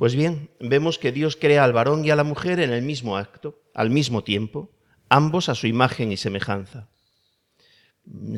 Pues 0.00 0.16
bien, 0.16 0.48
vemos 0.60 0.98
que 0.98 1.12
Dios 1.12 1.36
crea 1.36 1.62
al 1.62 1.74
varón 1.74 2.06
y 2.06 2.10
a 2.10 2.16
la 2.16 2.24
mujer 2.24 2.58
en 2.58 2.72
el 2.72 2.80
mismo 2.80 3.18
acto, 3.18 3.60
al 3.74 3.90
mismo 3.90 4.24
tiempo, 4.24 4.70
ambos 5.10 5.50
a 5.50 5.54
su 5.54 5.66
imagen 5.66 6.10
y 6.10 6.16
semejanza. 6.16 6.88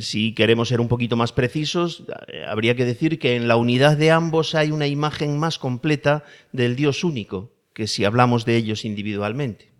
Si 0.00 0.34
queremos 0.34 0.70
ser 0.70 0.80
un 0.80 0.88
poquito 0.88 1.14
más 1.14 1.30
precisos, 1.30 2.02
habría 2.48 2.74
que 2.74 2.84
decir 2.84 3.20
que 3.20 3.36
en 3.36 3.46
la 3.46 3.54
unidad 3.54 3.96
de 3.96 4.10
ambos 4.10 4.56
hay 4.56 4.72
una 4.72 4.88
imagen 4.88 5.38
más 5.38 5.60
completa 5.60 6.24
del 6.50 6.74
Dios 6.74 7.04
único 7.04 7.52
que 7.74 7.86
si 7.86 8.04
hablamos 8.04 8.44
de 8.44 8.56
ellos 8.56 8.84
individualmente. 8.84 9.70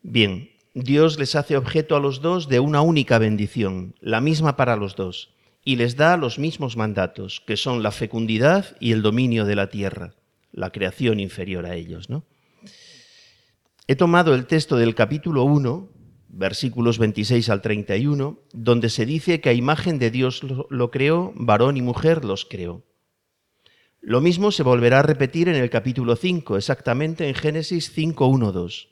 Bien, 0.00 0.52
Dios 0.74 1.18
les 1.18 1.34
hace 1.34 1.56
objeto 1.56 1.96
a 1.96 2.00
los 2.00 2.22
dos 2.22 2.48
de 2.48 2.60
una 2.60 2.82
única 2.82 3.18
bendición, 3.18 3.96
la 3.98 4.20
misma 4.20 4.56
para 4.56 4.76
los 4.76 4.94
dos, 4.94 5.34
y 5.64 5.74
les 5.74 5.96
da 5.96 6.16
los 6.16 6.38
mismos 6.38 6.76
mandatos, 6.76 7.42
que 7.44 7.56
son 7.56 7.82
la 7.82 7.90
fecundidad 7.90 8.76
y 8.78 8.92
el 8.92 9.02
dominio 9.02 9.44
de 9.44 9.56
la 9.56 9.68
tierra 9.68 10.14
la 10.52 10.70
creación 10.70 11.20
inferior 11.20 11.66
a 11.66 11.74
ellos. 11.74 12.08
¿no? 12.08 12.24
He 13.86 13.96
tomado 13.96 14.34
el 14.34 14.46
texto 14.46 14.76
del 14.76 14.94
capítulo 14.94 15.44
1, 15.44 15.90
versículos 16.28 16.98
26 16.98 17.48
al 17.48 17.62
31, 17.62 18.38
donde 18.52 18.90
se 18.90 19.06
dice 19.06 19.40
que 19.40 19.48
a 19.50 19.54
imagen 19.54 19.98
de 19.98 20.10
Dios 20.10 20.42
lo, 20.42 20.66
lo 20.70 20.90
creó, 20.90 21.32
varón 21.34 21.76
y 21.76 21.82
mujer 21.82 22.24
los 22.24 22.44
creó. 22.44 22.84
Lo 24.00 24.20
mismo 24.20 24.50
se 24.50 24.62
volverá 24.62 25.00
a 25.00 25.02
repetir 25.02 25.48
en 25.48 25.54
el 25.54 25.70
capítulo 25.70 26.16
5, 26.16 26.56
exactamente 26.56 27.28
en 27.28 27.34
Génesis 27.34 27.92
5, 27.92 28.26
1, 28.26 28.52
2. 28.52 28.88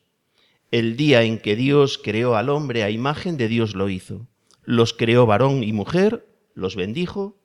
El 0.70 0.96
día 0.96 1.22
en 1.22 1.38
que 1.38 1.56
Dios 1.56 1.98
creó 2.02 2.36
al 2.36 2.48
hombre 2.48 2.84
a 2.84 2.90
imagen 2.90 3.36
de 3.36 3.48
Dios 3.48 3.74
lo 3.74 3.88
hizo. 3.88 4.28
Los 4.62 4.94
creó 4.94 5.26
varón 5.26 5.64
y 5.64 5.72
mujer, 5.72 6.28
los 6.54 6.76
bendijo 6.76 7.39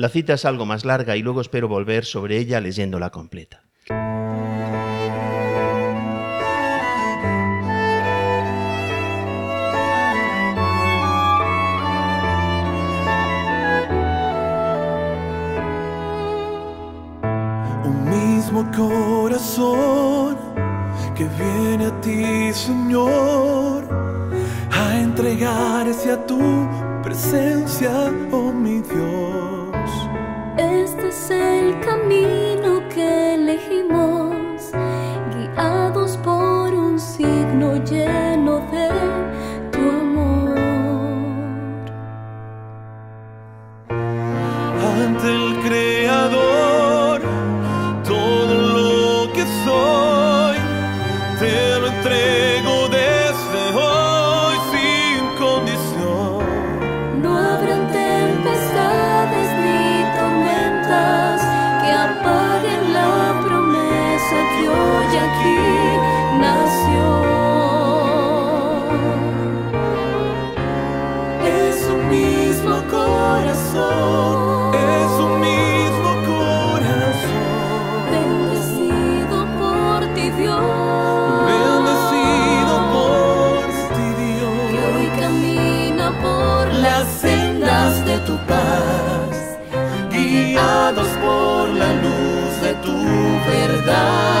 la 0.00 0.08
cita 0.08 0.32
es 0.32 0.46
algo 0.46 0.64
más 0.64 0.86
larga 0.86 1.14
y 1.14 1.22
luego 1.22 1.42
espero 1.42 1.68
volver 1.68 2.06
sobre 2.06 2.38
ella 2.38 2.58
leyéndola 2.58 3.10
completa. 3.10 3.62
Un 17.84 18.08
mismo 18.08 18.64
corazón 18.74 20.38
que 21.14 21.28
viene 21.38 21.84
a 21.84 22.00
ti, 22.00 22.54
Señor, 22.54 23.84
a 24.72 24.98
entregarse 24.98 26.12
a 26.12 26.26
tu 26.26 26.66
presencia, 27.02 27.90
oh 28.32 28.50
mi 28.50 28.80
Dios. 28.80 29.69
Es 31.10 31.28
el 31.28 31.80
camino 31.80 32.88
que 32.88 33.34
elegimos, 33.34 34.29
verdad. 94.02 94.39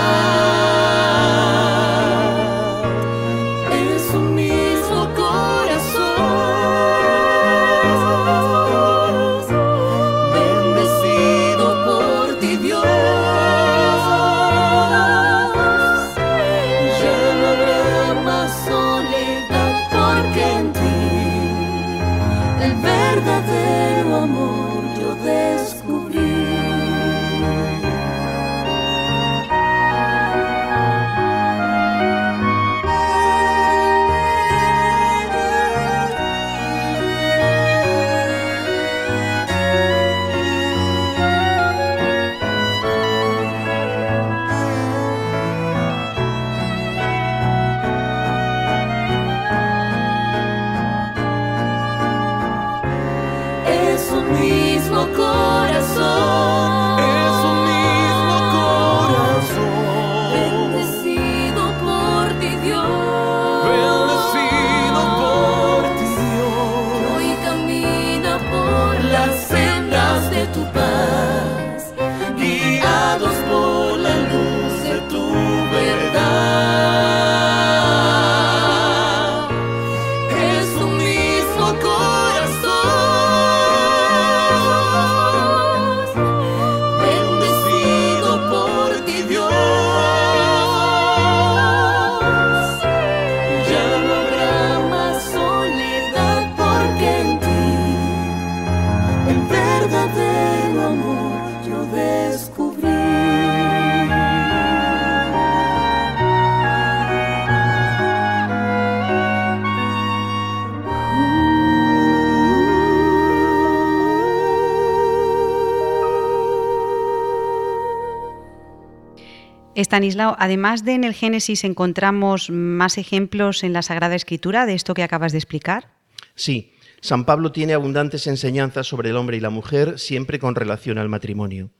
Estanislao, 119.90 120.36
además 120.38 120.84
de 120.84 120.92
en 120.92 121.02
el 121.02 121.14
Génesis, 121.14 121.64
¿encontramos 121.64 122.48
más 122.48 122.96
ejemplos 122.96 123.64
en 123.64 123.72
la 123.72 123.82
Sagrada 123.82 124.14
Escritura 124.14 124.64
de 124.64 124.74
esto 124.74 124.94
que 124.94 125.02
acabas 125.02 125.32
de 125.32 125.38
explicar? 125.38 125.88
Sí, 126.36 126.74
San 127.00 127.24
Pablo 127.24 127.50
tiene 127.50 127.72
abundantes 127.72 128.28
enseñanzas 128.28 128.86
sobre 128.86 129.10
el 129.10 129.16
hombre 129.16 129.36
y 129.36 129.40
la 129.40 129.50
mujer, 129.50 129.98
siempre 129.98 130.38
con 130.38 130.54
relación 130.54 130.98
al 130.98 131.08
matrimonio. 131.08 131.70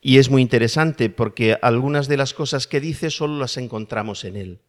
Y 0.00 0.16
es 0.16 0.30
muy 0.30 0.40
interesante 0.40 1.10
porque 1.10 1.58
algunas 1.60 2.08
de 2.08 2.16
las 2.16 2.32
cosas 2.32 2.66
que 2.66 2.80
dice 2.80 3.10
solo 3.10 3.38
las 3.38 3.58
encontramos 3.58 4.24
en 4.24 4.36
él. 4.36 4.60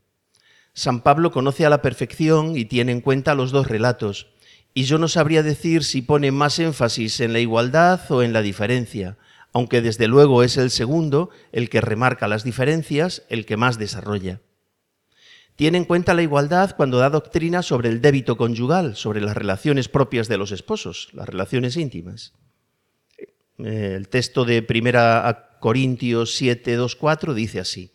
San 0.73 1.03
Pablo 1.03 1.31
conoce 1.31 1.65
a 1.65 1.69
la 1.69 1.81
perfección 1.81 2.57
y 2.57 2.65
tiene 2.65 2.91
en 2.91 2.99
cuenta 2.99 3.33
los 3.33 3.51
dos 3.51 3.69
relatos, 3.69 4.27
y 4.73 4.83
yo 4.83 4.97
no 4.97 5.07
sabría 5.07 5.41
decir 5.41 5.85
si 5.85 6.01
pone 6.01 6.33
más 6.33 6.59
énfasis 6.59 7.21
en 7.21 7.31
la 7.31 7.39
igualdad 7.39 8.01
o 8.11 8.23
en 8.23 8.33
la 8.33 8.41
diferencia, 8.41 9.15
aunque 9.53 9.81
desde 9.81 10.07
luego 10.07 10.43
es 10.43 10.57
el 10.57 10.71
segundo 10.71 11.29
el 11.51 11.69
que 11.69 11.79
remarca 11.79 12.27
las 12.27 12.43
diferencias, 12.43 13.23
el 13.29 13.45
que 13.45 13.55
más 13.55 13.77
desarrolla. 13.77 14.41
Tiene 15.55 15.77
en 15.77 15.85
cuenta 15.85 16.15
la 16.15 16.23
igualdad 16.23 16.75
cuando 16.75 16.97
da 16.97 17.11
doctrina 17.11 17.61
sobre 17.61 17.89
el 17.89 18.01
débito 18.01 18.35
conyugal, 18.37 18.95
sobre 18.95 19.21
las 19.21 19.37
relaciones 19.37 19.87
propias 19.87 20.27
de 20.27 20.37
los 20.37 20.51
esposos, 20.51 21.09
las 21.13 21.29
relaciones 21.29 21.77
íntimas. 21.77 22.33
Eh, 23.59 23.93
el 23.95 24.09
texto 24.09 24.45
de 24.45 24.65
1 24.67 25.37
Corintios 25.59 26.35
7, 26.35 26.75
2, 26.75 26.95
4 26.95 27.33
dice 27.35 27.59
así, 27.59 27.91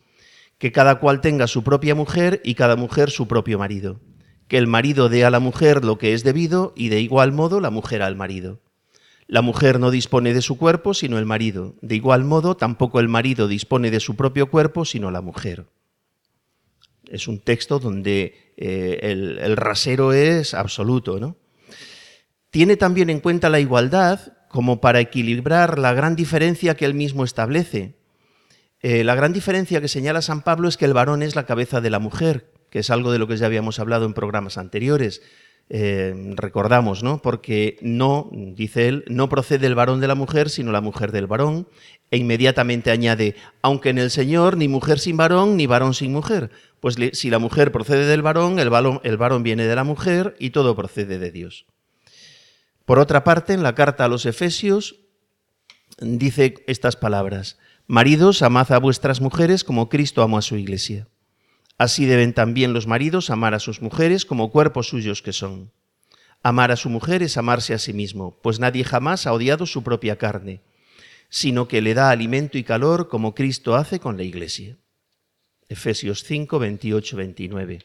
que 0.57 0.71
cada 0.71 0.99
cual 0.99 1.19
tenga 1.19 1.47
su 1.47 1.63
propia 1.63 1.95
mujer 1.95 2.41
y 2.45 2.55
cada 2.55 2.77
mujer 2.77 3.11
su 3.11 3.27
propio 3.27 3.59
marido, 3.59 3.99
que 4.47 4.57
el 4.57 4.67
marido 4.67 5.09
dé 5.09 5.25
a 5.25 5.29
la 5.29 5.41
mujer 5.41 5.83
lo 5.83 5.97
que 5.97 6.13
es 6.13 6.23
debido 6.23 6.73
y 6.77 6.87
de 6.87 7.01
igual 7.01 7.33
modo 7.33 7.59
la 7.59 7.69
mujer 7.69 8.01
al 8.01 8.15
marido. 8.15 8.61
La 9.29 9.43
mujer 9.43 9.79
no 9.79 9.91
dispone 9.91 10.33
de 10.33 10.41
su 10.41 10.57
cuerpo 10.57 10.95
sino 10.95 11.19
el 11.19 11.27
marido, 11.27 11.75
de 11.81 11.95
igual 11.95 12.23
modo 12.23 12.57
tampoco 12.57 12.99
el 12.99 13.09
marido 13.09 13.47
dispone 13.47 13.91
de 13.91 13.99
su 13.99 14.15
propio 14.15 14.49
cuerpo 14.49 14.85
sino 14.85 15.11
la 15.11 15.21
mujer. 15.21 15.67
Es 17.07 17.27
un 17.27 17.39
texto 17.39 17.77
donde 17.77 18.53
eh, 18.57 18.99
el, 19.03 19.55
rasero 19.55 20.13
es 20.13 20.55
absoluto. 20.55 21.19
¿no? 21.19 21.37
Tiene 22.49 22.75
también 22.75 23.11
en 23.11 23.19
cuenta 23.19 23.49
la 23.49 23.59
igualdad 23.59 24.33
como 24.49 24.81
para 24.81 24.99
equilibrar 24.99 25.77
la 25.77 25.93
gran 25.93 26.15
diferencia 26.15 26.75
que 26.75 26.85
él 26.85 26.95
mismo 26.95 27.23
establece. 27.23 27.99
Eh, 28.81 29.03
la 29.03 29.13
gran 29.13 29.31
diferencia 29.31 29.79
que 29.79 29.89
señala 29.89 30.23
San 30.23 30.41
Pablo 30.41 30.67
es 30.67 30.75
que 30.75 30.85
el 30.85 30.93
varón 30.95 31.21
es 31.21 31.35
la 31.35 31.45
cabeza 31.45 31.81
de 31.81 31.91
la 31.91 31.99
mujer, 31.99 32.51
que 32.71 32.79
es 32.79 32.89
algo 32.89 33.11
de 33.11 33.19
lo 33.19 33.27
que 33.27 33.37
ya 33.37 33.45
habíamos 33.45 33.77
hablado 33.77 34.07
en 34.07 34.15
programas 34.15 34.57
anteriores. 34.57 35.21
Eh, 35.71 36.33
recordamos, 36.35 37.03
¿no? 37.03 37.21
Porque 37.21 37.77
no, 37.81 38.29
dice 38.31 38.87
él, 38.87 39.05
no 39.07 39.29
procede 39.29 39.67
el 39.67 39.75
varón 39.75 39.99
de 39.99 40.07
la 40.07 40.15
mujer, 40.15 40.49
sino 40.49 40.71
la 40.71 40.81
mujer 40.81 41.11
del 41.11 41.27
varón, 41.27 41.67
e 42.09 42.17
inmediatamente 42.17 42.89
añade, 42.89 43.35
aunque 43.61 43.89
en 43.89 43.99
el 43.99 44.09
Señor 44.09 44.57
ni 44.57 44.67
mujer 44.67 44.97
sin 44.97 45.15
varón, 45.15 45.57
ni 45.57 45.67
varón 45.67 45.93
sin 45.93 46.11
mujer. 46.11 46.49
Pues 46.79 46.95
si 47.13 47.29
la 47.29 47.37
mujer 47.37 47.71
procede 47.71 48.07
del 48.07 48.23
varón, 48.23 48.57
el 48.57 48.71
varón, 48.71 48.99
el 49.03 49.17
varón 49.17 49.43
viene 49.43 49.65
de 49.65 49.75
la 49.75 49.83
mujer 49.83 50.35
y 50.39 50.49
todo 50.49 50.75
procede 50.75 51.19
de 51.19 51.31
Dios. 51.31 51.67
Por 52.85 52.97
otra 52.97 53.23
parte, 53.23 53.53
en 53.53 53.61
la 53.61 53.75
carta 53.75 54.05
a 54.05 54.07
los 54.07 54.25
Efesios 54.25 54.95
dice 55.99 56.55
estas 56.65 56.95
palabras, 56.95 57.59
Maridos, 57.85 58.41
amad 58.41 58.71
a 58.71 58.79
vuestras 58.79 59.21
mujeres 59.21 59.63
como 59.63 59.89
Cristo 59.89 60.23
amó 60.23 60.39
a 60.39 60.41
su 60.41 60.55
iglesia. 60.55 61.07
Así 61.79 62.05
deben 62.05 62.33
también 62.33 62.73
los 62.73 62.87
maridos 62.87 63.29
amar 63.29 63.53
a 63.53 63.59
sus 63.59 63.81
mujeres 63.81 64.25
como 64.25 64.51
cuerpos 64.51 64.89
suyos 64.89 65.21
que 65.21 65.31
son. 65.31 65.71
Amar 66.43 66.71
a 66.71 66.75
su 66.75 66.89
mujer 66.89 67.23
es 67.23 67.37
amarse 67.37 67.73
a 67.73 67.79
sí 67.79 67.93
mismo, 67.93 68.37
pues 68.43 68.59
nadie 68.59 68.83
jamás 68.83 69.25
ha 69.25 69.31
odiado 69.31 69.65
su 69.65 69.81
propia 69.81 70.17
carne, 70.17 70.59
sino 71.29 71.69
que 71.69 71.81
le 71.81 71.93
da 71.93 72.09
alimento 72.09 72.57
y 72.57 72.65
calor 72.65 73.07
como 73.07 73.33
Cristo 73.33 73.75
hace 73.75 74.01
con 74.01 74.17
la 74.17 74.23
iglesia. 74.23 74.75
Efesios 75.69 76.25
5, 76.25 76.59
28, 76.59 77.15
29. 77.15 77.79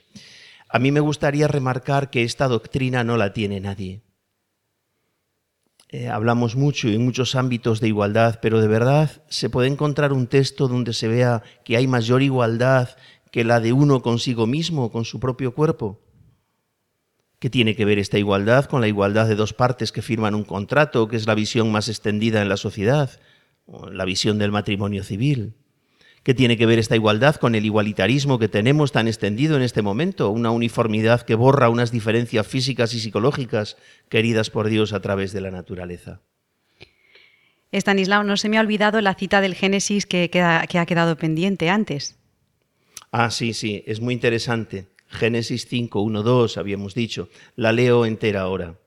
A 0.69 0.79
mí 0.81 0.91
me 0.91 0.99
gustaría 0.99 1.47
remarcar 1.47 2.11
que 2.11 2.25
esta 2.25 2.49
doctrina 2.49 3.05
no 3.05 3.17
la 3.17 3.33
tiene 3.33 3.61
nadie. 3.61 4.03
Eh, 5.91 6.09
hablamos 6.09 6.57
mucho 6.57 6.89
en 6.89 7.05
muchos 7.05 7.37
ámbitos 7.37 7.81
de 7.81 7.87
igualdad, 7.87 8.41
pero 8.43 8.61
de 8.61 8.67
verdad 8.67 9.23
se 9.29 9.49
puede 9.49 9.69
encontrar 9.69 10.13
un 10.13 10.27
texto 10.27 10.67
donde 10.67 10.93
se 10.93 11.07
vea 11.07 11.45
que 11.65 11.77
hay 11.77 11.87
mayor 11.87 12.21
igualdad 12.23 12.89
que 13.35 13.43
la 13.43 13.59
de 13.59 13.73
uno 13.73 14.01
consigo 14.01 14.47
mismo, 14.47 14.93
con 14.93 15.05
su 15.05 15.19
propio 15.19 15.57
cuerpo. 15.57 16.01
¿Qué 17.41 17.51
tiene 17.51 17.75
que 17.75 17.85
ver 17.85 17.99
esta 17.99 18.17
igualdad 18.17 18.67
con 18.67 18.81
la 18.81 18.87
igualdad 18.87 19.27
de 19.27 19.35
dos 19.35 19.53
partes 19.53 19.91
que 19.91 20.03
firman 20.03 20.37
un 20.37 20.45
contrato, 20.45 21.09
que 21.09 21.17
es 21.17 21.27
la 21.27 21.35
visión 21.35 21.73
más 21.73 21.89
extendida 21.89 22.43
en 22.43 22.49
la 22.49 22.57
sociedad, 22.57 23.11
la 23.91 24.05
visión 24.05 24.39
del 24.39 24.53
matrimonio 24.53 25.03
civil? 25.03 25.55
¿Qué 26.23 26.33
tiene 26.33 26.57
que 26.57 26.65
ver 26.65 26.79
esta 26.79 26.95
igualdad 26.95 27.35
con 27.35 27.57
el 27.57 27.65
igualitarismo 27.65 28.39
que 28.39 28.47
tenemos 28.47 28.93
tan 28.93 29.09
extendido 29.09 29.57
en 29.57 29.63
este 29.63 29.83
momento? 29.83 30.31
Una 30.31 30.53
uniformidad 30.53 31.23
que 31.23 31.35
borra 31.35 31.69
unas 31.71 31.91
diferencias 31.91 32.47
físicas 32.47 32.95
y 32.95 33.01
psicológicas 33.01 33.77
queridas 34.09 34.49
por 34.49 34.69
Dios 34.69 34.93
a 34.93 35.01
través 35.01 35.33
de 35.33 35.41
la 35.41 35.51
naturaleza. 35.51 36.21
Estanislao, 37.73 38.23
no 38.23 38.37
se 38.37 38.49
me 38.49 38.59
ha 38.59 38.61
olvidado 38.61 39.01
la 39.01 39.15
cita 39.15 39.41
del 39.41 39.57
Génesis 39.57 40.07
que, 40.07 40.31
que 40.31 40.39
ha 40.41 40.87
quedado 40.87 41.17
pendiente 41.17 41.69
antes. 41.69 42.17
Ah, 43.17 43.31
sí, 43.31 43.55
sí, 43.55 43.85
es 43.87 44.01
muy 44.01 44.15
interesante. 44.15 44.89
Génesis 45.07 45.67
5, 45.69 46.01
1, 46.01 46.23
2, 46.23 46.57
habíamos 46.59 46.95
dicho. 46.95 47.29
La 47.55 47.71
leo 47.71 48.07
entera 48.07 48.41
ahora. 48.41 48.79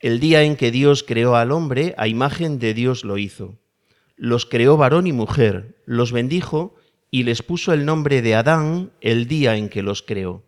El 0.00 0.20
día 0.20 0.42
en 0.42 0.56
que 0.56 0.70
Dios 0.70 1.02
creó 1.02 1.36
al 1.36 1.52
hombre, 1.52 1.94
a 1.96 2.08
imagen 2.08 2.58
de 2.58 2.74
Dios 2.74 3.04
lo 3.04 3.16
hizo 3.16 3.58
los 4.22 4.46
creó 4.46 4.76
varón 4.76 5.08
y 5.08 5.12
mujer, 5.12 5.82
los 5.84 6.12
bendijo 6.12 6.76
y 7.10 7.24
les 7.24 7.42
puso 7.42 7.72
el 7.72 7.84
nombre 7.84 8.22
de 8.22 8.36
Adán 8.36 8.92
el 9.00 9.26
día 9.26 9.56
en 9.56 9.68
que 9.68 9.82
los 9.82 10.02
creó. 10.02 10.44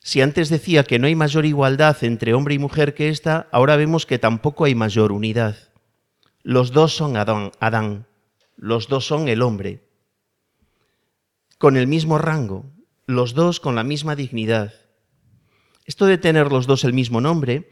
Si 0.00 0.20
antes 0.20 0.48
decía 0.48 0.82
que 0.82 0.98
no 0.98 1.06
hay 1.06 1.14
mayor 1.14 1.46
igualdad 1.46 1.96
entre 2.02 2.34
hombre 2.34 2.54
y 2.54 2.58
mujer 2.58 2.94
que 2.94 3.10
esta, 3.10 3.48
ahora 3.52 3.76
vemos 3.76 4.06
que 4.06 4.18
tampoco 4.18 4.64
hay 4.64 4.74
mayor 4.74 5.12
unidad. 5.12 5.56
Los 6.42 6.72
dos 6.72 6.96
son 6.96 7.16
Adán, 7.16 7.52
Adán, 7.60 8.08
los 8.56 8.88
dos 8.88 9.06
son 9.06 9.28
el 9.28 9.40
hombre, 9.40 9.84
con 11.64 11.78
el 11.78 11.86
mismo 11.86 12.18
rango, 12.18 12.66
los 13.06 13.32
dos 13.32 13.58
con 13.58 13.74
la 13.74 13.84
misma 13.84 14.16
dignidad. 14.16 14.74
Esto 15.86 16.04
de 16.04 16.18
tener 16.18 16.52
los 16.52 16.66
dos 16.66 16.84
el 16.84 16.92
mismo 16.92 17.22
nombre 17.22 17.70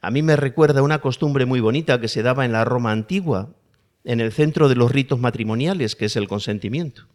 a 0.00 0.12
mí 0.12 0.22
me 0.22 0.36
recuerda 0.36 0.82
una 0.82 1.00
costumbre 1.00 1.44
muy 1.44 1.58
bonita 1.58 2.00
que 2.00 2.06
se 2.06 2.22
daba 2.22 2.44
en 2.44 2.52
la 2.52 2.64
Roma 2.64 2.92
antigua, 2.92 3.56
en 4.04 4.20
el 4.20 4.30
centro 4.30 4.68
de 4.68 4.76
los 4.76 4.92
ritos 4.92 5.18
matrimoniales, 5.18 5.96
que 5.96 6.04
es 6.04 6.14
el 6.14 6.28
consentimiento. 6.28 7.08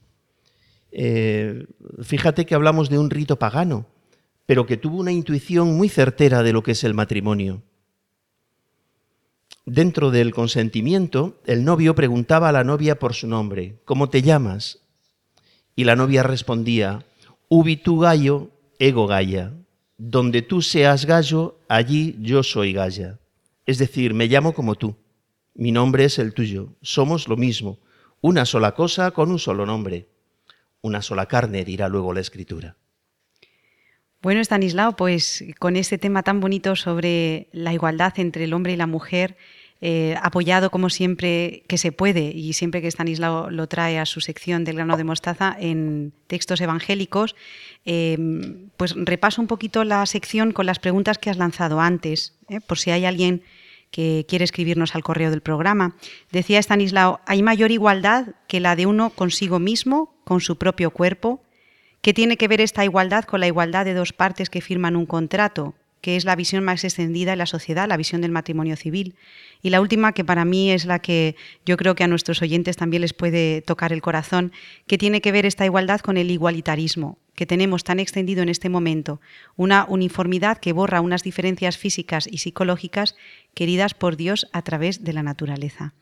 Eh, 0.91 1.67
fíjate 2.03 2.45
que 2.45 2.53
hablamos 2.53 2.89
de 2.89 2.99
un 2.99 3.10
rito 3.10 3.39
pagano, 3.39 3.86
pero 4.45 4.65
que 4.65 4.75
tuvo 4.75 4.97
una 4.97 5.13
intuición 5.13 5.77
muy 5.77 5.88
certera 5.88 6.43
de 6.43 6.51
lo 6.51 6.63
que 6.63 6.71
es 6.71 6.84
el 6.84 6.93
matrimonio. 6.93 7.62
Dentro 9.65 10.12
del 10.12 10.34
consentimiento, 10.34 11.39
el 11.45 11.63
novio 11.63 11.95
preguntaba 11.95 12.49
a 12.49 12.51
la 12.51 12.65
novia 12.65 12.99
por 12.99 13.13
su 13.13 13.25
nombre, 13.25 13.79
¿cómo 13.86 14.10
te 14.10 14.21
llamas? 14.21 14.78
Y 15.75 15.84
la 15.84 15.95
novia 15.95 16.23
respondía, 16.23 17.05
Ubi 17.47 17.77
tu 17.77 17.99
gallo, 17.99 18.49
ego 18.79 19.08
galla, 19.08 19.53
donde 19.97 20.41
tú 20.41 20.62
seas 20.62 21.05
gallo, 21.05 21.58
allí 21.67 22.15
yo 22.21 22.43
soy 22.43 22.73
galla. 22.73 23.19
Es 23.65 23.77
decir, 23.77 24.13
me 24.13 24.27
llamo 24.27 24.53
como 24.53 24.75
tú, 24.75 24.95
mi 25.53 25.71
nombre 25.71 26.05
es 26.05 26.19
el 26.19 26.34
tuyo, 26.34 26.69
somos 26.82 27.27
lo 27.27 27.38
mismo, 27.38 27.79
una 28.21 28.45
sola 28.45 28.73
cosa 28.73 29.12
con 29.12 29.32
un 29.32 29.39
solo 29.39 29.65
nombre, 29.65 30.08
una 30.82 31.01
sola 31.01 31.25
carne, 31.25 31.65
dirá 31.65 31.89
luego 31.89 32.13
la 32.13 32.21
escritura. 32.21 32.77
Bueno, 34.21 34.41
Stanislao, 34.41 34.95
pues 34.95 35.45
con 35.60 35.75
este 35.75 35.97
tema 35.97 36.23
tan 36.23 36.39
bonito 36.39 36.75
sobre 36.75 37.47
la 37.51 37.73
igualdad 37.73 38.13
entre 38.17 38.43
el 38.43 38.53
hombre 38.53 38.73
y 38.73 38.75
la 38.77 38.88
mujer, 38.88 39.38
eh, 39.81 40.15
apoyado 40.21 40.71
como 40.71 40.89
siempre 40.89 41.63
que 41.67 41.77
se 41.77 41.93
puede 41.93 42.31
y 42.35 42.51
siempre 42.53 42.81
que 42.81 42.91
Stanislao 42.91 43.49
lo 43.49 43.67
trae 43.67 43.97
a 43.97 44.05
su 44.05 44.19
sección 44.19 44.65
del 44.65 44.75
grano 44.75 44.97
de 44.97 45.05
mostaza 45.05 45.55
en 45.57 46.11
textos 46.27 46.59
evangélicos, 46.59 47.35
em, 47.85 48.69
pues 48.75 48.93
repaso 48.97 49.41
un 49.41 49.47
poquito 49.47 49.85
la 49.85 50.05
sección 50.05 50.51
con 50.51 50.65
las 50.65 50.79
preguntas 50.79 51.17
que 51.17 51.29
has 51.29 51.37
lanzado 51.37 51.79
antes, 51.79 52.37
¿eh? 52.49 52.59
por 52.59 52.77
si 52.77 52.91
hay 52.91 53.05
alguien 53.05 53.41
que 53.89 54.25
quiere 54.27 54.45
escribirnos 54.45 54.95
al 54.95 55.03
correo 55.03 55.31
del 55.31 55.41
programa. 55.41 55.95
Decía 56.31 56.59
Stanislao, 56.59 57.21
¿hay 57.25 57.41
mayor 57.41 57.71
igualdad 57.71 58.35
que 58.47 58.59
la 58.59 58.75
de 58.75 58.85
uno 58.85 59.09
consigo 59.11 59.59
mismo, 59.59 60.13
con 60.25 60.41
su 60.41 60.57
propio 60.57 60.91
cuerpo? 60.91 61.41
¿Qué 62.01 62.13
tiene 62.13 62.37
que 62.37 62.47
ver 62.47 62.61
esta 62.61 62.83
igualdad 62.83 63.23
con 63.23 63.39
la 63.39 63.47
igualdad 63.47 63.85
de 63.85 63.93
dos 63.93 64.13
partes 64.13 64.49
que 64.49 64.61
firman 64.61 64.95
un 64.95 65.05
contrato? 65.05 65.73
Que 66.01 66.15
es 66.15 66.25
la 66.25 66.35
visión 66.35 66.63
más 66.63 66.83
extendida 66.83 67.33
en 67.33 67.39
la 67.39 67.45
sociedad, 67.45 67.88
la 67.88 67.97
visión 67.97 68.21
del 68.21 68.31
matrimonio 68.31 68.75
civil. 68.75 69.15
Y 69.62 69.69
la 69.69 69.81
última, 69.81 70.13
que 70.13 70.23
para 70.23 70.45
mí 70.45 70.71
es 70.71 70.85
la 70.85 70.99
que 70.99 71.35
yo 71.65 71.77
creo 71.77 71.95
que 71.95 72.03
a 72.03 72.07
nuestros 72.07 72.41
oyentes 72.41 72.77
también 72.77 73.01
les 73.01 73.13
puede 73.13 73.62
tocar 73.62 73.91
el 73.91 74.01
corazón, 74.01 74.51
que 74.88 74.97
tiene 74.97 75.21
que 75.21 75.31
ver 75.31 75.45
esta 75.45 75.65
igualdad 75.65 75.99
con 75.99 76.17
el 76.17 76.31
igualitarismo 76.31 77.17
que 77.39 77.45
tenemos 77.45 77.85
tan 77.85 78.01
extendido 78.01 78.43
en 78.43 78.49
este 78.49 78.67
momento, 78.67 79.21
una 79.55 79.85
uniformidad 79.88 80.57
que 80.57 80.73
borra 80.73 80.99
unas 80.99 81.23
diferencias 81.23 81.77
físicas 81.77 82.27
y 82.29 82.39
psicológicas 82.39 83.15
queridas 83.53 83.93
por 83.93 84.17
Dios 84.17 84.49
a 84.51 84.62
través 84.62 85.05
de 85.05 85.13
la 85.13 85.23
naturaleza. 85.23 85.93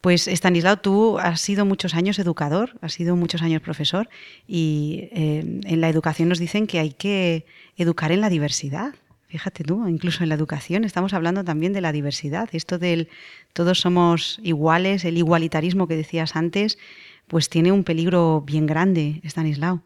Pues 0.00 0.28
Estanislao, 0.28 0.76
tú 0.76 1.18
has 1.18 1.40
sido 1.40 1.64
muchos 1.64 1.94
años 1.94 2.20
educador, 2.20 2.78
has 2.80 2.92
sido 2.92 3.16
muchos 3.16 3.42
años 3.42 3.60
profesor 3.60 4.08
y 4.46 5.08
eh, 5.10 5.60
en 5.64 5.80
la 5.80 5.88
educación 5.88 6.28
nos 6.28 6.38
dicen 6.38 6.68
que 6.68 6.78
hay 6.78 6.92
que 6.92 7.44
educar 7.76 8.12
en 8.12 8.20
la 8.20 8.30
diversidad. 8.30 8.94
Fíjate 9.28 9.62
tú, 9.62 9.86
incluso 9.86 10.22
en 10.22 10.30
la 10.30 10.34
educación 10.34 10.84
estamos 10.84 11.12
hablando 11.12 11.44
también 11.44 11.74
de 11.74 11.82
la 11.82 11.92
diversidad. 11.92 12.48
Esto 12.52 12.78
del 12.78 13.08
todos 13.52 13.78
somos 13.78 14.40
iguales, 14.42 15.04
el 15.04 15.18
igualitarismo 15.18 15.86
que 15.86 15.96
decías 15.96 16.34
antes, 16.34 16.78
pues 17.26 17.50
tiene 17.50 17.70
un 17.70 17.84
peligro 17.84 18.42
bien 18.46 18.64
grande, 18.64 19.20
Estanislao. 19.22 19.82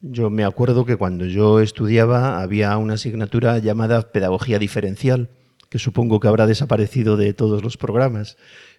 Yo 0.00 0.30
me 0.30 0.44
acuerdo 0.44 0.84
que 0.84 0.96
cuando 0.96 1.26
yo 1.26 1.58
estudiaba 1.58 2.40
había 2.40 2.76
una 2.76 2.94
asignatura 2.94 3.58
llamada 3.58 4.12
Pedagogía 4.12 4.60
Diferencial, 4.60 5.28
que 5.68 5.80
supongo 5.80 6.20
que 6.20 6.28
habrá 6.28 6.46
desaparecido 6.46 7.16
de 7.16 7.34
todos 7.34 7.64
los 7.64 7.76
programas 7.76 8.36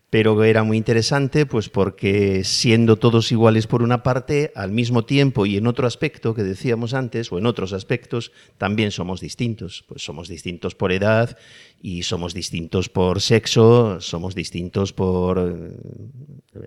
pero 0.09 0.41
era 0.43 0.63
muy 0.63 0.77
interesante 0.77 1.45
pues 1.45 1.69
porque 1.69 2.43
siendo 2.45 2.95
todos 2.95 3.31
iguales 3.31 3.67
por 3.67 3.81
una 3.81 4.03
parte, 4.03 4.51
al 4.55 4.71
mismo 4.71 5.03
tiempo 5.03 5.45
y 5.45 5.57
en 5.57 5.67
otro 5.67 5.85
aspecto 5.85 6.33
que 6.33 6.43
decíamos 6.43 6.93
antes, 6.93 7.31
o 7.31 7.37
en 7.37 7.45
otros 7.45 7.73
aspectos, 7.73 8.31
también 8.57 8.91
somos 8.91 9.19
distintos. 9.19 9.83
Pues 9.87 10.03
somos 10.03 10.29
distintos 10.29 10.75
por 10.75 10.91
edad 10.91 11.37
y 11.81 12.03
somos 12.03 12.33
distintos 12.33 12.89
por 12.89 13.21
sexo, 13.21 14.01
somos 14.01 14.35
distintos 14.35 14.93
por... 14.93 15.71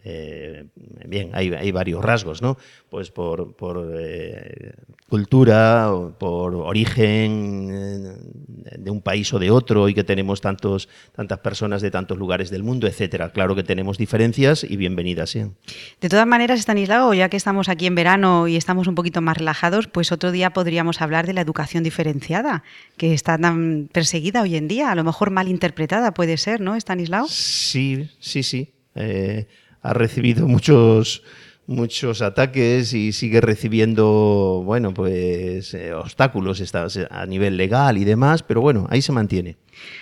Eh, 0.05 0.67
bien, 1.07 1.31
hay, 1.33 1.73
varios 1.73 2.05
rasgos, 2.05 2.43
¿no? 2.43 2.57
Pues 2.89 3.11
por, 3.11 3.57
por 3.57 3.91
eh, 3.99 4.73
cultura, 5.09 5.91
por 6.19 6.55
origen 6.55 7.69
eh, 7.73 8.79
de 8.79 8.91
un 8.91 9.03
país 9.03 9.35
o 9.35 9.41
de 9.41 9.51
otro 9.51 9.89
y 9.89 9.95
que 9.95 10.05
tenemos 10.05 10.41
tantos, 10.41 10.89
tantas 11.13 11.41
personas 11.41 11.83
de 11.83 11.91
tantos 11.91 12.17
lugares 12.17 12.51
del 12.51 12.63
mundo, 12.63 12.87
etcétera. 12.87 13.31
Claro 13.31 13.57
que 13.57 13.65
tenemos 13.65 13.99
diferencias 13.99 14.63
y 14.63 14.77
bienvenidas 14.77 15.31
sean. 15.31 15.57
De 16.01 16.09
todas 16.09 16.27
maneras, 16.27 16.61
Estanislao, 16.61 17.13
ya 17.15 17.29
que 17.29 17.37
estamos 17.37 17.69
aquí 17.69 17.87
en 17.87 17.97
verano 17.97 18.47
y 18.47 18.57
estamos 18.57 18.87
un 18.87 18.95
poquito 18.95 19.21
más 19.21 19.37
relajados, 19.37 19.89
pues 19.89 20.13
otro 20.13 20.31
día 20.31 20.51
podríamos 20.51 21.03
hablar 21.03 21.27
de 21.27 21.33
la 21.33 21.41
educación 21.41 21.83
diferenciada, 21.83 22.63
que 22.97 23.13
está 23.13 23.37
tan 23.37 23.89
perseguida 23.93 24.43
hoy 24.43 24.55
en 24.55 24.69
día 24.69 24.93
lo 25.01 25.05
mejor 25.05 25.31
mal 25.31 25.49
interpretada 25.49 26.15
puede 26.15 26.37
ser, 26.37 26.61
¿no, 26.61 26.77
Stanislao? 26.77 27.27
Sí, 27.29 28.09
sí, 28.21 28.43
sí. 28.43 28.73
Eh, 28.95 29.47
ha 29.83 29.93
recibido 29.93 30.47
muchos 30.47 31.23
muchos 31.71 32.21
ataques 32.21 32.93
y 32.95 33.13
sigue 33.13 33.41
recibiendo, 33.41 34.63
bueno, 34.65 34.93
pues 34.93 35.73
eh, 35.73 35.95
obstáculos 35.95 36.61
a 37.11 37.27
nivel 37.27 37.57
legal 37.57 37.97
y 37.97 38.05
demás, 38.05 38.43
pero 38.43 38.61
bueno, 38.61 38.89
ahí 38.91 39.01
se 39.01 39.13
mantiene. 39.13 39.57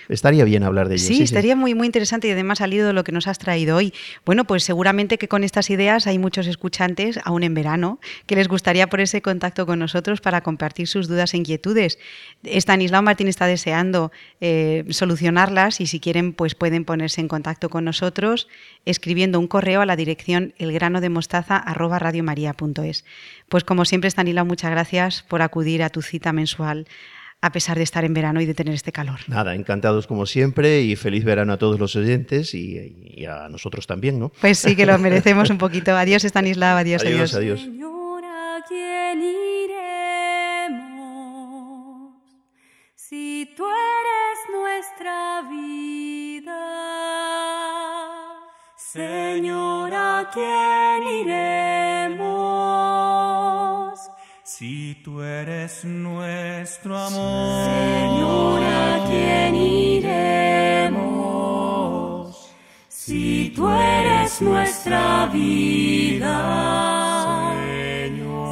Estaría 0.07 0.43
bien 0.43 0.63
hablar 0.63 0.89
de 0.89 0.95
ello. 0.95 1.05
Sí, 1.05 1.21
estaría 1.21 1.55
Muy, 1.55 1.75
muy 1.75 1.87
interesante 1.87 2.27
y 2.27 2.31
además 2.31 2.59
salido 2.59 2.87
de 2.87 2.93
lo 2.93 3.03
que 3.03 3.11
nos 3.11 3.27
has 3.27 3.39
traído 3.39 3.77
hoy. 3.77 3.93
Bueno, 4.25 4.45
pues 4.45 4.63
seguramente 4.63 5.17
que 5.17 5.27
con 5.27 5.43
estas 5.43 5.69
ideas 5.69 6.07
hay 6.07 6.17
muchos 6.19 6.47
escuchantes, 6.47 7.19
aún 7.23 7.43
en 7.43 7.53
verano, 7.53 7.99
que 8.25 8.35
les 8.35 8.47
gustaría 8.47 8.87
ponerse 8.87 9.21
contacto 9.21 9.65
con 9.65 9.79
nosotros 9.79 10.21
para 10.21 10.39
compartir 10.41 10.87
sus 10.87 11.07
dudas 11.07 11.33
e 11.33 11.37
inquietudes. 11.37 11.99
Estanislao 12.43 13.01
Martín 13.01 13.27
está 13.27 13.47
deseando 13.47 14.11
eh, 14.41 14.85
solucionarlas 14.89 15.81
y 15.81 15.87
si 15.87 15.99
quieren, 15.99 16.33
pues 16.33 16.53
pueden 16.55 16.85
ponerse 16.85 17.21
en 17.21 17.27
contacto 17.27 17.69
con 17.69 17.85
nosotros 17.85 18.47
escribiendo 18.85 19.39
un 19.39 19.47
correo 19.47 19.81
a 19.81 19.85
la 19.85 19.95
dirección 19.95 20.53
elgranodemostaza.radiomaria.es. 20.57 23.05
Pues 23.47 23.63
como 23.63 23.85
siempre, 23.85 24.09
Estanislao, 24.09 24.45
muchas 24.45 24.71
gracias 24.71 25.23
por 25.27 25.41
acudir 25.41 25.81
a 25.83 25.89
tu 25.89 26.01
cita 26.01 26.33
mensual 26.33 26.87
a 27.41 27.51
pesar 27.51 27.77
de 27.77 27.83
estar 27.83 28.03
en 28.03 28.13
verano 28.13 28.41
y 28.41 28.45
de 28.45 28.53
tener 28.53 28.73
este 28.73 28.91
calor. 28.91 29.19
Nada, 29.27 29.55
encantados 29.55 30.07
como 30.07 30.25
siempre 30.25 30.81
y 30.81 30.95
feliz 30.95 31.23
verano 31.23 31.53
a 31.53 31.57
todos 31.57 31.79
los 31.79 31.95
oyentes 31.95 32.53
y, 32.53 33.25
a 33.25 33.47
nosotros 33.49 33.87
también, 33.87 34.19
¿no? 34.19 34.31
Pues 34.41 34.59
sí 34.59 34.75
que 34.75 34.85
lo 34.85 34.97
merecemos 34.97 35.49
un 35.49 35.57
poquito. 35.57 35.95
Adiós, 35.95 36.23
Stanislav, 36.23 36.77
adiós, 36.77 37.03
adiós. 37.03 37.33
Adiós, 37.35 37.61
Señor, 37.61 38.23
¿a 38.25 38.59
quién 38.67 39.21
iremos? 39.21 40.49
Si 42.95 43.53
tú 43.55 43.65
eres 43.65 44.39
nuestra 44.51 45.41
vida. 45.49 45.99
Señor, 48.75 49.93
¿a 49.93 50.29
quién 50.33 51.03
iremos? 51.21 51.78
Si 54.59 54.99
tú 55.05 55.21
eres 55.21 55.85
nuestro 55.85 56.97
amor, 56.97 57.63
Señor, 57.63 58.61
¿a 58.61 59.05
quién 59.09 59.55
iremos? 59.55 60.99
Si 62.89 63.53
tú 63.55 63.69
eres 63.69 64.41
nuestra 64.41 65.27
vida, 65.27 66.35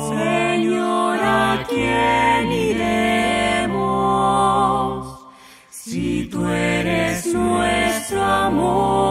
Señor, 0.08 1.20
¿a 1.22 1.65
quién 1.67 2.54
iremos? 2.54 3.98
Si 5.70 6.30
tú 6.32 6.48
eres 6.48 7.26
nuestro 7.34 8.24
amor, 8.24 9.07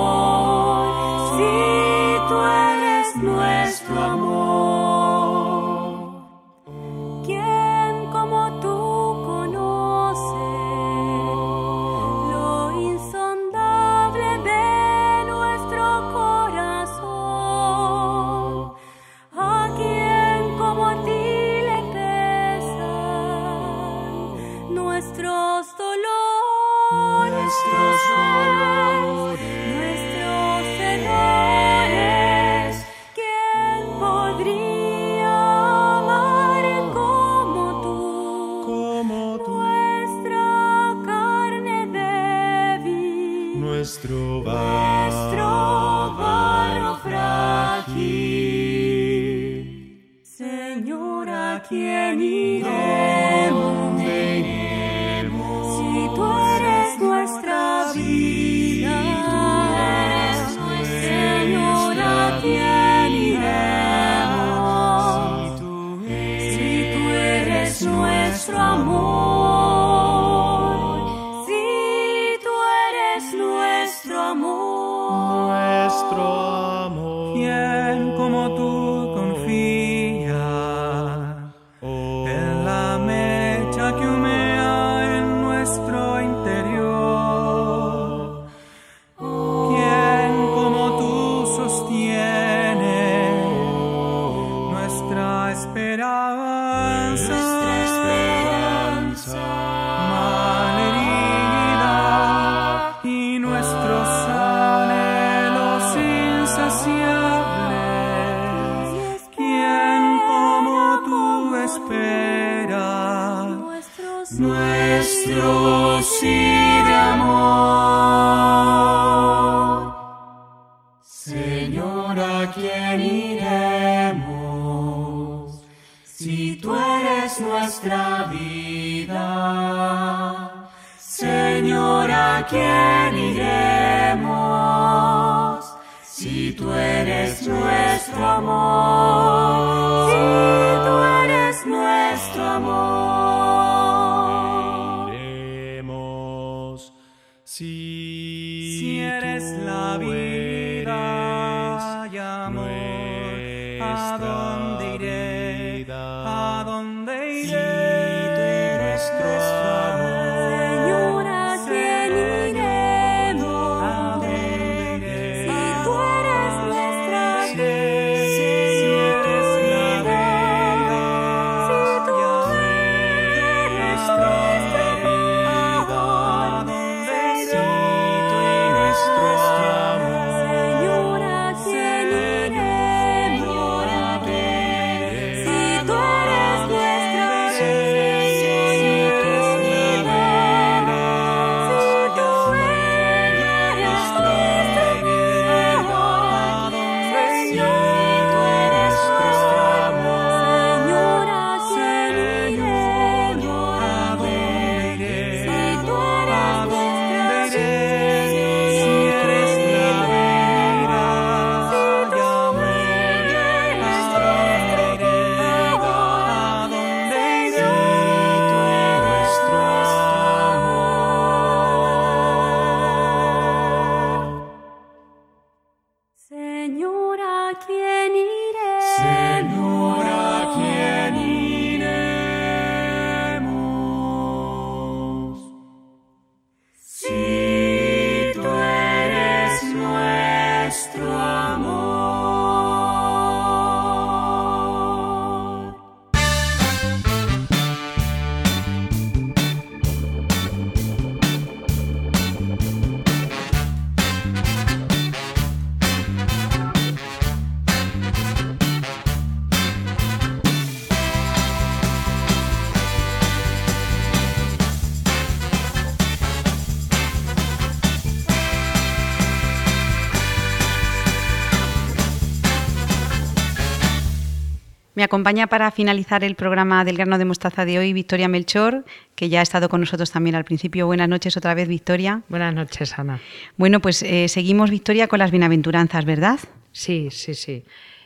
acompaña 275.07 275.47
para 275.47 275.71
finalizar 275.71 276.23
el 276.23 276.35
programa 276.35 276.85
del 276.85 276.97
grano 276.97 277.19
de 277.19 277.25
mostaza 277.25 277.65
de 277.65 277.79
hoy 277.79 277.93
Victoria 277.93 278.29
Melchor, 278.29 278.85
que 279.15 279.29
ya 279.29 279.41
ha 279.41 279.43
estado 279.43 279.69
con 279.69 279.81
nosotros 279.81 280.11
también 280.11 280.37
al 280.37 280.45
principio. 280.45 280.87
Buenas 280.87 281.09
noches 281.09 281.37
otra 281.37 281.55
vez, 281.55 281.67
Victoria. 281.67 282.23
Buenas 282.29 282.55
noches, 282.55 282.99
Ana. 282.99 283.21
Bueno, 283.57 283.81
pues 283.81 284.03
eh, 284.03 284.29
seguimos, 284.29 284.71
Victoria, 284.71 285.09
con 285.09 285.19
las 285.19 285.31
bienaventuranzas, 285.31 286.05
¿verdad? 286.05 286.39
Sí, 286.73 287.09
sí, 287.11 287.35
sí. 287.35 287.65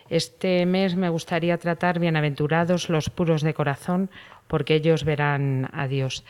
Este 0.09 0.66
mes 0.66 0.96
me 0.96 1.09
gustaría 1.09 1.59
tratar 1.59 1.98
bienaventurados 1.98 2.88
los 2.88 3.11
puros 3.11 3.42
de 3.42 3.55
corazón, 3.55 4.11
porque 4.46 4.74
ellos 4.74 5.05
verán 5.05 5.68
a 5.72 5.86
Dios. 5.86 6.24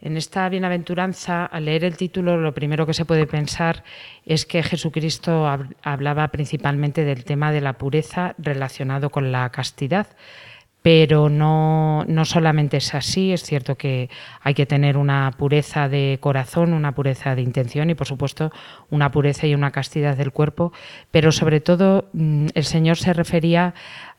En 0.00 0.16
esta 0.16 0.48
bienaventuranza, 0.48 1.46
al 1.46 1.64
leer 1.64 1.84
el 1.84 1.96
título, 1.96 2.36
lo 2.36 2.52
primero 2.54 2.86
que 2.86 2.94
se 2.94 3.04
puede 3.06 3.26
pensar 3.26 3.82
es 4.24 4.44
que 4.44 4.62
Jesucristo 4.62 5.46
hab- 5.46 5.74
hablaba 5.82 6.28
principalmente 6.28 7.04
del 7.04 7.24
tema 7.24 7.50
de 7.50 7.62
la 7.62 7.72
pureza 7.74 8.34
relacionado 8.38 9.10
con 9.10 9.32
la 9.32 9.48
castidad. 9.50 10.06
Pero 10.82 11.28
no, 11.28 12.04
no 12.06 12.24
solamente 12.24 12.76
es 12.76 12.94
así, 12.94 13.32
es 13.32 13.42
cierto 13.42 13.74
que 13.74 14.08
hay 14.40 14.54
que 14.54 14.66
tener 14.66 14.96
una 14.96 15.32
pureza 15.36 15.88
de 15.88 16.18
corazón, 16.20 16.72
una 16.72 16.92
pureza 16.92 17.34
de 17.34 17.42
intención 17.42 17.90
y 17.90 17.96
por 17.96 18.06
supuesto 18.06 18.52
una 18.88 19.10
pureza 19.10 19.48
y 19.48 19.54
una 19.56 19.72
castidad 19.72 20.16
del 20.16 20.30
cuerpo, 20.30 20.72
pero 21.10 21.32
sobre 21.32 21.58
todo 21.58 22.08
mm, 22.12 22.48
el 22.54 22.62
Señor 22.64 22.98
se 22.98 23.12
refería 23.14 23.74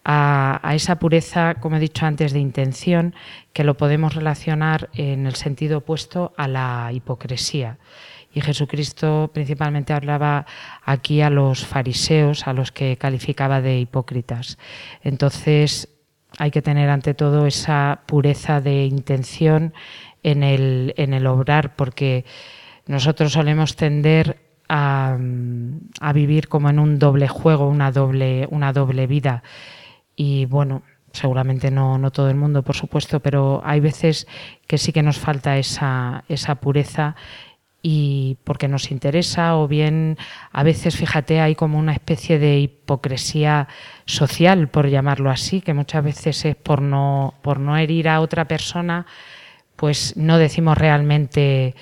a, 0.09 0.73
esa 0.73 0.99
pureza, 0.99 1.55
como 1.55 1.75
he 1.75 1.79
dicho 1.79 2.05
antes, 2.05 2.31
de 2.31 2.39
intención, 2.39 3.13
que 3.51 3.65
lo 3.65 3.75
podemos 3.75 4.15
relacionar 4.15 4.89
en 4.93 5.27
el 5.27 5.35
sentido 5.35 5.79
opuesto 5.79 6.33
a 6.37 6.47
la 6.47 6.89
hipocresía. 6.93 7.77
Y 8.33 8.39
Jesucristo 8.39 9.31
principalmente 9.33 9.91
hablaba 9.91 10.45
aquí 10.85 11.21
a 11.21 11.29
los 11.29 11.65
fariseos, 11.65 12.47
a 12.47 12.53
los 12.53 12.71
que 12.71 12.95
calificaba 12.95 13.59
de 13.59 13.79
hipócritas. 13.79 14.57
Entonces, 15.03 15.89
hay 16.37 16.51
que 16.51 16.61
tener 16.61 16.89
ante 16.89 17.13
todo 17.13 17.45
esa 17.45 18.03
pureza 18.05 18.61
de 18.61 18.85
intención 18.85 19.73
en 20.23 20.41
el, 20.41 20.93
en 20.95 21.13
el 21.13 21.27
obrar, 21.27 21.75
porque 21.75 22.23
nosotros 22.85 23.33
solemos 23.33 23.75
tender 23.75 24.37
a, 24.69 25.17
a 25.99 26.13
vivir 26.13 26.47
como 26.47 26.69
en 26.69 26.79
un 26.79 26.97
doble 26.97 27.27
juego, 27.27 27.67
una 27.67 27.91
doble, 27.91 28.47
una 28.51 28.71
doble 28.71 29.05
vida. 29.05 29.43
Y 30.17 30.45
bueno, 30.47 30.81
seguramente 31.13 31.71
no, 31.71 31.97
no 31.97 32.11
todo 32.11 32.29
el 32.29 32.35
mundo, 32.35 32.63
por 32.63 32.75
supuesto, 32.75 33.21
pero 33.21 33.61
hay 33.63 33.79
veces 33.79 34.27
que 34.67 34.77
sí 34.77 34.91
que 34.91 35.03
nos 35.03 35.19
falta 35.19 35.57
esa, 35.57 36.25
esa 36.27 36.55
pureza 36.55 37.15
y 37.81 38.37
porque 38.43 38.67
nos 38.67 38.91
interesa 38.91 39.55
o 39.55 39.67
bien 39.67 40.17
a 40.51 40.63
veces, 40.63 40.97
fíjate, 40.97 41.39
hay 41.39 41.55
como 41.55 41.77
una 41.77 41.93
especie 41.93 42.39
de 42.39 42.59
hipocresía 42.59 43.67
social, 44.05 44.67
por 44.67 44.89
llamarlo 44.89 45.29
así, 45.29 45.61
que 45.61 45.73
muchas 45.73 46.03
veces 46.03 46.43
es 46.45 46.55
por 46.55 46.81
no, 46.81 47.35
por 47.43 47.59
no 47.59 47.77
herir 47.77 48.09
a 48.09 48.19
otra 48.19 48.45
persona, 48.45 49.05
pues 49.75 50.17
no 50.17 50.39
decimos 50.39 50.77
realmente 50.77 51.75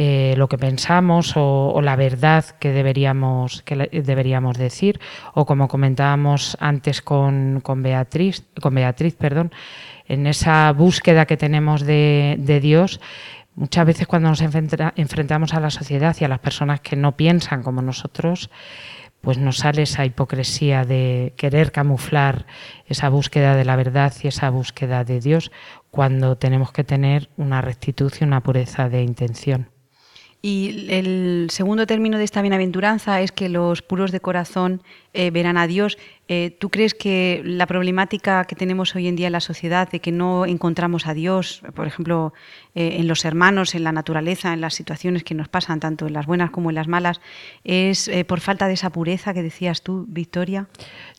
eh, 0.00 0.34
lo 0.36 0.48
que 0.48 0.58
pensamos 0.58 1.32
o, 1.34 1.80
la 1.82 1.96
verdad 1.96 2.44
que 2.60 2.70
deberíamos, 2.70 3.62
que 3.62 3.74
deberíamos 4.04 4.56
decir, 4.56 5.00
o 5.34 5.44
como 5.44 5.66
comentábamos 5.66 6.56
antes 6.60 7.02
con, 7.02 7.58
con 7.64 7.82
Beatriz, 7.82 8.44
con 8.62 8.76
Beatriz, 8.76 9.16
perdón, 9.16 9.50
en 10.06 10.28
esa 10.28 10.70
búsqueda 10.72 11.26
que 11.26 11.36
tenemos 11.36 11.84
de, 11.84 12.36
de 12.38 12.60
Dios, 12.60 13.00
muchas 13.56 13.86
veces 13.86 14.06
cuando 14.06 14.28
nos 14.28 14.40
enfrenta, 14.40 14.92
enfrentamos 14.94 15.52
a 15.52 15.58
la 15.58 15.70
sociedad 15.70 16.16
y 16.20 16.24
a 16.24 16.28
las 16.28 16.38
personas 16.38 16.80
que 16.80 16.94
no 16.94 17.16
piensan 17.16 17.64
como 17.64 17.82
nosotros, 17.82 18.50
pues 19.20 19.36
nos 19.36 19.56
sale 19.56 19.82
esa 19.82 20.04
hipocresía 20.04 20.84
de 20.84 21.34
querer 21.36 21.72
camuflar 21.72 22.46
esa 22.86 23.08
búsqueda 23.08 23.56
de 23.56 23.64
la 23.64 23.74
verdad 23.74 24.12
y 24.22 24.28
esa 24.28 24.48
búsqueda 24.50 25.02
de 25.02 25.18
Dios 25.18 25.50
cuando 25.90 26.38
tenemos 26.38 26.70
que 26.70 26.84
tener 26.84 27.30
una 27.36 27.62
rectitud 27.62 28.12
y 28.20 28.22
una 28.22 28.44
pureza 28.44 28.88
de 28.88 29.02
intención. 29.02 29.70
Y 30.40 30.86
el 30.90 31.48
segundo 31.50 31.84
término 31.84 32.16
de 32.16 32.22
esta 32.22 32.42
bienaventuranza 32.42 33.20
es 33.20 33.32
que 33.32 33.48
los 33.48 33.82
puros 33.82 34.12
de 34.12 34.20
corazón 34.20 34.82
eh, 35.12 35.32
verán 35.32 35.56
a 35.56 35.66
Dios. 35.66 35.98
Eh, 36.28 36.56
¿Tú 36.60 36.70
crees 36.70 36.94
que 36.94 37.42
la 37.44 37.66
problemática 37.66 38.44
que 38.44 38.54
tenemos 38.54 38.94
hoy 38.94 39.08
en 39.08 39.16
día 39.16 39.26
en 39.26 39.32
la 39.32 39.40
sociedad 39.40 39.90
de 39.90 39.98
que 39.98 40.12
no 40.12 40.46
encontramos 40.46 41.08
a 41.08 41.14
Dios, 41.14 41.62
por 41.74 41.88
ejemplo, 41.88 42.34
eh, 42.76 42.98
en 43.00 43.08
los 43.08 43.24
hermanos, 43.24 43.74
en 43.74 43.82
la 43.82 43.90
naturaleza, 43.90 44.52
en 44.52 44.60
las 44.60 44.74
situaciones 44.74 45.24
que 45.24 45.34
nos 45.34 45.48
pasan, 45.48 45.80
tanto 45.80 46.06
en 46.06 46.12
las 46.12 46.26
buenas 46.26 46.50
como 46.50 46.70
en 46.70 46.76
las 46.76 46.86
malas, 46.86 47.20
es 47.64 48.08
por 48.28 48.38
falta 48.38 48.68
de 48.68 48.74
esa 48.74 48.90
pureza 48.90 49.34
que 49.34 49.42
decías 49.42 49.82
tú, 49.82 50.06
Victoria? 50.08 50.68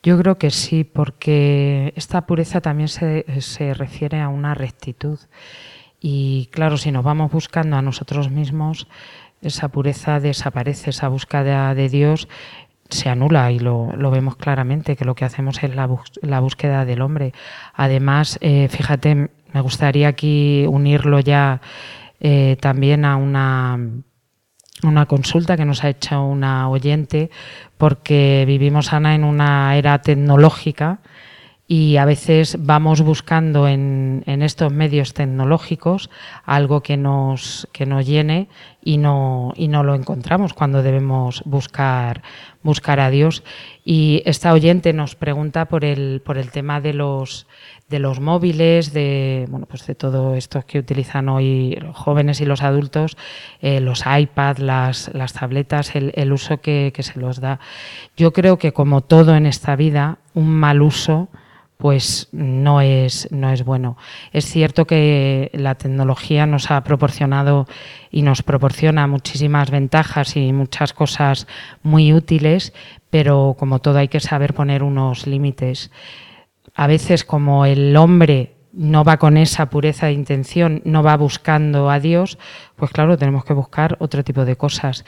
Yo 0.01 0.17
creo 0.17 0.37
que 0.37 0.49
sí, 0.49 0.85
porque 0.85 1.91
esta 1.97 2.25
pureza 2.25 2.61
también 2.61 2.87
se, 2.87 3.25
se 3.41 3.73
refiere 3.73 4.21
a 4.21 4.29
una 4.29 4.53
rectitud. 4.53 5.19
Y 5.99 6.47
claro, 6.51 6.77
si 6.77 6.91
nos 6.91 7.03
vamos 7.03 7.31
buscando 7.31 7.75
a 7.75 7.81
nosotros 7.81 8.29
mismos, 8.29 8.87
esa 9.41 9.69
pureza 9.69 10.19
desaparece, 10.19 10.89
esa 10.89 11.07
búsqueda 11.07 11.73
de 11.75 11.89
Dios 11.89 12.27
se 12.89 13.09
anula 13.09 13.51
y 13.51 13.59
lo, 13.59 13.91
vemos 14.11 14.35
claramente, 14.35 14.95
que 14.95 15.05
lo 15.05 15.15
que 15.15 15.25
hacemos 15.25 15.61
es 15.63 15.75
la 15.75 16.39
búsqueda 16.39 16.85
del 16.85 17.01
hombre. 17.01 17.33
Además, 17.73 18.39
eh, 18.41 18.67
fíjate, 18.69 19.29
me 19.53 19.61
gustaría 19.61 20.07
aquí 20.07 20.65
unirlo 20.67 21.19
ya 21.19 21.61
eh, 22.19 22.57
también 22.59 23.05
a 23.05 23.15
una, 23.15 23.79
una 24.83 25.05
consulta 25.05 25.55
que 25.55 25.65
nos 25.65 25.83
ha 25.83 25.89
hecho 25.89 26.23
una 26.23 26.69
oyente, 26.69 27.29
porque 27.77 28.43
vivimos, 28.47 28.93
Ana, 28.93 29.15
en 29.15 29.23
una 29.23 29.75
era 29.77 30.01
tecnológica 30.01 30.99
y 31.71 31.97
a 31.97 32.05
veces 32.05 32.57
vamos 32.59 33.03
buscando 33.03 33.67
en, 33.67 34.23
en, 34.25 34.41
estos 34.41 34.73
medios 34.73 35.13
tecnológicos 35.13 36.09
algo 36.43 36.81
que 36.81 36.97
nos, 36.97 37.67
que 37.71 37.85
nos 37.85 38.07
llene 38.07 38.49
y 38.83 38.97
no, 38.97 39.53
y 39.55 39.67
no 39.67 39.83
lo 39.83 39.93
encontramos 39.93 40.55
cuando 40.55 40.81
debemos 40.81 41.43
buscar, 41.45 42.23
buscar 42.63 42.99
a 42.99 43.11
Dios. 43.11 43.43
Y 43.85 44.23
esta 44.25 44.51
oyente 44.51 44.93
nos 44.93 45.15
pregunta 45.15 45.65
por 45.65 45.85
el, 45.85 46.23
por 46.25 46.39
el 46.39 46.49
tema 46.49 46.81
de 46.81 46.93
los, 46.95 47.45
de 47.87 47.99
los 47.99 48.19
móviles, 48.19 48.91
de, 48.91 49.45
bueno, 49.47 49.67
pues 49.67 49.85
de 49.85 49.93
todo 49.93 50.33
esto 50.33 50.63
que 50.65 50.79
utilizan 50.79 51.29
hoy 51.29 51.77
los 51.79 51.95
jóvenes 51.95 52.41
y 52.41 52.45
los 52.45 52.63
adultos, 52.63 53.15
eh, 53.61 53.79
los 53.79 54.05
iPads, 54.07 54.57
las, 54.57 55.11
las 55.13 55.33
tabletas, 55.33 55.95
el, 55.95 56.13
el 56.15 56.33
uso 56.33 56.61
que, 56.61 56.91
que 56.95 57.03
se 57.03 57.19
los 57.19 57.39
da. 57.39 57.59
Yo 58.17 58.33
creo 58.33 58.57
que 58.57 58.73
como 58.73 59.01
todo 59.01 59.35
en 59.35 59.45
esta 59.45 59.75
vida, 59.75 60.17
un 60.33 60.49
mal 60.49 60.81
uso 60.81 61.29
pues 61.79 62.27
no 62.33 62.81
es, 62.81 63.31
no 63.31 63.49
es 63.51 63.63
bueno. 63.63 63.95
Es 64.33 64.43
cierto 64.43 64.85
que 64.85 65.49
la 65.53 65.75
tecnología 65.75 66.45
nos 66.45 66.71
ha 66.71 66.83
proporcionado 66.83 67.67
y 68.11 68.21
nos 68.21 68.43
proporciona 68.43 69.07
muchísimas 69.07 69.71
ventajas 69.71 70.35
y 70.35 70.51
muchas 70.51 70.91
cosas 70.91 71.47
muy 71.81 72.11
útiles, 72.11 72.73
pero 73.09 73.55
como 73.57 73.79
todo 73.79 73.99
hay 73.99 74.09
que 74.09 74.19
saber 74.19 74.53
poner 74.53 74.83
unos 74.83 75.25
límites. 75.25 75.89
A 76.75 76.85
veces 76.85 77.23
como 77.23 77.65
el 77.65 77.95
hombre 77.95 78.58
no 78.71 79.03
va 79.03 79.17
con 79.17 79.37
esa 79.37 79.69
pureza 79.69 80.07
de 80.07 80.13
intención, 80.13 80.81
no 80.85 81.03
va 81.03 81.17
buscando 81.17 81.89
a 81.89 81.99
Dios, 81.99 82.37
pues 82.75 82.91
claro, 82.91 83.17
tenemos 83.17 83.43
que 83.45 83.53
buscar 83.53 83.97
otro 83.99 84.23
tipo 84.23 84.45
de 84.45 84.55
cosas. 84.55 85.05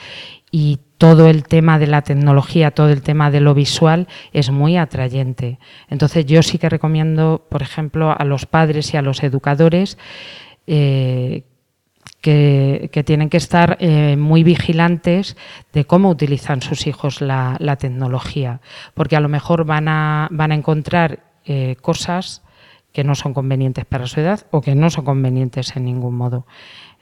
Y 0.50 0.80
todo 0.98 1.28
el 1.28 1.44
tema 1.44 1.78
de 1.78 1.86
la 1.86 2.02
tecnología, 2.02 2.72
todo 2.72 2.90
el 2.90 3.02
tema 3.02 3.30
de 3.30 3.40
lo 3.40 3.54
visual 3.54 4.08
es 4.32 4.50
muy 4.50 4.76
atrayente. 4.76 5.58
Entonces 5.88 6.26
yo 6.26 6.42
sí 6.42 6.58
que 6.58 6.68
recomiendo, 6.68 7.46
por 7.48 7.62
ejemplo, 7.62 8.14
a 8.16 8.24
los 8.24 8.46
padres 8.46 8.92
y 8.92 8.96
a 8.96 9.02
los 9.02 9.22
educadores 9.22 9.96
eh, 10.66 11.44
que, 12.20 13.02
tienen 13.04 13.28
que 13.28 13.36
estar 13.36 13.76
eh, 13.80 14.16
muy 14.16 14.44
vigilantes 14.44 15.36
de 15.72 15.84
cómo 15.84 16.08
utilizan 16.08 16.62
sus 16.62 16.86
hijos 16.86 17.20
la, 17.20 17.56
la, 17.58 17.76
tecnología, 17.76 18.60
porque 18.94 19.16
a 19.16 19.20
lo 19.20 19.28
mejor 19.28 19.64
van 19.64 19.88
a, 19.88 20.28
van 20.30 20.52
a 20.52 20.54
encontrar 20.54 21.24
eh, 21.44 21.76
cosas 21.80 22.41
que 22.92 23.04
no 23.04 23.14
son 23.14 23.34
convenientes 23.34 23.84
para 23.84 24.06
su 24.06 24.20
edad 24.20 24.46
o 24.50 24.60
que 24.60 24.74
no 24.74 24.90
son 24.90 25.04
convenientes 25.04 25.76
en 25.76 25.84
ningún 25.84 26.14
modo. 26.14 26.46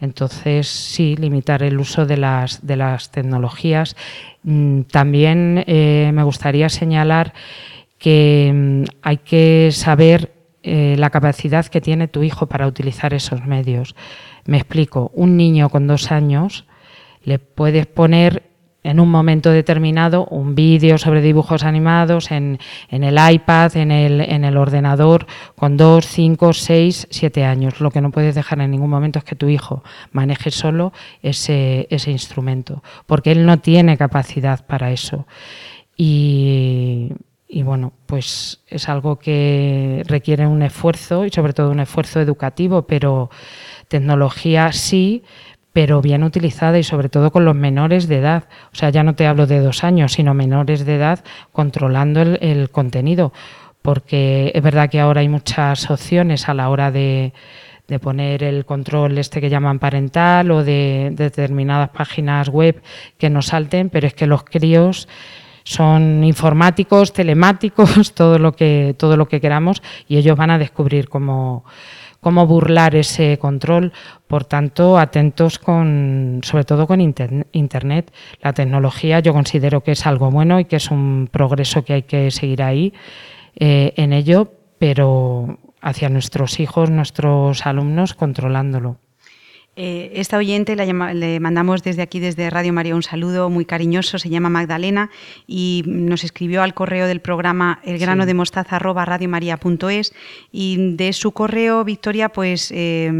Entonces, 0.00 0.68
sí, 0.68 1.16
limitar 1.16 1.62
el 1.62 1.78
uso 1.78 2.06
de 2.06 2.16
las, 2.16 2.66
de 2.66 2.76
las 2.76 3.10
tecnologías. 3.10 3.96
Mm, 4.42 4.82
también 4.82 5.64
eh, 5.66 6.10
me 6.14 6.22
gustaría 6.22 6.68
señalar 6.68 7.34
que 7.98 8.50
mm, 8.54 8.84
hay 9.02 9.18
que 9.18 9.70
saber 9.72 10.32
eh, 10.62 10.94
la 10.98 11.10
capacidad 11.10 11.66
que 11.66 11.80
tiene 11.80 12.08
tu 12.08 12.22
hijo 12.22 12.46
para 12.46 12.66
utilizar 12.66 13.14
esos 13.14 13.44
medios. 13.46 13.94
Me 14.46 14.56
explico, 14.56 15.10
un 15.14 15.36
niño 15.36 15.68
con 15.68 15.86
dos 15.86 16.10
años 16.12 16.64
le 17.22 17.38
puedes 17.38 17.86
poner 17.86 18.49
en 18.82 19.00
un 19.00 19.10
momento 19.10 19.50
determinado 19.50 20.26
un 20.26 20.54
vídeo 20.54 20.96
sobre 20.98 21.20
dibujos 21.20 21.64
animados 21.64 22.30
en, 22.30 22.58
en 22.88 23.04
el 23.04 23.18
iPad, 23.32 23.76
en 23.76 23.90
el, 23.90 24.20
en 24.20 24.44
el, 24.44 24.56
ordenador, 24.56 25.26
con 25.56 25.76
dos, 25.76 26.06
cinco, 26.06 26.52
seis, 26.52 27.06
siete 27.10 27.44
años. 27.44 27.80
Lo 27.80 27.90
que 27.90 28.00
no 28.00 28.10
puedes 28.10 28.34
dejar 28.34 28.60
en 28.60 28.70
ningún 28.70 28.90
momento 28.90 29.18
es 29.18 29.24
que 29.24 29.36
tu 29.36 29.48
hijo 29.48 29.82
maneje 30.12 30.50
solo 30.50 30.92
ese, 31.22 31.86
ese 31.90 32.10
instrumento, 32.10 32.82
porque 33.06 33.32
él 33.32 33.44
no 33.44 33.58
tiene 33.58 33.98
capacidad 33.98 34.64
para 34.66 34.90
eso. 34.92 35.26
Y, 35.96 37.12
y 37.46 37.62
bueno, 37.64 37.92
pues 38.06 38.60
es 38.68 38.88
algo 38.88 39.18
que 39.18 40.04
requiere 40.06 40.46
un 40.46 40.62
esfuerzo 40.62 41.26
y 41.26 41.30
sobre 41.30 41.52
todo 41.52 41.70
un 41.70 41.80
esfuerzo 41.80 42.20
educativo, 42.20 42.82
pero 42.82 43.28
tecnología 43.88 44.72
sí, 44.72 45.24
pero 45.72 46.02
bien 46.02 46.24
utilizada 46.24 46.78
y 46.78 46.82
sobre 46.82 47.08
todo 47.08 47.30
con 47.30 47.44
los 47.44 47.54
menores 47.54 48.08
de 48.08 48.18
edad. 48.18 48.44
O 48.72 48.76
sea, 48.76 48.90
ya 48.90 49.02
no 49.02 49.14
te 49.14 49.26
hablo 49.26 49.46
de 49.46 49.60
dos 49.60 49.84
años, 49.84 50.12
sino 50.12 50.34
menores 50.34 50.84
de 50.84 50.96
edad 50.96 51.24
controlando 51.52 52.20
el, 52.22 52.38
el 52.42 52.70
contenido. 52.70 53.32
Porque 53.82 54.52
es 54.54 54.62
verdad 54.62 54.90
que 54.90 55.00
ahora 55.00 55.20
hay 55.20 55.28
muchas 55.28 55.90
opciones 55.90 56.48
a 56.48 56.54
la 56.54 56.68
hora 56.68 56.90
de, 56.90 57.32
de 57.90 57.98
poner 57.98 58.44
el 58.44 58.64
control 58.64 59.18
este 59.18 59.40
que 59.40 59.50
llaman 59.50 59.80
parental 59.80 60.50
o 60.52 60.62
de, 60.62 61.10
de 61.12 61.24
determinadas 61.24 61.90
páginas 61.90 62.48
web 62.48 62.80
que 63.18 63.28
nos 63.28 63.46
salten, 63.46 63.90
pero 63.90 64.06
es 64.06 64.14
que 64.14 64.26
los 64.26 64.44
críos 64.44 65.08
son 65.64 66.22
informáticos, 66.22 67.12
telemáticos, 67.12 68.14
todo 68.14 68.38
lo 68.38 68.52
que, 68.52 68.94
todo 68.96 69.16
lo 69.16 69.28
que 69.28 69.40
queramos, 69.40 69.82
y 70.06 70.16
ellos 70.16 70.36
van 70.36 70.50
a 70.50 70.58
descubrir 70.58 71.08
cómo, 71.08 71.64
cómo 72.20 72.46
burlar 72.46 72.94
ese 72.94 73.38
control. 73.38 73.92
Por 74.26 74.44
tanto, 74.44 74.98
atentos 74.98 75.58
con, 75.58 76.40
sobre 76.42 76.64
todo 76.64 76.86
con 76.86 77.00
Internet. 77.00 78.12
La 78.40 78.52
tecnología 78.52 79.20
yo 79.20 79.32
considero 79.32 79.82
que 79.82 79.92
es 79.92 80.06
algo 80.06 80.30
bueno 80.30 80.60
y 80.60 80.66
que 80.66 80.76
es 80.76 80.90
un 80.90 81.28
progreso 81.30 81.84
que 81.84 81.94
hay 81.94 82.02
que 82.02 82.30
seguir 82.30 82.62
ahí 82.62 82.92
eh, 83.56 83.92
en 83.96 84.12
ello, 84.12 84.52
pero 84.78 85.58
hacia 85.80 86.08
nuestros 86.08 86.60
hijos, 86.60 86.90
nuestros 86.90 87.66
alumnos, 87.66 88.14
controlándolo. 88.14 88.98
Eh, 89.82 90.20
esta 90.20 90.36
oyente 90.36 90.76
la 90.76 90.84
llama, 90.84 91.14
le 91.14 91.40
mandamos 91.40 91.82
desde 91.82 92.02
aquí, 92.02 92.20
desde 92.20 92.50
Radio 92.50 92.70
María, 92.70 92.94
un 92.94 93.02
saludo 93.02 93.48
muy 93.48 93.64
cariñoso, 93.64 94.18
se 94.18 94.28
llama 94.28 94.50
Magdalena 94.50 95.08
y 95.46 95.84
nos 95.86 96.22
escribió 96.22 96.62
al 96.62 96.74
correo 96.74 97.06
del 97.06 97.20
programa 97.20 97.80
elgrano 97.82 98.26
de 98.26 98.34
mostaza 98.34 98.78
radiomaria.es 98.78 100.12
y 100.52 100.96
de 100.96 101.14
su 101.14 101.32
correo, 101.32 101.82
Victoria, 101.82 102.28
pues 102.28 102.70
eh, 102.76 103.10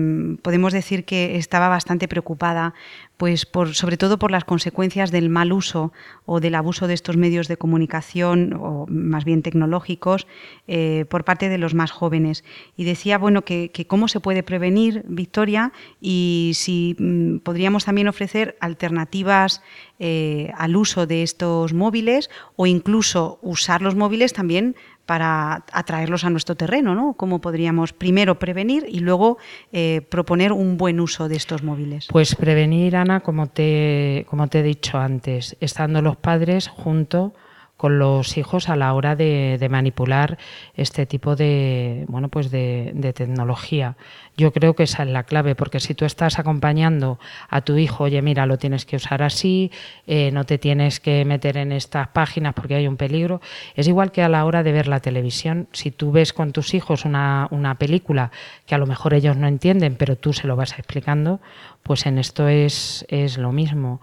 podemos 0.43 0.75
decir 0.75 1.07
que 1.07 1.39
estaba 1.39 1.69
bastante 1.69 2.09
preocupada 2.09 2.75
pues 3.21 3.45
por, 3.45 3.75
sobre 3.75 3.99
todo 3.99 4.19
por 4.19 4.31
las 4.31 4.45
consecuencias 4.45 5.11
del 5.11 5.29
mal 5.29 5.53
uso 5.53 5.93
o 6.25 6.41
del 6.41 6.55
abuso 6.55 6.87
de 6.87 6.95
estos 6.95 7.19
medios 7.19 7.49
de 7.49 7.59
comunicación, 7.59 8.55
o 8.59 8.87
más 8.89 9.27
bien 9.27 9.43
tecnológicos, 9.43 10.27
eh, 10.67 11.05
por 11.11 11.25
parte 11.25 11.51
de 11.51 11.59
los 11.59 11.75
más 11.75 11.91
jóvenes. 11.91 12.45
Y 12.79 12.85
decía, 12.85 13.19
bueno, 13.19 13.43
que, 13.43 13.71
cómo 13.87 14.09
se 14.09 14.21
puede 14.21 14.43
prevenir, 14.43 15.05
Victoria, 15.07 15.75
y 16.01 16.53
si 16.55 16.97
mm, 16.99 17.41
podríamos 17.41 17.85
también 17.85 18.09
ofrecer 18.09 18.57
alternativas 18.59 19.61
eh, 19.99 20.51
al 20.57 20.75
uso 20.75 21.07
de 21.07 21.23
estos 21.23 21.75
móviles 21.75 22.31
o 22.57 22.65
incluso 22.65 23.39
usar 23.43 23.83
los 23.83 23.97
móviles 23.97 24.33
también 24.33 24.77
para 25.07 25.65
atraerlos 25.73 26.25
a 26.25 26.31
nuestro 26.31 26.55
terreno, 26.55 26.95
¿no? 26.95 27.15
¿Cómo 27.15 27.41
podríamos 27.41 27.93
primero 27.93 28.39
prevenir 28.39 28.87
y 28.89 29.01
luego 29.01 29.39
eh, 29.73 30.03
proponer 30.09 30.53
un 30.53 30.77
buen 30.77 31.01
uso 31.01 31.29
de 31.29 31.37
estos 31.37 31.63
móviles? 31.63 32.07
Pues 32.11 32.35
prevenir, 32.37 32.97
Ana, 32.97 33.21
como 33.21 33.49
te, 33.49 34.27
como 34.29 34.49
te 34.49 34.61
he 34.61 34.63
dicho 34.63 34.99
antes, 34.99 35.57
estando 35.61 36.01
los 36.01 36.17
padres 36.17 36.69
junto 36.69 37.35
con 37.81 37.99
los 37.99 38.37
hijos 38.37 38.69
a 38.69 38.77
la 38.77 38.93
hora 38.93 39.17
de, 39.17 39.57
de 39.59 39.69
manipular 39.71 40.37
este 40.75 41.07
tipo 41.07 41.35
de, 41.35 42.05
bueno, 42.09 42.29
pues 42.29 42.51
de, 42.51 42.93
tecnología. 43.17 43.97
Yo 44.37 44.53
creo 44.53 44.75
que 44.75 44.83
esa 44.83 45.05
es 45.05 45.09
la 45.09 45.23
clave, 45.23 45.55
porque 45.55 45.81
si 45.81 45.95
tú 45.95 46.05
estás 46.05 46.39
acompañando 46.39 47.19
a 47.49 47.63
tu 47.63 47.79
hijo, 47.79 48.05
oye, 48.05 48.21
mira, 48.21 48.45
lo 48.45 48.59
tienes 48.59 48.85
que 48.85 48.97
usar 48.97 49.23
así, 49.23 49.71
eh, 50.07 50.31
no 50.31 50.45
te 50.45 50.59
tienes 50.59 51.01
que 51.01 51.25
meter 51.25 51.57
en 51.57 51.73
estas 51.73 52.09
páginas 52.09 52.53
porque 52.53 52.75
hay 52.75 52.87
un 52.87 52.99
peligro, 52.99 53.41
es 53.75 53.89
igual 53.89 54.13
que 54.13 54.23
a 54.23 54.29
la 54.29 54.45
hora 54.45 54.63
de 54.63 54.73
ver 54.73 54.87
la 54.87 55.01
televisión. 55.01 55.67
Si 55.73 55.91
tú 55.91 56.13
ves 56.13 56.35
con 56.35 56.53
tus 56.53 56.75
hijos 56.75 57.07
una, 57.07 57.49
una 57.51 57.77
película 57.77 58.31
que 58.67 58.75
a 58.75 58.79
lo 58.79 58.87
mejor 58.87 59.15
ellos 59.15 59.39
no 59.39 59.49
entienden, 59.49 59.97
pero 59.97 60.17
tú 60.17 60.35
se 60.35 60.47
lo 60.47 60.55
vas 60.55 60.79
explicando, 60.79 61.41
pues 61.83 62.05
en 62.05 62.19
esto 62.19 62.47
es, 62.47 63.07
es 63.09 63.39
lo 63.39 63.53
mismo 63.53 64.03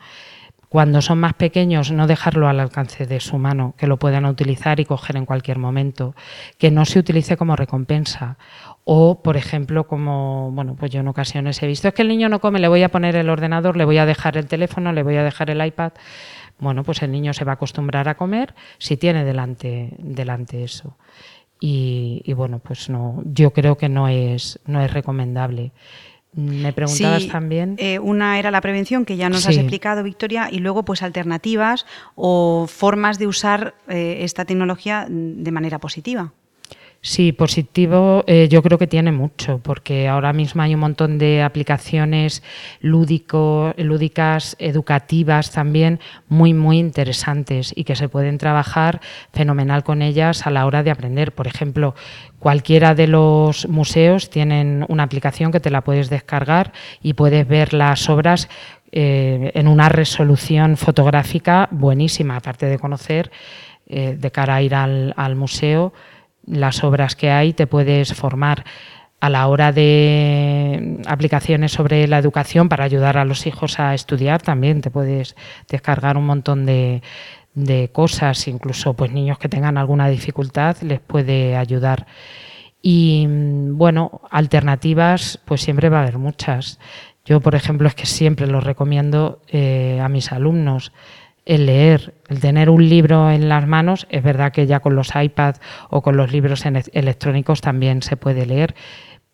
cuando 0.70 1.02
son 1.02 1.20
más 1.20 1.34
pequeños, 1.34 1.92
no 1.92 2.08
dejarlo 2.08 2.50
al 2.50 2.60
alcance 2.60 3.06
de 3.06 3.20
su 3.22 3.38
mano, 3.38 3.74
que 3.78 3.88
lo 3.88 3.98
puedan 3.98 4.26
utilizar 4.26 4.80
y 4.80 4.86
coger 4.86 5.16
en 5.16 5.26
cualquier 5.26 5.60
momento, 5.60 6.14
que 6.58 6.72
no 6.72 6.86
se 6.86 7.00
utilice 7.00 7.38
como 7.38 7.56
recompensa. 7.56 8.38
O, 8.84 9.22
por 9.22 9.38
ejemplo, 9.38 9.88
como, 9.88 10.52
bueno, 10.52 10.76
pues 10.78 10.92
yo 10.92 11.00
en 11.00 11.08
ocasiones 11.08 11.62
he 11.64 11.68
visto, 11.68 11.88
es 11.88 11.94
que 11.94 12.02
el 12.02 12.08
niño 12.10 12.28
no 12.30 12.40
come, 12.40 12.60
le 12.60 12.68
voy 12.68 12.84
a 12.84 12.90
poner 12.90 13.16
el 13.16 13.30
ordenador, 13.30 13.78
le 13.78 13.86
voy 13.86 13.98
a 13.98 14.06
dejar 14.06 14.38
el 14.38 14.48
teléfono, 14.48 14.92
le 14.92 15.04
voy 15.04 15.16
a 15.16 15.24
dejar 15.24 15.50
el 15.50 15.66
iPad. 15.66 15.94
Bueno, 16.60 16.84
pues 16.84 17.02
el 17.02 17.12
niño 17.12 17.34
se 17.34 17.46
va 17.46 17.54
a 17.54 17.56
acostumbrar 17.56 18.10
a 18.10 18.16
comer 18.16 18.56
si 18.78 18.98
tiene 18.98 19.24
delante, 19.24 19.94
delante 20.00 20.64
eso. 20.64 20.98
Y, 21.60 22.22
y 22.26 22.34
bueno, 22.34 22.60
pues 22.60 22.90
no, 22.90 23.22
yo 23.26 23.52
creo 23.52 23.78
que 23.78 23.90
no 23.90 24.08
es, 24.08 24.60
no 24.66 24.82
es 24.82 24.92
recomendable 24.92 25.72
Me 26.38 26.72
preguntabas 26.72 27.24
Sí, 27.24 27.30
también. 27.30 27.76
eh, 27.80 27.98
una 28.00 28.38
era 28.38 28.52
la 28.52 28.62
prevención, 28.62 29.06
que 29.06 29.18
ya 29.18 29.28
nos 29.28 29.48
has 29.48 29.58
explicado, 29.58 30.04
Victoria, 30.04 30.50
y 30.52 30.60
luego 30.60 30.86
pues 30.86 31.02
alternativas 31.02 31.86
o 32.16 32.68
formas 32.70 33.18
de 33.18 33.26
usar 33.26 33.74
eh, 33.90 34.20
esta 34.22 34.46
tecnología 34.46 35.08
de 35.10 35.52
manera 35.52 35.80
positiva. 35.80 36.34
Sí, 37.02 37.32
positivo 37.32 38.24
eh, 38.28 38.48
yo 38.50 38.64
creo 38.64 38.78
que 38.78 38.88
tiene 38.88 39.12
mucho, 39.12 39.60
porque 39.60 40.08
ahora 40.08 40.34
mismo 40.34 40.64
hay 40.64 40.74
un 40.74 40.80
montón 40.80 41.18
de 41.20 41.44
aplicaciones 41.44 42.42
lúdicas, 42.82 44.56
educativas 44.60 45.52
también, 45.52 46.00
muy, 46.28 46.54
muy 46.54 46.80
interesantes 46.80 47.72
y 47.76 47.84
que 47.84 47.96
se 47.96 48.10
pueden 48.10 48.38
trabajar 48.40 49.00
fenomenal 49.32 49.84
con 49.84 50.02
ellas 50.02 50.48
a 50.48 50.50
la 50.50 50.66
hora 50.66 50.82
de 50.82 50.92
aprender. 50.92 51.34
Por 51.34 51.48
ejemplo, 51.48 51.94
cualquiera 52.40 52.96
de 52.96 53.08
los 53.08 53.68
museos 53.70 54.30
tienen 54.30 54.84
una 54.90 55.04
aplicación 55.04 55.52
que 55.52 55.60
te 55.60 55.70
la 55.70 55.84
puedes 55.84 56.10
descargar 56.10 56.74
y 57.02 57.14
puedes 57.14 57.48
ver 57.48 57.74
las 57.74 58.10
obras 58.10 58.50
eh, 58.92 59.52
en 59.54 59.68
una 59.68 59.88
resolución 59.88 60.78
fotográfica 60.78 61.70
buenísima, 61.72 62.38
aparte 62.38 62.66
de 62.66 62.80
conocer 62.80 63.32
eh, 63.86 64.18
de 64.20 64.32
cara 64.32 64.56
a 64.56 64.62
ir 64.62 64.74
al 64.76 65.36
museo 65.36 65.94
las 66.48 66.84
obras 66.84 67.16
que 67.16 67.30
hay, 67.30 67.54
te 67.54 67.68
puedes 67.68 68.14
formar 68.14 68.66
a 69.20 69.30
la 69.30 69.48
hora 69.48 69.72
de 69.72 71.02
aplicaciones 71.08 71.72
sobre 71.72 72.08
la 72.08 72.20
educación 72.20 72.70
para 72.70 72.84
ayudar 72.84 73.18
a 73.18 73.26
los 73.26 73.48
hijos 73.48 73.80
a 73.80 73.94
estudiar 73.94 74.42
también 74.42 74.82
te 74.82 74.92
puedes 74.92 75.36
descargar 75.68 76.18
un 76.18 76.26
montón 76.28 76.68
de, 76.68 77.02
de 77.56 77.90
cosas, 77.92 78.48
incluso 78.48 78.94
pues 78.94 79.12
niños 79.12 79.40
que 79.40 79.50
tengan 79.50 79.78
alguna 79.78 80.08
dificultad 80.10 80.78
les 80.82 81.00
puede 81.00 81.58
ayudar. 81.58 82.06
Y 82.82 83.26
bueno, 83.28 84.22
alternativas, 84.30 85.40
pues 85.44 85.62
siempre 85.62 85.90
va 85.90 86.00
a 86.00 86.02
haber 86.04 86.20
muchas. 86.20 86.80
Yo, 87.26 87.42
por 87.42 87.56
ejemplo, 87.56 87.88
es 87.88 87.96
que 87.96 88.06
siempre 88.06 88.46
lo 88.46 88.62
recomiendo 88.62 89.42
eh, 89.48 90.00
a 90.02 90.08
mis 90.08 90.32
alumnos 90.32 90.94
el 91.48 91.66
leer, 91.66 92.14
el 92.28 92.42
tener 92.42 92.70
un 92.70 92.88
libro 92.88 93.32
en 93.32 93.48
las 93.48 93.66
manos, 93.66 94.06
es 94.10 94.22
verdad 94.22 94.52
que 94.52 94.68
ya 94.68 94.82
con 94.82 94.96
los 94.96 95.16
iPads 95.16 95.62
o 95.90 96.02
con 96.02 96.18
los 96.18 96.32
libros 96.32 96.66
electrónicos 96.66 97.62
también 97.62 98.02
se 98.02 98.18
puede 98.18 98.46
leer, 98.46 98.76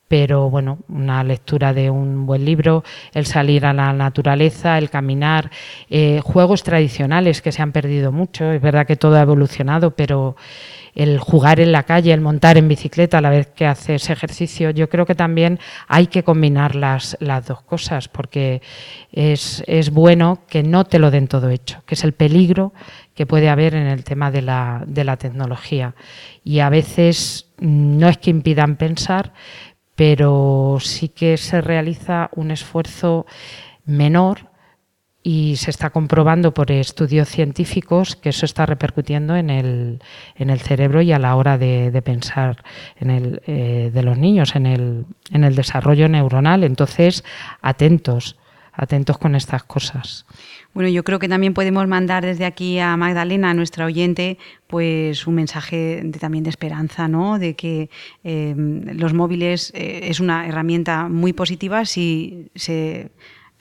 pero 0.07 0.47
bueno, 0.49 0.77
una 0.89 1.23
lectura 1.23 1.73
de 1.73 1.89
un 1.89 2.27
buen 2.27 2.45
libro, 2.45 2.83
el 3.13 3.25
salir 3.25 3.65
a 3.65 3.73
la 3.73 3.93
naturaleza, 3.93 4.77
el 4.77 4.91
caminar, 4.91 5.49
eh, 5.89 6.21
juegos 6.23 6.61
tradicionales 6.61 7.41
que 7.41 7.51
se 7.51 7.63
han 7.63 7.71
perdido 7.71 8.11
mucho, 8.11 8.51
es 8.51 8.61
verdad 8.61 8.85
que 8.85 8.95
todo 8.95 9.15
ha 9.15 9.21
evolucionado, 9.21 9.91
pero 9.91 10.35
el 10.95 11.19
jugar 11.19 11.59
en 11.59 11.71
la 11.71 11.83
calle, 11.83 12.13
el 12.13 12.21
montar 12.21 12.57
en 12.57 12.67
bicicleta 12.67 13.17
a 13.17 13.21
la 13.21 13.29
vez 13.29 13.47
que 13.47 13.65
haces 13.65 14.09
ejercicio, 14.09 14.69
yo 14.69 14.89
creo 14.89 15.05
que 15.05 15.15
también 15.15 15.59
hay 15.87 16.07
que 16.07 16.23
combinar 16.23 16.75
las, 16.75 17.17
las 17.19 17.45
dos 17.45 17.61
cosas, 17.61 18.07
porque 18.07 18.61
es, 19.11 19.63
es 19.67 19.89
bueno 19.89 20.39
que 20.47 20.63
no 20.63 20.85
te 20.85 20.99
lo 20.99 21.11
den 21.11 21.27
todo 21.27 21.49
hecho, 21.49 21.81
que 21.85 21.95
es 21.95 22.03
el 22.03 22.13
peligro 22.13 22.73
que 23.15 23.25
puede 23.25 23.49
haber 23.49 23.75
en 23.75 23.87
el 23.87 24.03
tema 24.03 24.31
de 24.31 24.41
la, 24.41 24.83
de 24.85 25.03
la 25.03 25.17
tecnología. 25.17 25.95
Y 26.43 26.59
a 26.59 26.69
veces 26.69 27.47
mm, 27.59 27.97
no 27.97 28.07
es 28.07 28.17
que 28.17 28.29
impidan 28.29 28.75
pensar, 28.75 29.33
pero 29.95 30.77
sí 30.79 31.09
que 31.09 31.37
se 31.37 31.61
realiza 31.61 32.29
un 32.35 32.51
esfuerzo 32.51 33.25
menor 33.85 34.52
y 35.23 35.55
se 35.55 35.71
está 35.71 35.89
comprobando 35.89 36.53
por 36.53 36.69
estudios 36.69 37.29
científicos 37.29 38.17
que 38.17 38.29
eso 38.29 38.45
está 38.45 38.65
repercutiendo 38.65 39.37
en 39.37 39.49
el, 39.49 40.01
en 40.35 40.49
el 40.49 40.59
cerebro 40.59 41.01
y 41.01 41.13
a 41.13 41.19
la 41.19 41.35
hora 41.37 41.57
de, 41.57 41.91
de 41.91 42.01
pensar 42.01 42.63
en 42.99 43.09
el, 43.09 43.41
eh, 43.47 43.89
de 43.93 44.03
los 44.03 44.17
niños, 44.17 44.55
en 44.57 44.65
el, 44.65 45.05
en 45.31 45.45
el 45.45 45.55
desarrollo 45.55 46.09
neuronal. 46.09 46.65
Entonces, 46.65 47.23
atentos, 47.61 48.37
atentos 48.73 49.17
con 49.17 49.35
estas 49.35 49.63
cosas. 49.63 50.25
Bueno, 50.73 50.89
yo 50.89 51.05
creo 51.05 51.19
que 51.19 51.29
también 51.29 51.53
podemos 51.53 51.87
mandar 51.87 52.25
desde 52.25 52.45
aquí 52.45 52.79
a 52.79 52.97
Magdalena, 52.97 53.51
a 53.51 53.53
nuestra 53.53 53.85
oyente, 53.85 54.37
pues 54.67 55.25
un 55.25 55.35
mensaje 55.35 56.01
de, 56.03 56.19
también 56.19 56.43
de 56.43 56.49
esperanza, 56.49 57.07
¿no? 57.07 57.39
De 57.39 57.55
que 57.55 57.89
eh, 58.25 58.53
los 58.57 59.13
móviles 59.13 59.71
eh, 59.73 60.01
es 60.09 60.19
una 60.19 60.47
herramienta 60.47 61.07
muy 61.07 61.31
positiva 61.31 61.85
si 61.85 62.49
se 62.55 63.11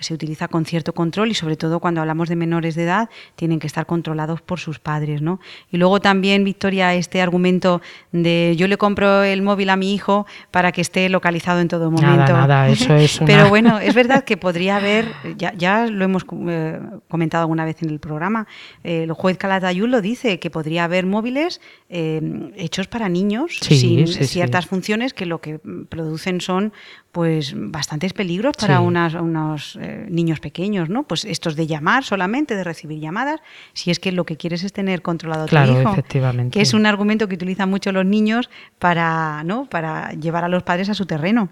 se 0.03 0.15
utiliza 0.15 0.49
con 0.49 0.65
cierto 0.65 0.93
control 0.93 1.31
y 1.31 1.35
sobre 1.35 1.57
todo 1.57 1.81
cuando 1.81 2.01
hablamos 2.01 2.29
de 2.29 2.37
menores 2.37 2.75
de 2.75 2.85
edad 2.85 3.09
tienen 3.37 3.59
que 3.59 3.67
estar 3.67 3.87
controlados 3.87 4.43
por 4.43 4.61
sus 4.61 4.79
padres, 4.79 5.23
¿no? 5.23 5.41
Y 5.71 5.77
luego 5.77 6.01
también, 6.01 6.45
Victoria, 6.45 6.95
este 6.95 7.21
argumento 7.21 7.81
de 8.13 8.55
yo 8.57 8.69
le 8.69 8.77
compro 8.77 9.23
el 9.23 9.43
móvil 9.43 9.71
a 9.71 9.77
mi 9.77 9.95
hijo 9.95 10.27
para 10.51 10.73
que 10.73 10.81
esté 10.81 11.09
localizado 11.09 11.61
en 11.61 11.69
todo 11.69 11.91
momento. 11.91 12.33
Nada, 12.33 12.47
nada, 12.47 12.69
eso 12.71 12.95
es 12.95 13.21
una... 13.21 13.27
Pero 13.27 13.49
bueno, 13.49 13.79
es 13.79 13.95
verdad 13.95 14.25
que 14.25 14.37
podría 14.37 14.77
haber, 14.77 15.07
ya, 15.37 15.53
ya 15.55 15.87
lo 15.87 16.05
hemos 16.05 16.25
eh, 16.49 16.81
comentado 17.09 17.43
alguna 17.43 17.65
vez 17.65 17.83
en 17.83 17.91
el 17.91 18.01
programa, 18.01 18.47
eh, 18.85 19.05
el 19.05 19.13
juez 19.13 19.39
Calatayud 19.39 19.89
lo 19.89 20.01
dice, 20.01 20.39
que 20.39 20.51
podría 20.51 20.85
haber 20.85 21.07
móviles 21.07 21.61
eh, 21.89 22.51
hechos 22.57 22.89
para 22.89 23.09
niños 23.09 23.59
Sí, 23.61 23.77
sin 23.79 24.07
sí, 24.07 24.15
sí. 24.15 24.27
ciertas 24.27 24.67
funciones 24.67 25.15
que 25.15 25.27
lo 25.27 25.41
que 25.41 25.59
producen 25.89 26.41
son 26.41 26.73
pues 27.13 27.53
bastantes 27.55 28.15
peligros 28.15 28.55
para 28.59 28.79
Sí. 28.79 28.83
unas- 28.83 29.15
unos 29.15 29.79
eh, 29.81 30.07
niños 30.09 30.41
pequeños, 30.41 30.89
¿no? 30.89 31.03
Pues 31.03 31.27
estos 31.27 31.57
de 31.57 31.67
llamar 31.67 32.05
solamente, 32.05 32.57
de 32.57 32.65
recibir 32.65 33.01
llamadas, 33.01 33.41
si 33.75 33.91
es 33.91 34.01
que 34.01 34.13
lo 34.13 34.25
que 34.25 34.39
quieres 34.39 34.65
es 34.65 34.73
tener 34.73 35.03
controlado 35.03 35.45
a 35.45 35.47
tu 35.47 35.55
hijo. 35.57 35.93
efectivamente. 35.93 36.55
Que 36.57 36.63
es 36.63 36.73
un 36.73 36.87
argumento 36.87 37.29
que 37.29 37.35
utilizan 37.35 37.69
mucho 37.69 37.93
los 37.93 38.07
niños 38.07 38.49
para, 38.79 39.45
¿no? 39.45 39.67
para 39.67 40.13
llevar 40.13 40.45
a 40.45 40.49
los 40.49 40.63
padres 40.63 40.89
a 40.89 40.95
su 40.95 41.05
terreno. 41.05 41.51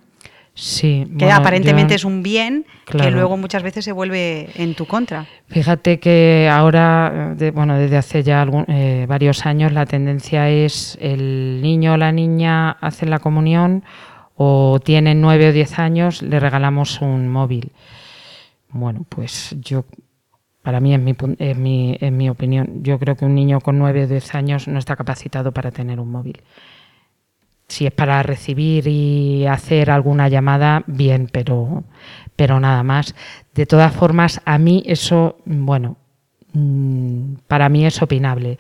Sí, 0.53 1.07
Que 1.17 1.25
bueno, 1.27 1.37
aparentemente 1.37 1.93
yo- 1.93 1.97
es 1.97 2.05
un 2.05 2.23
bien 2.25 2.67
que 2.85 3.11
luego 3.11 3.37
muchas 3.37 3.63
veces 3.63 3.85
se 3.85 3.93
vuelve 3.93 4.49
en 4.57 4.75
tu 4.75 4.85
contra. 4.85 5.27
Fíjate 5.49 6.01
que 6.01 6.49
ahora, 6.53 7.35
de- 7.37 7.53
bueno, 7.53 7.77
desde 7.79 7.97
hace 7.97 8.23
ya 8.25 8.43
algún- 8.43 8.65
eh, 8.69 9.07
varios 9.09 9.47
años, 9.47 9.73
la 9.73 9.87
tendencia 9.87 10.49
es 10.51 10.99
el 11.01 11.61
niño 11.63 11.93
o 11.95 11.97
la 11.97 12.11
niña 12.13 12.73
hacen 12.73 13.11
la 13.11 13.21
comunión 13.21 13.85
o 14.43 14.81
tienen 14.83 15.21
nueve 15.21 15.51
o 15.51 15.53
diez 15.53 15.79
años, 15.79 16.23
le 16.23 16.41
regalamos 16.41 17.03
un 17.03 17.29
móvil. 17.29 17.73
Bueno, 18.71 19.05
pues 19.07 19.55
yo, 19.61 19.85
para 20.63 20.81
mí, 20.81 20.95
es 20.95 21.01
mi, 21.01 21.15
mi, 21.57 21.99
es 22.01 22.11
mi 22.11 22.31
opinión, 22.31 22.83
yo 22.83 22.99
creo 22.99 23.17
que 23.17 23.27
un 23.27 23.35
niño 23.35 23.61
con 23.61 23.79
nueve 23.79 24.05
o 24.05 24.07
diez 24.07 24.35
años 24.35 24.67
no 24.67 24.79
está 24.79 24.97
capacitado 24.97 25.53
para 25.53 25.73
tener 25.73 26.01
un 26.01 26.11
móvil. 26.11 26.43
Si 27.69 27.85
es 27.85 27.93
para 27.93 28.23
recibir 28.23 28.87
y 28.87 29.45
hacer 29.45 29.91
alguna 29.91 30.31
llamada, 30.31 30.85
bien, 30.87 31.29
pero, 31.31 31.85
pero 32.35 32.61
nada 32.61 32.83
más. 32.83 33.15
De 33.55 33.67
todas 33.67 33.95
formas, 33.95 34.41
a 34.47 34.57
mí 34.57 34.83
eso, 34.87 35.37
bueno, 35.45 35.99
mm, 36.55 37.35
para 37.47 37.69
mí 37.69 37.85
es 37.85 38.01
opinable, 38.01 38.59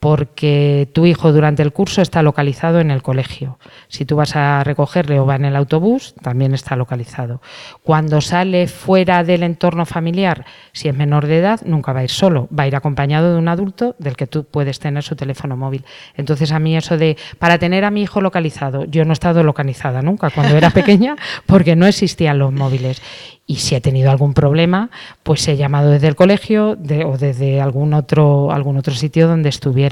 porque 0.00 0.88
tu 0.94 1.04
hijo 1.04 1.30
durante 1.32 1.62
el 1.62 1.72
curso 1.72 2.00
está 2.00 2.22
localizado 2.22 2.80
en 2.80 2.90
el 2.90 3.02
colegio. 3.02 3.58
Si 3.88 4.06
tú 4.06 4.16
vas 4.16 4.34
a 4.34 4.64
recogerle 4.64 5.20
o 5.20 5.26
va 5.26 5.36
en 5.36 5.44
el 5.44 5.54
autobús, 5.56 6.14
también 6.22 6.54
está 6.54 6.74
localizado. 6.74 7.42
Cuando 7.82 8.22
sale 8.22 8.66
fuera 8.66 9.22
del 9.24 9.42
entorno 9.42 9.84
familiar, 9.84 10.46
si 10.72 10.88
es 10.88 10.96
menor 10.96 11.26
de 11.26 11.38
edad, 11.38 11.60
nunca 11.66 11.92
va 11.92 12.00
a 12.00 12.04
ir 12.04 12.10
solo, 12.10 12.48
va 12.56 12.62
a 12.64 12.66
ir 12.66 12.76
acompañado 12.76 13.32
de 13.34 13.38
un 13.38 13.48
adulto 13.48 13.94
del 13.98 14.16
que 14.16 14.26
tú 14.26 14.44
puedes 14.44 14.78
tener 14.80 15.02
su 15.02 15.16
teléfono 15.16 15.56
móvil. 15.56 15.84
Entonces 16.16 16.50
a 16.50 16.58
mí 16.58 16.74
eso 16.76 16.96
de, 16.96 17.18
para 17.38 17.58
tener 17.58 17.84
a 17.84 17.90
mi 17.90 18.00
hijo 18.02 18.22
localizado, 18.22 18.86
yo 18.86 19.04
no 19.04 19.10
he 19.10 19.12
estado 19.12 19.42
localizada 19.42 20.00
nunca 20.00 20.30
cuando 20.30 20.56
era 20.56 20.70
pequeña 20.70 21.16
porque 21.46 21.76
no 21.76 21.86
existían 21.86 22.38
los 22.38 22.52
móviles. 22.52 23.02
Y 23.46 23.56
si 23.56 23.74
he 23.74 23.80
tenido 23.80 24.12
algún 24.12 24.32
problema, 24.32 24.90
pues 25.24 25.46
he 25.48 25.56
llamado 25.56 25.90
desde 25.90 26.06
el 26.06 26.14
colegio 26.14 26.76
de- 26.76 27.04
o 27.04 27.18
desde 27.18 27.60
algún 27.60 27.94
otro, 27.94 28.52
algún 28.52 28.76
otro 28.76 28.94
sitio 28.94 29.26
donde 29.26 29.48
estuviera. 29.48 29.89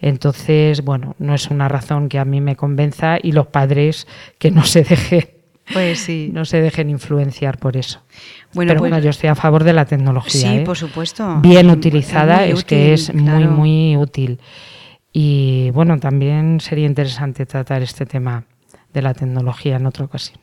Entonces, 0.00 0.82
bueno, 0.82 1.14
no 1.18 1.34
es 1.34 1.48
una 1.50 1.68
razón 1.68 2.08
que 2.08 2.18
a 2.18 2.24
mí 2.24 2.40
me 2.40 2.56
convenza 2.56 3.16
y 3.22 3.32
los 3.32 3.46
padres 3.48 4.06
que 4.38 4.50
no 4.50 4.64
se 4.64 4.82
dejen, 4.84 5.28
Pues 5.72 6.00
sí. 6.00 6.30
no 6.32 6.44
se 6.44 6.60
dejen 6.60 6.90
influenciar 6.90 7.58
por 7.58 7.76
eso. 7.76 8.00
Bueno, 8.52 8.70
Pero 8.70 8.80
pues- 8.80 8.90
bueno, 8.90 9.02
yo 9.04 9.10
estoy 9.10 9.28
a 9.30 9.34
favor 9.34 9.64
de 9.64 9.72
la 9.72 9.84
tecnología. 9.86 10.32
Sí, 10.50 10.56
¿eh? 10.58 10.62
por 10.64 10.76
supuesto. 10.76 11.38
Bien 11.40 11.70
utilizada 11.70 12.44
es 12.44 12.64
que 12.64 12.92
es 12.92 13.14
muy, 13.14 13.46
muy 13.46 13.96
útil. 13.96 14.40
Y 15.12 15.70
bueno, 15.70 15.98
también 16.00 16.58
sería 16.60 16.86
interesante 16.86 17.46
tratar 17.46 17.82
este 17.82 18.04
tema 18.04 18.44
de 18.94 19.02
la 19.02 19.12
tecnología 19.12 19.76
en 19.76 19.84
otra 19.86 20.04
ocasión. 20.04 20.38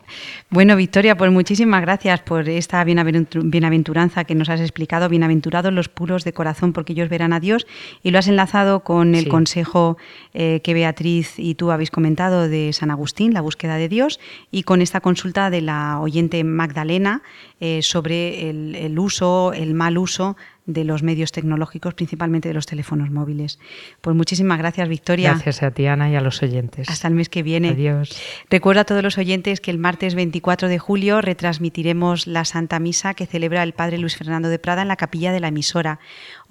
Bueno, 0.50 0.76
Victoria, 0.76 1.16
pues 1.18 1.32
muchísimas 1.32 1.82
gracias 1.82 2.20
por 2.20 2.48
esta 2.50 2.84
bienaventur- 2.84 3.50
bienaventuranza 3.50 4.26
que 4.26 4.36
nos 4.36 4.50
has 4.50 4.60
explicado. 4.60 5.08
Bienaventurados 5.10 5.74
los 5.74 5.88
puros 5.88 6.26
de 6.26 6.34
corazón, 6.34 6.74
porque 6.74 6.92
ellos 6.94 7.10
verán 7.10 7.32
a 7.34 7.40
Dios. 7.40 7.66
Y 8.04 8.12
lo 8.12 8.20
has 8.20 8.28
enlazado 8.28 8.82
con 8.82 9.16
el 9.16 9.24
Sí. 9.24 9.30
consejo 9.30 9.98
eh, 10.34 10.60
que 10.64 10.74
Beatriz 10.74 11.40
y 11.40 11.56
tú 11.56 11.72
habéis 11.72 11.92
comentado 11.92 12.48
de 12.50 12.74
San 12.74 12.92
Agustín, 12.92 13.34
la 13.34 13.42
búsqueda 13.42 13.78
de 13.78 13.88
Dios, 13.90 14.20
y 14.52 14.64
con 14.64 14.82
esta 14.82 15.00
consulta 15.02 15.50
de 15.50 15.62
la 15.62 16.00
oyente 16.02 16.44
Magdalena 16.44 17.22
eh, 17.62 17.82
sobre 17.82 18.50
el, 18.50 18.76
el 18.76 19.00
uso, 19.00 19.54
el 19.54 19.74
mal 19.74 19.98
uso 19.98 20.36
de 20.74 20.84
los 20.84 21.04
medios 21.04 21.32
tecnológicos, 21.32 21.94
principalmente 21.94 22.48
de 22.48 22.54
los 22.54 22.66
teléfonos 22.66 23.12
móviles. 23.12 23.60
Pues 24.02 24.16
muchísimas 24.16 24.58
gracias, 24.58 24.88
Victoria. 24.88 25.32
Gracias 25.32 25.64
a 25.64 25.72
ti, 25.72 25.86
Ana, 25.88 26.10
y 26.10 26.16
a 26.16 26.22
los 26.22 26.42
oyentes. 26.44 26.90
Hasta 26.90 27.08
el 27.08 27.14
mes 27.14 27.30
que 27.30 27.44
viene. 27.44 27.70
Adiós. 27.70 28.20
Recuerdo 28.50 28.82
a 28.82 28.86
todos 28.86 29.04
los 29.04 29.18
oyentes 29.18 29.62
que 29.62 29.72
el 29.72 29.78
martes 29.78 30.16
24 30.16 30.68
de 30.68 30.80
julio 30.80 31.22
retransmitiremos 31.22 32.28
la 32.28 32.46
Santa 32.46 32.80
Misa 32.80 33.14
que 33.14 33.26
celebra 33.26 33.64
el 33.64 33.74
Padre 33.74 33.98
Luis 33.98 34.16
Fernando 34.16 34.50
de 34.50 34.60
Prada 34.60 34.82
en 34.82 34.88
la 34.88 34.96
capilla 34.96 35.32
de 35.32 35.40
la 35.40 35.50
emisora. 35.50 36.00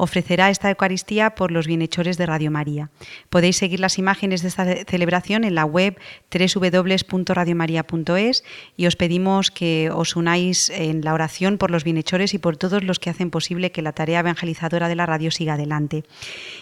Ofrecerá 0.03 0.49
esta 0.49 0.71
Eucaristía 0.71 1.35
por 1.35 1.51
los 1.51 1.67
bienhechores 1.67 2.17
de 2.17 2.25
Radio 2.25 2.51
María. 2.51 2.89
Podéis 3.29 3.59
seguir 3.59 3.81
las 3.81 3.99
imágenes 3.99 4.41
de 4.41 4.49
esta 4.49 4.65
celebración 4.87 5.45
en 5.45 5.55
la 5.55 5.67
web 5.67 5.99
www.radiomaria.es 6.33 8.45
y 8.79 8.87
os 8.87 8.97
pedimos 8.97 9.51
que 9.51 9.91
os 9.93 10.17
unáis 10.17 10.71
en 10.71 11.03
la 11.03 11.13
oración 11.13 11.59
por 11.59 11.71
los 11.71 11.85
bienhechores 11.85 12.33
y 12.33 12.39
por 12.39 12.57
todos 12.57 12.83
los 12.83 12.99
que 12.99 13.11
hacen 13.11 13.29
posible 13.29 13.73
que 13.73 13.83
la 13.83 13.93
tarea 13.93 14.21
evangelizadora 14.21 14.89
de 14.89 14.97
la 14.97 15.05
radio 15.05 15.31
siga 15.31 15.53
adelante. 15.53 16.05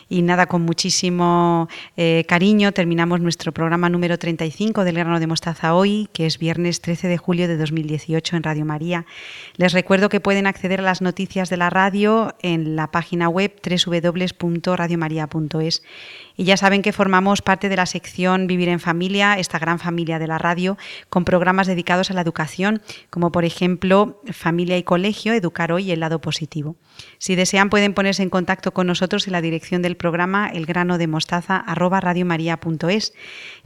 Y 0.09 0.23
nada, 0.23 0.47
con 0.47 0.63
muchísimo 0.63 1.69
eh, 1.97 2.25
cariño 2.27 2.73
terminamos 2.73 3.21
nuestro 3.21 3.53
programa 3.53 3.91
número 3.91 4.19
35 4.19 4.85
del 4.85 4.97
grano 4.97 5.21
de 5.21 5.27
mostaza 5.27 5.75
hoy, 5.75 6.09
que 6.13 6.25
es 6.25 6.39
viernes 6.39 6.81
13 6.81 7.09
de 7.09 7.19
julio 7.19 7.47
de 7.47 7.59
2018 7.59 8.37
en 8.37 8.43
Radio 8.43 8.65
María. 8.65 9.05
Les 9.57 9.73
recuerdo 9.73 10.09
que 10.09 10.21
pueden 10.21 10.47
acceder 10.47 10.81
a 10.81 10.85
las 10.85 11.03
noticias 11.03 11.51
de 11.51 11.59
la 11.59 11.69
radio 11.69 12.35
en 12.41 12.75
la 12.75 12.91
página 12.91 13.29
web 13.29 13.53
www.radiomaria.es. 13.63 15.83
Y 16.39 16.45
ya 16.45 16.57
saben 16.57 16.81
que 16.83 16.93
formamos 16.93 17.43
parte 17.43 17.69
de 17.69 17.75
la 17.75 17.85
sección 17.85 18.47
Vivir 18.47 18.69
en 18.69 18.79
Familia, 18.79 19.35
esta 19.35 19.59
gran 19.59 19.81
familia 19.81 20.21
de 20.21 20.29
la 20.29 20.39
radio, 20.39 20.79
con 21.11 21.25
programas 21.25 21.67
dedicados 21.67 22.13
a 22.13 22.15
la 22.15 22.21
educación, 22.21 22.81
como 23.11 23.33
por 23.33 23.45
ejemplo 23.45 24.23
Familia 24.31 24.79
y 24.79 24.85
Colegio, 24.85 25.33
Educar 25.33 25.73
Hoy, 25.73 25.91
el 25.91 25.99
lado 25.99 26.21
positivo. 26.21 26.77
Si 27.19 27.35
desean 27.35 27.71
pueden 27.71 27.93
ponerse 27.93 28.23
en 28.23 28.31
contacto 28.31 28.73
con 28.73 28.87
nosotros 28.87 29.27
en 29.27 29.33
la 29.33 29.41
dirección 29.41 29.83
del 29.83 29.97
programa 29.97 30.49
elgranodemostaza@radiomaria.es. 30.49 33.15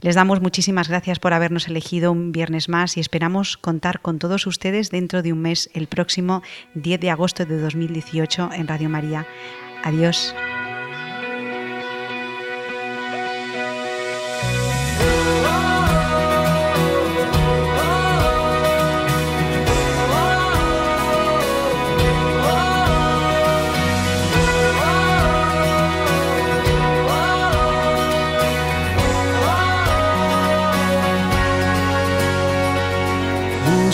Les 0.01 0.15
damos 0.15 0.41
muchísimas 0.41 0.89
gracias 0.89 1.19
por 1.19 1.33
habernos 1.33 1.67
elegido 1.67 2.11
un 2.11 2.31
viernes 2.31 2.69
más 2.69 2.97
y 2.97 3.01
esperamos 3.01 3.55
contar 3.55 4.01
con 4.01 4.17
todos 4.17 4.47
ustedes 4.47 4.89
dentro 4.89 5.21
de 5.21 5.31
un 5.31 5.41
mes, 5.41 5.69
el 5.75 5.85
próximo 5.85 6.41
10 6.73 6.99
de 6.99 7.11
agosto 7.11 7.45
de 7.45 7.59
2018 7.59 8.49
en 8.53 8.67
Radio 8.67 8.89
María. 8.89 9.27
Adiós. 9.83 10.33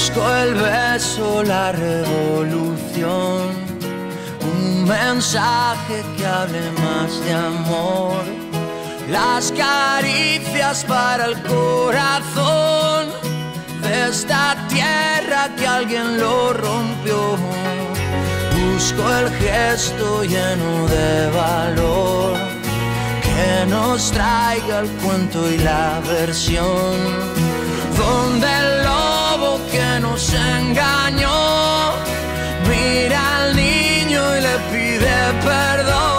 Busco 0.10 0.36
el 0.38 0.56
beso, 0.56 1.44
la 1.44 1.72
revolución, 1.72 3.54
un 4.42 4.86
mensaje 4.86 6.04
que 6.18 6.26
hable 6.26 6.72
más 6.82 7.24
de 7.24 7.34
amor, 7.34 8.24
las 9.12 9.52
caricias 9.52 10.84
para 10.86 11.26
el 11.26 11.40
corazón. 11.44 13.10
De 13.84 14.10
esta 14.10 14.56
tierra 14.68 15.50
que 15.56 15.68
alguien 15.68 16.20
lo 16.20 16.54
rompió. 16.54 17.38
Busco 18.56 19.16
el 19.16 19.30
gesto 19.34 20.24
lleno 20.24 20.88
de 20.88 21.30
valor. 21.38 22.36
Que 23.22 23.66
nos 23.68 24.12
traiga 24.12 24.80
el 24.80 24.90
cuento 25.04 25.48
y 25.52 25.58
la 25.60 26.02
versión 26.08 27.30
nos 30.00 30.34
engañó. 30.34 31.94
Mira 32.68 33.44
al 33.44 33.56
niño 33.56 34.38
y 34.38 34.42
le 34.42 34.56
pide 34.72 35.34
perdón. 35.44 36.19